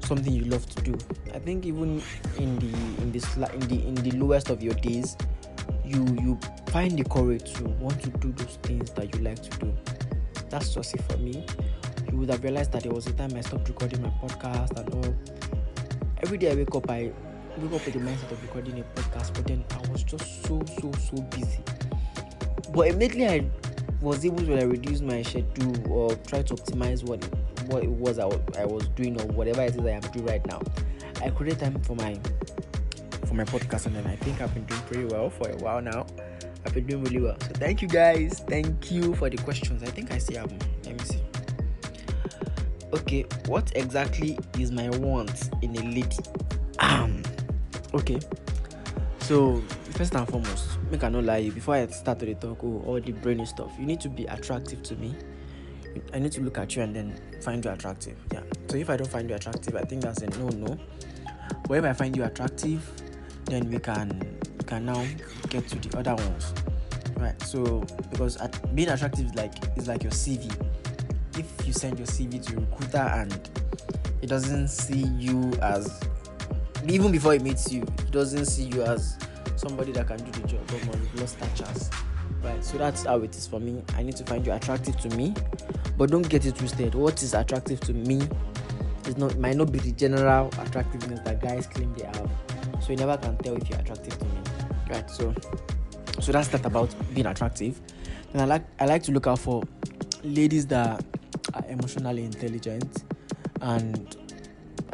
something 0.00 0.32
you 0.32 0.44
love 0.44 0.66
to 0.66 0.82
do, 0.82 0.98
I 1.32 1.38
think 1.38 1.64
even 1.64 2.02
in 2.38 2.58
the 2.58 3.02
in 3.02 3.12
this 3.12 3.36
in 3.36 3.60
the 3.68 3.86
in 3.86 3.94
the 3.94 4.10
lowest 4.12 4.50
of 4.50 4.62
your 4.62 4.74
days, 4.74 5.16
you 5.84 6.04
you 6.20 6.38
find 6.68 6.98
the 6.98 7.04
courage 7.04 7.52
to 7.54 7.64
want 7.64 8.00
to 8.02 8.10
do 8.10 8.32
those 8.32 8.56
things 8.62 8.90
that 8.92 9.14
you 9.14 9.20
like 9.22 9.42
to 9.42 9.58
do. 9.58 9.74
That's 10.52 10.74
just 10.74 10.94
it 10.94 11.00
for 11.04 11.16
me. 11.16 11.46
You 12.10 12.18
would 12.18 12.28
have 12.28 12.44
realized 12.44 12.72
that 12.72 12.82
there 12.82 12.92
was 12.92 13.06
a 13.06 13.12
time 13.14 13.30
I 13.34 13.40
stopped 13.40 13.66
recording 13.68 14.02
my 14.02 14.10
podcast 14.22 14.78
and 14.78 14.94
all. 14.94 15.16
Every 16.22 16.36
day 16.36 16.50
I 16.50 16.54
wake 16.54 16.74
up, 16.74 16.90
I 16.90 17.10
wake 17.56 17.72
up 17.72 17.86
with 17.86 17.94
the 17.94 18.00
mindset 18.00 18.30
of 18.32 18.42
recording 18.42 18.78
a 18.78 18.82
podcast, 19.00 19.32
but 19.32 19.46
then 19.46 19.64
I 19.70 19.90
was 19.90 20.02
just 20.02 20.44
so 20.44 20.62
so 20.78 20.92
so 20.92 21.22
busy. 21.22 21.62
But 22.70 22.88
immediately 22.88 23.28
I 23.28 23.50
was 24.02 24.26
able 24.26 24.44
to 24.44 24.56
like, 24.56 24.70
reduce 24.70 25.00
my 25.00 25.22
schedule 25.22 25.90
or 25.90 26.14
try 26.16 26.42
to 26.42 26.54
optimize 26.54 27.02
what 27.02 27.24
what 27.68 27.82
it 27.82 27.90
was 27.90 28.18
I, 28.18 28.26
I 28.58 28.66
was 28.66 28.88
doing 28.88 29.18
or 29.22 29.26
whatever 29.28 29.62
it 29.62 29.74
is 29.74 29.80
I 29.80 29.88
am 29.88 30.02
doing 30.02 30.26
right 30.26 30.46
now. 30.46 30.60
I 31.22 31.30
created 31.30 31.60
time 31.60 31.80
for 31.80 31.96
my 31.96 32.20
for 33.24 33.32
my 33.32 33.44
podcast, 33.44 33.86
and 33.86 33.96
then 33.96 34.06
I 34.06 34.16
think 34.16 34.42
I've 34.42 34.52
been 34.52 34.66
doing 34.66 34.82
pretty 34.82 35.04
well 35.06 35.30
for 35.30 35.48
a 35.48 35.56
while 35.56 35.80
now. 35.80 36.04
I've 36.64 36.74
been 36.74 36.86
doing 36.86 37.04
really 37.04 37.20
well. 37.20 37.36
So 37.40 37.48
thank 37.54 37.82
you 37.82 37.88
guys. 37.88 38.42
Thank 38.46 38.90
you 38.90 39.14
for 39.16 39.28
the 39.28 39.36
questions. 39.38 39.82
I 39.82 39.86
think 39.86 40.12
I 40.12 40.18
see 40.18 40.34
them. 40.34 40.58
Let 40.84 40.98
me 40.98 41.04
see. 41.04 41.22
Okay, 42.92 43.24
what 43.46 43.72
exactly 43.74 44.38
is 44.58 44.70
my 44.70 44.88
want 44.90 45.50
in 45.62 45.74
a 45.76 45.82
lady? 45.82 46.16
Um, 46.78 47.22
okay. 47.94 48.20
So 49.20 49.62
first 49.92 50.14
and 50.14 50.28
foremost, 50.28 50.78
make 50.90 51.02
I 51.04 51.08
not 51.08 51.24
lie 51.24 51.48
before 51.50 51.74
I 51.76 51.86
start 51.86 52.18
to 52.20 52.34
talk 52.34 52.58
oh, 52.62 52.82
all 52.86 53.00
the 53.00 53.12
brainy 53.12 53.46
stuff. 53.46 53.72
You 53.78 53.86
need 53.86 54.00
to 54.00 54.08
be 54.08 54.24
attractive 54.26 54.82
to 54.84 54.96
me. 54.96 55.14
I 56.12 56.18
need 56.18 56.32
to 56.32 56.40
look 56.40 56.58
at 56.58 56.74
you 56.76 56.82
and 56.82 56.94
then 56.94 57.20
find 57.40 57.64
you 57.64 57.70
attractive. 57.70 58.16
Yeah. 58.32 58.42
So 58.68 58.76
if 58.76 58.90
I 58.90 58.96
don't 58.96 59.10
find 59.10 59.28
you 59.28 59.36
attractive, 59.36 59.76
I 59.76 59.82
think 59.82 60.02
that's 60.02 60.22
a 60.22 60.26
no 60.38 60.48
no. 60.48 60.78
But 61.68 61.78
if 61.78 61.84
I 61.84 61.92
find 61.92 62.16
you 62.16 62.24
attractive, 62.24 62.88
then 63.46 63.70
we 63.70 63.78
can 63.78 64.38
can 64.72 64.86
now 64.86 65.04
get 65.50 65.68
to 65.68 65.76
the 65.76 65.98
other 65.98 66.14
ones. 66.14 66.54
Right. 67.18 67.40
So 67.42 67.80
because 68.10 68.38
at, 68.38 68.74
being 68.74 68.88
attractive 68.88 69.26
is 69.26 69.34
like 69.34 69.52
is 69.76 69.86
like 69.86 70.02
your 70.02 70.12
CV. 70.12 70.50
If 71.36 71.66
you 71.66 71.74
send 71.74 71.98
your 71.98 72.06
CV 72.06 72.42
to 72.46 72.56
a 72.56 72.60
recruiter 72.60 72.98
and 72.98 73.50
it 74.22 74.28
doesn't 74.28 74.68
see 74.68 75.04
you 75.18 75.52
as 75.60 76.00
even 76.88 77.12
before 77.12 77.34
it 77.34 77.42
meets 77.42 77.70
you, 77.70 77.82
it 77.82 78.10
doesn't 78.10 78.46
see 78.46 78.64
you 78.64 78.82
as 78.82 79.18
somebody 79.56 79.92
that 79.92 80.06
can 80.06 80.16
do 80.16 80.40
the 80.40 80.48
job 80.48 80.60
but 80.66 80.86
must 80.86 81.20
lost 81.20 81.38
touches 81.38 81.90
right 82.42 82.64
so 82.64 82.76
that's 82.76 83.04
how 83.04 83.18
it 83.20 83.32
is 83.36 83.46
for 83.46 83.60
me 83.60 83.80
i 83.94 84.02
need 84.02 84.16
to 84.16 84.24
find 84.24 84.44
you 84.44 84.52
attractive 84.52 84.96
to 84.98 85.08
me 85.10 85.32
but 85.96 86.10
don't 86.10 86.28
get 86.28 86.44
it 86.44 86.56
twisted 86.56 86.96
what 86.96 87.22
is 87.22 87.32
attractive 87.32 87.78
to 87.78 87.92
me 87.92 88.20
is 89.06 89.16
not 89.16 89.38
might 89.38 89.54
not 89.56 89.70
be 89.70 89.78
the 89.78 89.92
general 89.92 90.48
attractiveness 90.58 91.20
that 91.20 91.40
guys 91.40 91.68
claim 91.68 91.94
they 91.94 92.04
have 92.06 92.28
so 92.80 92.90
you 92.90 92.96
never 92.96 93.16
can 93.18 93.36
tell 93.36 93.54
if 93.54 93.70
you're 93.70 93.78
attractive 93.78 94.18
to 94.18 94.24
me 94.24 94.41
so 95.10 95.34
so 96.20 96.32
that's 96.32 96.48
that 96.48 96.64
about 96.64 96.94
being 97.14 97.26
attractive 97.26 97.80
and 98.32 98.42
i 98.42 98.44
like 98.44 98.64
i 98.80 98.86
like 98.86 99.02
to 99.02 99.12
look 99.12 99.26
out 99.26 99.38
for 99.38 99.62
ladies 100.22 100.66
that 100.66 101.04
are 101.54 101.64
emotionally 101.68 102.24
intelligent 102.24 103.04
and 103.62 104.16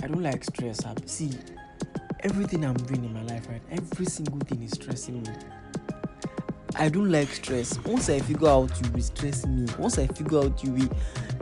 i 0.03 0.07
don't 0.07 0.23
like 0.23 0.45
stress 0.45 0.85
up 0.85 1.01
see 1.09 1.31
everything 2.21 2.65
i'm 2.65 2.75
doing 2.75 3.05
in 3.05 3.13
my 3.13 3.23
life 3.23 3.49
right 3.49 3.63
every 3.71 4.07
single 4.07 4.39
thing 4.41 4.63
is 4.63 4.73
stressing 4.73 5.23
me 5.23 5.29
I 6.81 6.89
don't 6.89 7.11
like 7.11 7.29
stress. 7.29 7.77
Once 7.85 8.09
I 8.09 8.21
figure 8.21 8.47
out 8.47 8.71
you 8.81 8.93
will 8.93 9.03
stress 9.03 9.45
me. 9.45 9.67
Once 9.81 9.99
I 9.99 10.07
figure 10.07 10.39
out 10.39 10.63
you 10.63 10.71
will 10.71 10.89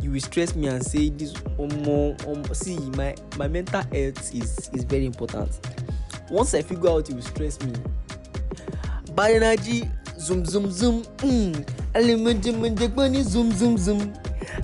you 0.00 0.10
will 0.10 0.20
stress 0.20 0.54
me 0.54 0.68
and 0.68 0.82
say 0.82 1.10
this 1.10 1.34
um, 1.58 2.16
um 2.26 2.54
see 2.54 2.78
my 2.96 3.14
my 3.36 3.46
mental 3.46 3.82
health 3.82 4.34
is 4.34 4.70
is 4.72 4.84
very 4.84 5.04
important. 5.04 5.60
Once 6.30 6.54
I 6.54 6.62
figure 6.62 6.88
out 6.88 7.10
you 7.10 7.16
will 7.16 7.22
stress 7.22 7.60
me. 7.60 7.74
Bad 9.16 9.42
energy 9.42 9.90
zoom 10.18 10.44
zoom 10.44 10.70
zoom 10.70 11.02
mm. 11.24 11.54
zoom 13.24 13.52
zoom 13.52 13.78
zoom 13.78 14.14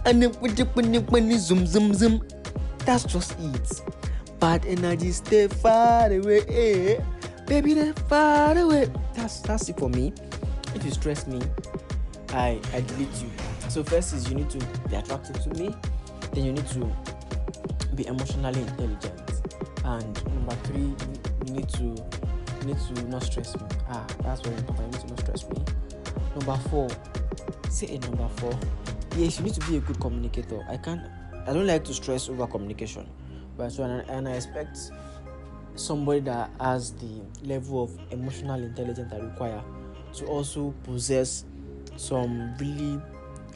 and 0.04 1.40
zoom 1.40 1.66
zoom 1.66 1.94
zoom 1.94 2.22
that's 2.84 3.04
just 3.04 3.38
it. 3.40 3.82
Bad 4.38 4.66
energy 4.66 5.12
stay 5.12 5.48
far 5.48 6.12
away 6.12 6.40
eh? 6.48 7.00
baby 7.46 7.72
they 7.74 7.92
far 8.08 8.58
away. 8.58 8.90
That's 9.14 9.40
that's 9.40 9.68
it 9.70 9.78
for 9.78 9.88
me. 9.88 10.12
If 10.74 10.84
you 10.84 10.90
stress 10.90 11.26
me 11.26 11.40
i 12.34 12.60
i 12.74 12.80
delete 12.80 13.14
you. 13.22 13.30
So 13.70 13.82
first 13.82 14.12
is 14.12 14.28
you 14.28 14.34
need 14.34 14.50
to 14.50 14.58
be 14.90 14.96
attractive 14.96 15.42
to 15.44 15.50
me. 15.58 15.74
Then 16.34 16.44
you 16.44 16.52
need 16.52 16.66
to 16.68 16.92
be 17.94 18.06
emotionally 18.06 18.60
intelligent. 18.60 19.32
And 19.84 20.34
number 20.34 20.54
three 20.64 20.94
you 21.46 21.52
need 21.54 21.68
to 21.70 22.21
you 22.62 22.74
need 22.74 22.78
to 22.78 23.02
not 23.08 23.22
stress 23.22 23.56
me. 23.56 23.66
Ah 23.88 24.06
that's 24.22 24.40
very 24.40 24.56
important. 24.56 24.94
You 24.94 24.98
need 24.98 25.08
to 25.08 25.14
not 25.14 25.20
stress 25.20 25.48
me. 25.50 25.64
Number 26.36 26.56
four. 26.68 26.88
Say 27.70 27.94
a 27.94 27.98
number 28.00 28.28
four. 28.36 28.58
Yes 29.16 29.38
you 29.38 29.44
need 29.44 29.54
to 29.54 29.66
be 29.68 29.76
a 29.76 29.80
good 29.80 30.00
communicator. 30.00 30.64
I 30.68 30.76
can't 30.76 31.02
i 31.46 31.52
don't 31.52 31.66
like 31.66 31.84
to 31.84 31.94
stress 31.94 32.28
over 32.28 32.46
communication. 32.46 33.08
But 33.56 33.70
so 33.70 33.84
and, 33.84 34.08
and 34.08 34.28
i 34.28 34.32
expect 34.32 34.78
somebody 35.74 36.20
that 36.20 36.50
has 36.60 36.92
the 36.92 37.22
level 37.42 37.82
of 37.84 37.98
emotional 38.10 38.62
intelligence 38.62 39.10
i 39.10 39.16
require 39.16 39.62
to 40.12 40.26
also 40.26 40.74
possess 40.84 41.46
some 41.96 42.54
really 42.58 43.00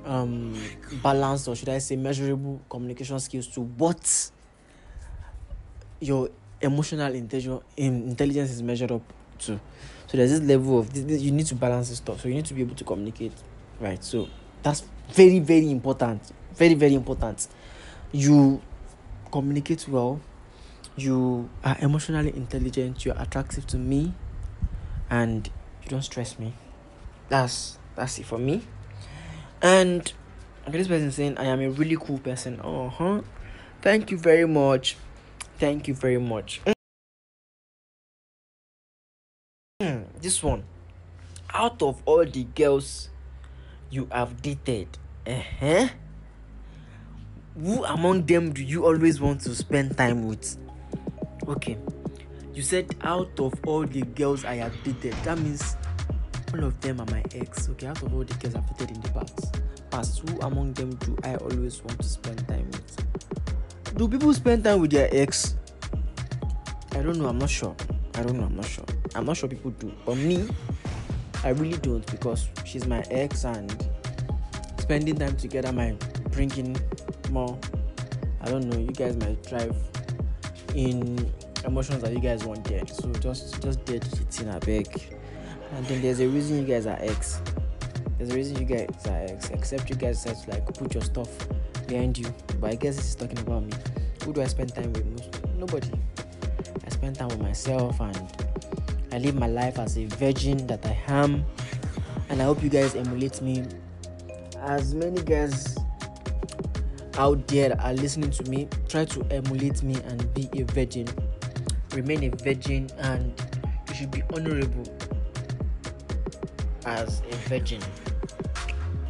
um, 0.07 0.55
balanced 1.03 1.49
or 1.49 1.57
should 1.57 1.69
I 1.69 1.79
say 1.79 1.97
measurable 1.97 2.61
communication 2.69 3.19
skills 3.21 3.49
to 3.49 3.61
what 3.61 4.31
your 6.01 6.31
emotional 6.61 7.15
intelligence 7.15 8.51
is 8.51 8.63
measured 8.63 8.93
up 8.93 9.03
to. 9.41 9.61
So 10.07 10.17
there's 10.17 10.31
this 10.31 10.49
level 10.49 10.79
of 10.79 10.93
this, 10.93 11.05
this, 11.05 11.23
you 11.23 11.33
need 11.33 11.47
to 11.47 11.55
balance 11.55 11.89
this 11.89 11.99
stuff. 11.99 12.21
So 12.21 12.29
you 12.29 12.35
need 12.35 12.47
to 12.47 12.55
be 12.55 12.63
able 12.63 12.77
to 12.77 12.85
communicate, 12.85 13.33
right? 13.81 14.03
So 14.03 14.29
that's 14.63 14.85
very 15.11 15.39
very 15.39 15.71
important. 15.71 16.23
Very 16.55 16.75
very 16.75 16.95
important. 16.95 17.49
You 18.13 18.63
communicate 19.31 19.89
well. 19.89 20.21
You 20.97 21.51
are 21.63 21.77
emotionally 21.81 22.35
intelligent. 22.35 23.05
You're 23.05 23.21
attractive 23.21 23.67
to 23.69 23.77
me, 23.77 24.15
and 25.11 25.51
you 25.83 25.91
don't 25.91 26.03
stress 26.03 26.39
me. 26.39 26.55
That's 27.29 27.79
that's 27.97 28.19
it 28.19 28.27
for 28.27 28.39
me. 28.39 28.63
And 29.61 30.11
okay, 30.67 30.79
this 30.79 30.89
person 30.89 31.11
saying 31.11 31.37
I 31.37 31.45
am 31.47 31.61
a 31.61 31.69
really 31.69 31.97
cool 31.97 32.19
person. 32.19 32.61
Uh 32.61 32.89
huh. 32.89 33.23
Thank 33.83 34.11
you 34.11 34.19
very 34.19 34.47
much. 34.47 34.97
Thank 35.59 35.89
you 35.89 35.95
very 35.95 36.19
much. 36.19 36.61
Hmm, 39.81 40.03
this 40.21 40.43
one. 40.43 40.65
Out 41.53 41.81
of 41.81 42.03
all 42.05 42.27
the 42.27 42.45
girls 42.45 43.09
you 43.91 44.07
have 44.13 44.43
dated, 44.43 44.89
uh-huh, 45.27 45.89
who 47.59 47.85
among 47.85 48.27
them 48.27 48.53
do 48.53 48.63
you 48.63 48.85
always 48.85 49.19
want 49.19 49.41
to 49.43 49.55
spend 49.55 49.97
time 49.97 50.29
with? 50.29 50.59
Okay, 51.49 51.79
you 52.53 52.61
said 52.61 52.95
out 53.01 53.41
of 53.41 53.55
all 53.67 53.87
the 53.87 54.03
girls 54.03 54.45
I 54.45 54.57
have 54.57 54.75
dated, 54.85 55.15
that 55.25 55.39
means 55.39 55.77
all 56.53 56.65
of 56.65 56.79
them 56.83 57.01
are 57.01 57.07
my 57.07 57.25
ex. 57.35 57.71
Okay, 57.71 57.87
out 57.87 58.03
of 58.03 58.13
all 58.13 58.25
the 58.25 58.35
girls 58.35 58.55
I've 58.57 58.77
dated 58.77 58.97
in 58.97 59.01
the 59.01 59.09
past, 59.09 59.61
past 59.91 60.29
who 60.29 60.39
among 60.41 60.75
them 60.75 60.91
do 60.97 61.17
I 61.25 61.37
always 61.37 61.83
want 61.83 61.99
to 62.03 62.09
spend 62.09 62.47
time 62.47 62.67
with? 62.73 63.16
Do 63.97 64.07
people 64.09 64.35
spend 64.35 64.63
time 64.63 64.83
with 64.83 64.91
their 64.91 65.09
ex? 65.11 65.55
I 66.93 67.01
don't 67.01 67.19
know. 67.19 67.29
I'm 67.29 67.39
not 67.39 67.49
sure. 67.49 67.75
I 68.15 68.23
don't 68.23 68.37
know. 68.37 68.45
I'm 68.45 68.55
not 68.55 68.67
sure. 68.67 68.85
I'm 69.15 69.25
not 69.25 69.39
sure 69.39 69.49
people 69.49 69.71
do. 69.71 69.91
But 70.05 70.17
me, 70.17 70.47
I 71.43 71.51
really 71.51 71.79
don't 71.79 72.05
because 72.11 72.51
she's 72.67 72.87
my 72.87 73.03
ex 73.11 73.45
and 73.45 73.89
spending 74.79 75.17
time 75.17 75.35
together 75.39 75.73
might 75.73 75.99
bring 76.31 76.51
in 76.59 76.77
more. 77.31 77.59
I 78.43 78.51
don't 78.51 78.69
know. 78.69 78.77
You 78.77 78.93
guys 78.93 79.17
might 79.17 79.43
drive 79.49 79.75
in 80.75 81.33
emotions 81.65 82.03
that 82.03 82.13
you 82.13 82.21
guys 82.21 82.45
want 82.45 82.65
dead. 82.65 82.91
So 82.91 83.11
just 83.15 83.63
just 83.63 83.83
dead 83.87 84.05
hitting 84.05 84.51
a 84.51 84.61
beg. 84.61 84.89
And 85.73 85.87
then 85.87 86.03
there's 86.03 86.21
a 86.21 86.29
reason 86.29 86.59
you 86.59 86.67
guys 86.67 86.87
are 86.87 86.99
ex. 87.01 87.41
There's 88.19 88.29
a 88.29 88.35
reason 88.35 88.59
you 88.59 88.67
guys 88.67 89.07
are 89.07 89.23
ex. 89.23 89.49
Except 89.49 89.89
you 89.89 89.97
guys 89.97 90.23
decide 90.23 90.45
to 90.45 90.51
like 90.51 90.67
put 90.75 90.93
your 90.93 91.03
stuff 91.03 91.31
behind 91.87 92.19
you. 92.19 92.33
But 92.61 92.71
I 92.71 92.75
guess 92.75 92.97
this 92.97 93.09
is 93.09 93.15
talking 93.15 93.39
about 93.39 93.65
me. 93.65 93.73
Who 94.25 94.33
do 94.33 94.43
I 94.43 94.47
spend 94.47 94.75
time 94.75 94.93
with 94.93 95.07
most? 95.07 95.41
Nobody. 95.57 95.91
I 96.85 96.89
spend 96.91 97.17
time 97.17 97.29
with 97.29 97.41
myself 97.41 98.01
and 98.01 98.17
I 99.13 99.19
live 99.19 99.35
my 99.35 99.47
life 99.47 99.79
as 99.79 99.97
a 99.97 100.07
virgin 100.07 100.67
that 100.67 100.85
I 100.85 100.99
am. 101.09 101.45
And 102.29 102.43
I 102.43 102.45
hope 102.45 102.63
you 102.63 102.69
guys 102.69 102.95
emulate 102.95 103.41
me. 103.41 103.65
As 104.59 104.95
many 104.95 105.23
guys 105.23 105.77
out 107.19 107.47
there 107.49 107.81
are 107.81 107.95
listening 107.95 108.31
to 108.33 108.51
me, 108.51 108.69
try 108.89 109.05
to 109.05 109.25
emulate 109.31 109.83
me 109.83 109.95
and 110.07 110.35
be 110.35 110.49
a 110.61 110.65
virgin 110.65 111.07
remain 111.97 112.25
a 112.25 112.37
virgin 112.37 112.89
and 112.99 113.33
you 113.89 113.95
should 113.95 114.11
be 114.11 114.23
honorable 114.35 114.85
as 116.85 117.23
a 117.31 117.35
virgin. 117.49 117.81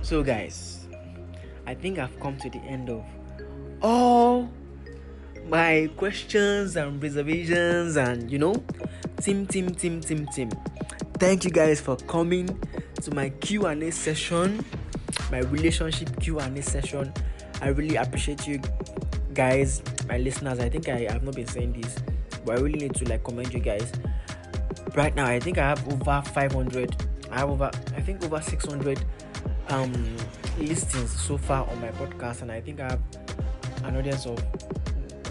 So, 0.03 0.23
guys, 0.23 0.76
I 1.67 1.75
think 1.75 1.99
I've 1.99 2.19
come 2.21 2.37
to 2.39 2.51
the 2.51 2.59
end 2.59 2.91
of 2.91 3.05
all 3.83 4.51
my 5.49 5.89
questions 5.97 6.77
and 6.77 7.03
reservations 7.03 7.97
and 7.97 8.31
you 8.31 8.39
know, 8.39 8.55
team, 9.21 9.47
team, 9.47 9.75
team, 9.75 10.01
team, 10.01 10.27
team. 10.27 10.51
Thank 11.19 11.45
you 11.45 11.51
guys 11.51 11.81
for 11.81 11.97
coming 11.97 12.59
to 13.03 13.15
my 13.15 13.31
Q 13.31 13.67
and 13.67 13.83
A 13.83 13.93
session, 13.93 14.65
my 15.31 15.41
relationship 15.41 16.21
Q 16.21 16.41
and 16.41 16.57
A 16.57 16.63
session. 16.63 17.13
I 17.61 17.69
really 17.69 17.97
appreciate 17.97 18.47
you 18.47 18.61
guys, 19.35 19.83
my 20.09 20.19
listeners. 20.19 20.59
I 20.59 20.69
think 20.69 20.89
I 20.89 21.01
have 21.11 21.23
not 21.23 21.35
been 21.35 21.47
saying 21.47 21.73
this 21.81 21.97
but 22.47 22.59
I 22.59 22.61
really 22.63 22.79
need 22.79 22.95
to 22.95 23.05
like 23.09 23.25
commend 23.25 23.53
you 23.53 23.61
guys. 23.61 23.93
Right 24.95 25.15
now, 25.15 25.27
I 25.27 25.41
think 25.41 25.59
I 25.59 25.69
have 25.69 25.87
over 25.93 26.23
500. 26.23 26.97
I 27.31 27.39
have 27.41 27.51
over, 27.51 27.71
I 27.97 28.01
think 28.01 28.25
over 28.25 28.41
600 28.41 29.05
um 29.69 30.17
listings 30.59 31.11
so 31.11 31.37
far 31.37 31.69
on 31.69 31.81
my 31.81 31.89
podcast, 31.89 32.43
and 32.43 32.51
I 32.51 32.61
think 32.61 32.81
I 32.81 32.91
have 32.91 33.01
an 33.85 33.97
audience 33.97 34.27
of 34.27 34.39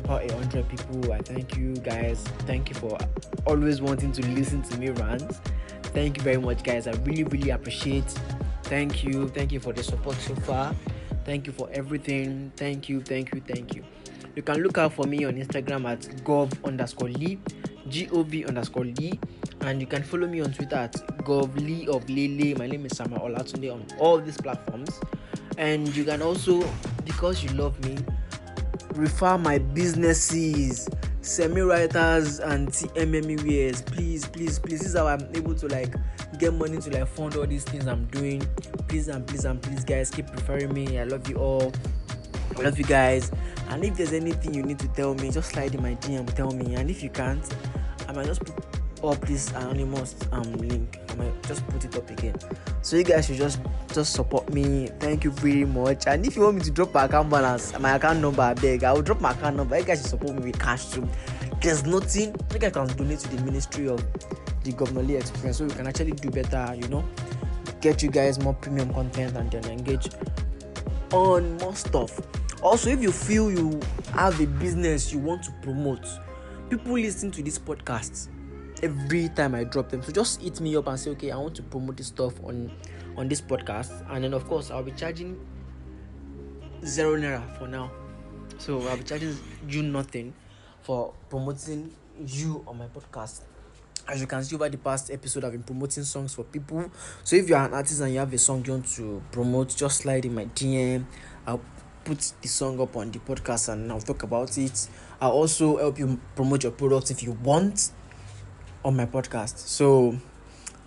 about 0.04 0.30
a 0.30 0.34
hundred 0.38 0.68
people. 0.70 1.12
I 1.12 1.20
thank 1.20 1.58
you 1.58 1.76
guys. 1.78 2.24
Thank 2.46 2.70
you 2.70 2.76
for 2.76 2.98
always 3.46 3.82
wanting 3.82 4.12
to 4.14 4.26
listen 4.28 4.62
to 4.64 4.78
me 4.78 4.90
rant. 4.90 5.40
Thank 5.94 6.18
you 6.18 6.24
very 6.24 6.38
much, 6.38 6.64
guys. 6.64 6.88
I 6.88 6.92
really, 7.04 7.24
really 7.24 7.50
appreciate. 7.50 8.10
Thank 8.64 9.04
you. 9.04 9.30
Thank 9.30 9.52
you 9.52 9.60
for 9.60 9.74
the 9.74 9.84
support 9.84 10.16
so 10.18 10.36
far. 10.36 10.76
Thank 11.24 11.48
you 11.48 11.54
for 11.54 11.70
everything. 11.72 12.52
Thank 12.56 12.90
you. 12.90 13.02
Thank 13.02 13.34
you. 13.34 13.42
Thank 13.42 13.76
you. 13.76 13.84
You 14.36 14.42
can 14.42 14.62
look 14.62 14.78
out 14.78 14.94
for 14.94 15.06
me 15.06 15.24
on 15.26 15.36
Instagram 15.36 15.86
at 15.86 16.02
gov 16.26 16.52
underscore 16.66 17.10
lee, 17.10 17.40
G 17.88 18.10
O 18.12 18.24
V 18.24 18.46
underscore 18.46 18.86
lee, 18.86 19.20
and 19.62 19.80
you 19.80 19.88
can 19.88 20.04
follow 20.04 20.28
me 20.28 20.42
on 20.42 20.52
Twitter 20.52 20.76
at 20.76 20.94
gov 21.24 21.56
lee 21.56 21.88
of 21.88 22.08
lele. 22.10 22.58
My 22.58 22.68
name 22.68 22.86
is 22.86 22.98
Sama 22.98 23.18
Olatunde 23.20 23.72
on 23.74 23.86
all 23.98 24.20
these 24.20 24.38
platforms, 24.38 25.00
and 25.58 25.96
you 25.96 26.04
can 26.04 26.22
also, 26.22 26.68
because 27.06 27.44
you 27.44 27.50
love 27.52 27.84
me, 27.86 27.98
refer 28.96 29.38
my 29.38 29.58
businesses 29.58 30.88
semi 31.26 31.62
writers 31.62 32.40
and 32.40 32.70
TMME 32.70 33.44
wears. 33.48 33.82
Please, 33.82 34.28
please, 34.28 34.60
please. 34.60 34.80
This 34.80 34.90
is 34.90 34.96
how 34.96 35.08
I'm 35.08 35.28
able 35.34 35.56
to 35.56 35.68
like 35.68 35.96
get 36.38 36.54
money 36.54 36.78
to 36.78 36.90
like 36.92 37.08
fund 37.08 37.36
all 37.36 37.48
these 37.48 37.64
things 37.64 37.88
I'm 37.88 38.06
doing. 38.06 38.48
Please 38.88 39.08
and 39.08 39.26
please 39.26 39.46
and 39.46 39.62
please, 39.62 39.84
guys, 39.84 40.12
keep 40.12 40.28
preferring 40.28 40.74
me. 40.74 41.00
I 41.00 41.04
love 41.04 41.28
you 41.28 41.38
all. 41.38 41.74
I 42.58 42.62
love 42.62 42.78
you 42.78 42.86
guys. 42.86 43.32
And 43.70 43.84
if 43.84 43.98
there's 43.98 44.14
anything 44.14 44.54
you 44.54 44.64
need 44.64 44.80
to 44.80 44.88
tell 44.90 45.16
me, 45.16 45.32
just 45.32 45.50
slide 45.50 45.74
in 45.74 45.82
my 45.82 45.96
DM, 45.96 46.32
tell 46.36 46.52
me. 46.52 46.76
And 46.76 46.90
if 46.90 47.02
you 47.02 47.10
can't, 47.10 47.44
I 48.08 48.12
might 48.14 48.28
just 48.28 48.46
put 48.46 48.56
up 49.10 49.22
this 49.22 49.52
anonymous 49.52 50.16
um 50.32 50.54
link. 50.54 51.00
I 51.10 51.16
might 51.16 51.44
just 51.44 51.66
put 51.68 51.84
it 51.84 51.96
up 51.96 52.10
again. 52.10 52.36
So 52.82 52.98
you 52.98 53.04
guys 53.04 53.28
should 53.28 53.38
just 53.38 53.60
just 53.94 54.14
support 54.14 54.52
me. 54.54 54.88
Thank 55.00 55.24
you 55.24 55.32
very 55.32 55.66
much. 55.66 56.08
And 56.08 56.26
if 56.26 56.36
you 56.36 56.44
want 56.44 56.58
me 56.58 56.64
to 56.64 56.72
drop 56.72 56.94
my 56.94 57.06
account 57.06 57.30
balance, 57.30 57.78
my 57.80 57.96
account 57.96 58.20
number, 58.20 58.42
I 58.42 58.54
beg, 58.54 58.84
I 58.84 58.94
will 58.94 59.02
drop 59.02 59.22
my 59.22 59.32
account 59.32 59.56
number. 59.56 59.78
You 59.78 59.86
guys 59.86 60.02
should 60.02 60.10
support 60.10 60.36
me 60.36 60.46
with 60.52 60.60
cash 60.60 60.90
too. 60.90 61.08
There's 61.62 61.86
nothing 61.86 62.36
you 62.54 62.60
guys 62.60 62.74
can 62.74 62.88
donate 62.88 63.20
to 63.20 63.36
the 63.36 63.42
ministry 63.44 63.88
of 63.88 64.06
the 64.64 64.74
governorly 64.74 65.16
experience 65.16 65.58
so 65.58 65.66
we 65.66 65.72
can 65.72 65.88
actually 65.88 66.12
do 66.12 66.30
better, 66.30 66.76
you 66.76 66.88
know, 66.88 67.06
get 67.82 68.04
you 68.04 68.10
guys 68.10 68.40
more 68.40 68.54
premium 68.54 68.94
content 68.94 69.36
and 69.38 69.52
then 69.52 69.66
engage 69.66 70.10
on 71.12 71.58
more 71.58 71.76
stuff. 71.76 72.20
Also, 72.62 72.90
if 72.90 73.02
you 73.02 73.12
feel 73.12 73.52
you 73.52 73.80
have 74.14 74.40
a 74.42 74.48
business 74.48 75.14
you 75.14 75.20
want 75.20 75.44
to 75.44 75.52
promote, 75.62 76.06
people 76.70 76.94
listen 76.94 77.32
to 77.32 77.44
this 77.44 77.60
podcast 77.60 78.28
every 78.84 79.30
time 79.30 79.56
I 79.56 79.64
drop 79.64 79.90
them. 79.90 80.04
So 80.04 80.12
just 80.12 80.42
hit 80.42 80.60
me 80.60 80.76
up 80.76 80.88
and 80.88 81.00
say, 81.00 81.12
okay, 81.12 81.32
I 81.32 81.38
want 81.38 81.56
to 81.56 81.64
promote 81.64 81.98
this 81.98 82.08
stuff 82.08 82.34
on 82.44 82.72
on 83.18 83.30
this 83.30 83.42
podcast, 83.42 84.06
and 84.10 84.24
then 84.24 84.34
of 84.34 84.46
course 84.46 84.72
I'll 84.72 84.84
be 84.84 84.92
charging 84.92 85.40
zero 86.84 87.18
naira 87.18 87.58
for 87.58 87.68
now. 87.68 87.92
So 88.58 88.82
I'll 88.88 88.98
be 88.98 89.04
charging 89.04 89.38
you 89.68 89.84
nothing 89.84 90.34
for 90.82 91.14
promoting 91.30 91.92
you 92.28 92.64
on 92.68 92.78
my 92.78 92.88
podcast. 92.88 93.42
As 94.08 94.22
you 94.22 94.28
can 94.28 94.44
see 94.44 94.56
over 94.56 94.70
the 94.70 94.78
past 94.78 95.10
episode, 95.10 95.46
I've 95.46 95.52
been 95.54 95.64
promoting 95.64 96.04
songs 96.04 96.36
for 96.36 96.44
people. 96.44 96.92
So 97.24 97.36
if 97.36 97.50
you're 97.50 97.58
an 97.58 97.74
artist 97.74 98.02
and 98.02 98.14
you 98.14 98.20
have 98.20 98.32
a 98.34 98.38
song 98.38 98.64
you 98.66 98.74
want 98.74 98.88
to 98.96 99.22
promote, 99.32 99.76
just 99.76 100.00
slide 100.00 100.26
in 100.26 100.36
my 100.36 100.46
DM. 100.46 101.06
I'll 101.48 101.62
put 102.04 102.34
the 102.40 102.48
song 102.48 102.80
up 102.80 102.96
on 102.96 103.10
the 103.10 103.20
podcast 103.20 103.70
and 103.70 103.92
I'll 103.92 104.00
talk 104.00 104.22
about 104.22 104.58
it. 104.60 104.88
I'll 105.20 105.32
also 105.32 105.78
help 105.78 105.98
you 105.98 106.20
promote 106.36 106.64
your 106.64 106.72
products 106.72 107.10
if 107.10 107.24
you 107.24 107.32
want 107.32 107.92
on 108.86 108.96
my 108.96 109.06
podcast. 109.06 109.58
So 109.58 110.16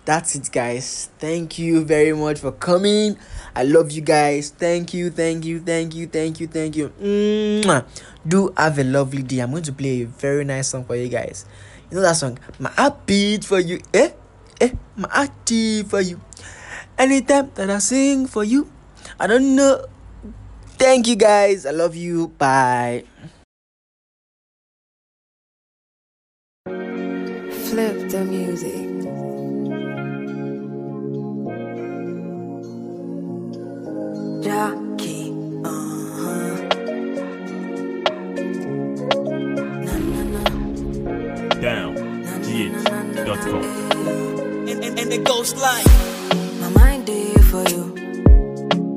that's 0.05 0.33
it, 0.35 0.49
guys. 0.51 1.11
Thank 1.19 1.59
you 1.59 1.83
very 1.85 2.13
much 2.13 2.39
for 2.39 2.51
coming. 2.51 3.17
I 3.55 3.63
love 3.63 3.91
you 3.91 4.01
guys. 4.01 4.49
Thank 4.49 4.93
you, 4.95 5.11
thank 5.11 5.45
you, 5.45 5.59
thank 5.59 5.93
you, 5.93 6.07
thank 6.07 6.39
you, 6.39 6.47
thank 6.47 6.75
you. 6.75 6.89
Do 8.25 8.53
have 8.57 8.79
a 8.79 8.83
lovely 8.83 9.21
day. 9.21 9.39
I'm 9.39 9.51
going 9.51 9.63
to 9.63 9.73
play 9.73 10.01
a 10.01 10.07
very 10.07 10.45
nice 10.45 10.69
song 10.69 10.85
for 10.85 10.95
you 10.95 11.09
guys. 11.09 11.45
You 11.91 11.97
know 11.97 12.01
that 12.03 12.15
song? 12.15 12.39
My 12.57 12.71
heart 12.71 13.05
beat 13.05 13.43
for 13.43 13.59
you. 13.59 13.81
Eh? 13.93 14.11
Eh? 14.61 14.71
My 14.95 15.09
heart 15.11 15.31
beat 15.45 15.87
for 15.87 16.01
you. 16.01 16.19
Anytime 16.97 17.51
that 17.55 17.69
I 17.69 17.79
sing 17.79 18.27
for 18.27 18.43
you, 18.43 18.71
I 19.19 19.27
don't 19.27 19.55
know. 19.55 19.85
Thank 20.79 21.07
you 21.07 21.15
guys. 21.15 21.65
I 21.65 21.71
love 21.71 21.95
you. 21.95 22.29
Bye. 22.37 23.03
Flip 27.79 28.09
the 28.09 28.25
music. 28.25 28.75
Jockey, 34.43 35.31
uh-huh. 35.63 36.55
Na, 39.85 39.95
na, 40.11 40.21
na, 40.33 40.43
down 41.61 41.95
gh.com. 42.43 43.63
and, 44.67 44.83
and, 44.83 44.99
and 44.99 45.13
it 45.13 45.23
goes 45.23 45.55
like 45.55 45.85
My 46.59 46.67
mind 46.75 47.07
there 47.07 47.43
for 47.43 47.63
you. 47.69 47.95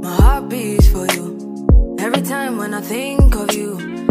My 0.03 0.13
heart 0.13 0.49
beats 0.49 0.89
for 0.89 1.07
you. 1.15 1.97
Every 2.01 2.23
time 2.23 2.57
when 2.57 2.75
I 2.75 2.81
think 2.81 3.37
of 3.37 3.55
you, 3.55 4.02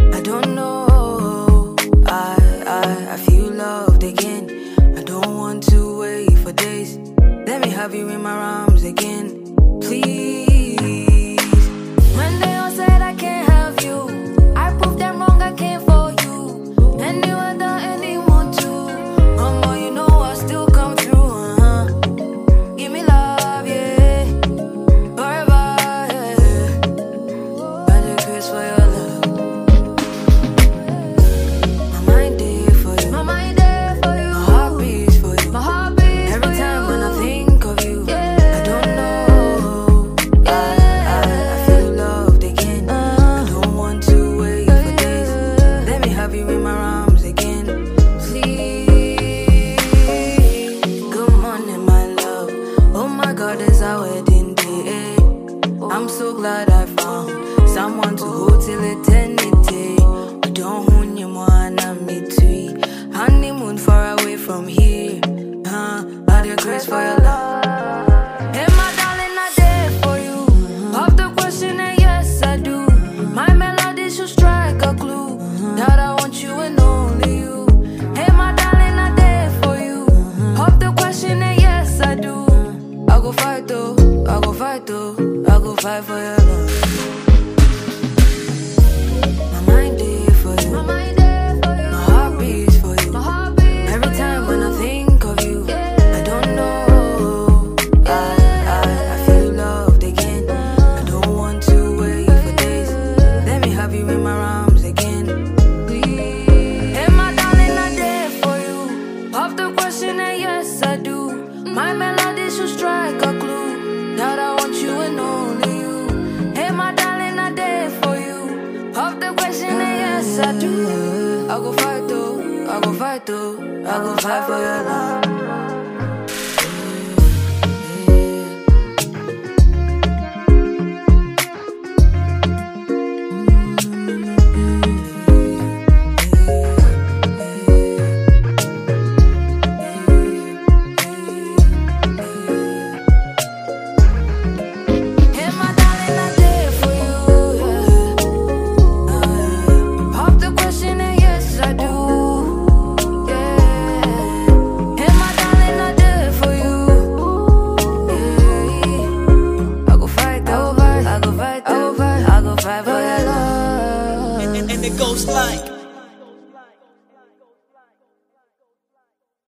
fight 85.82 86.04
for 86.04 86.14
your 86.14 86.38
love. 86.38 86.81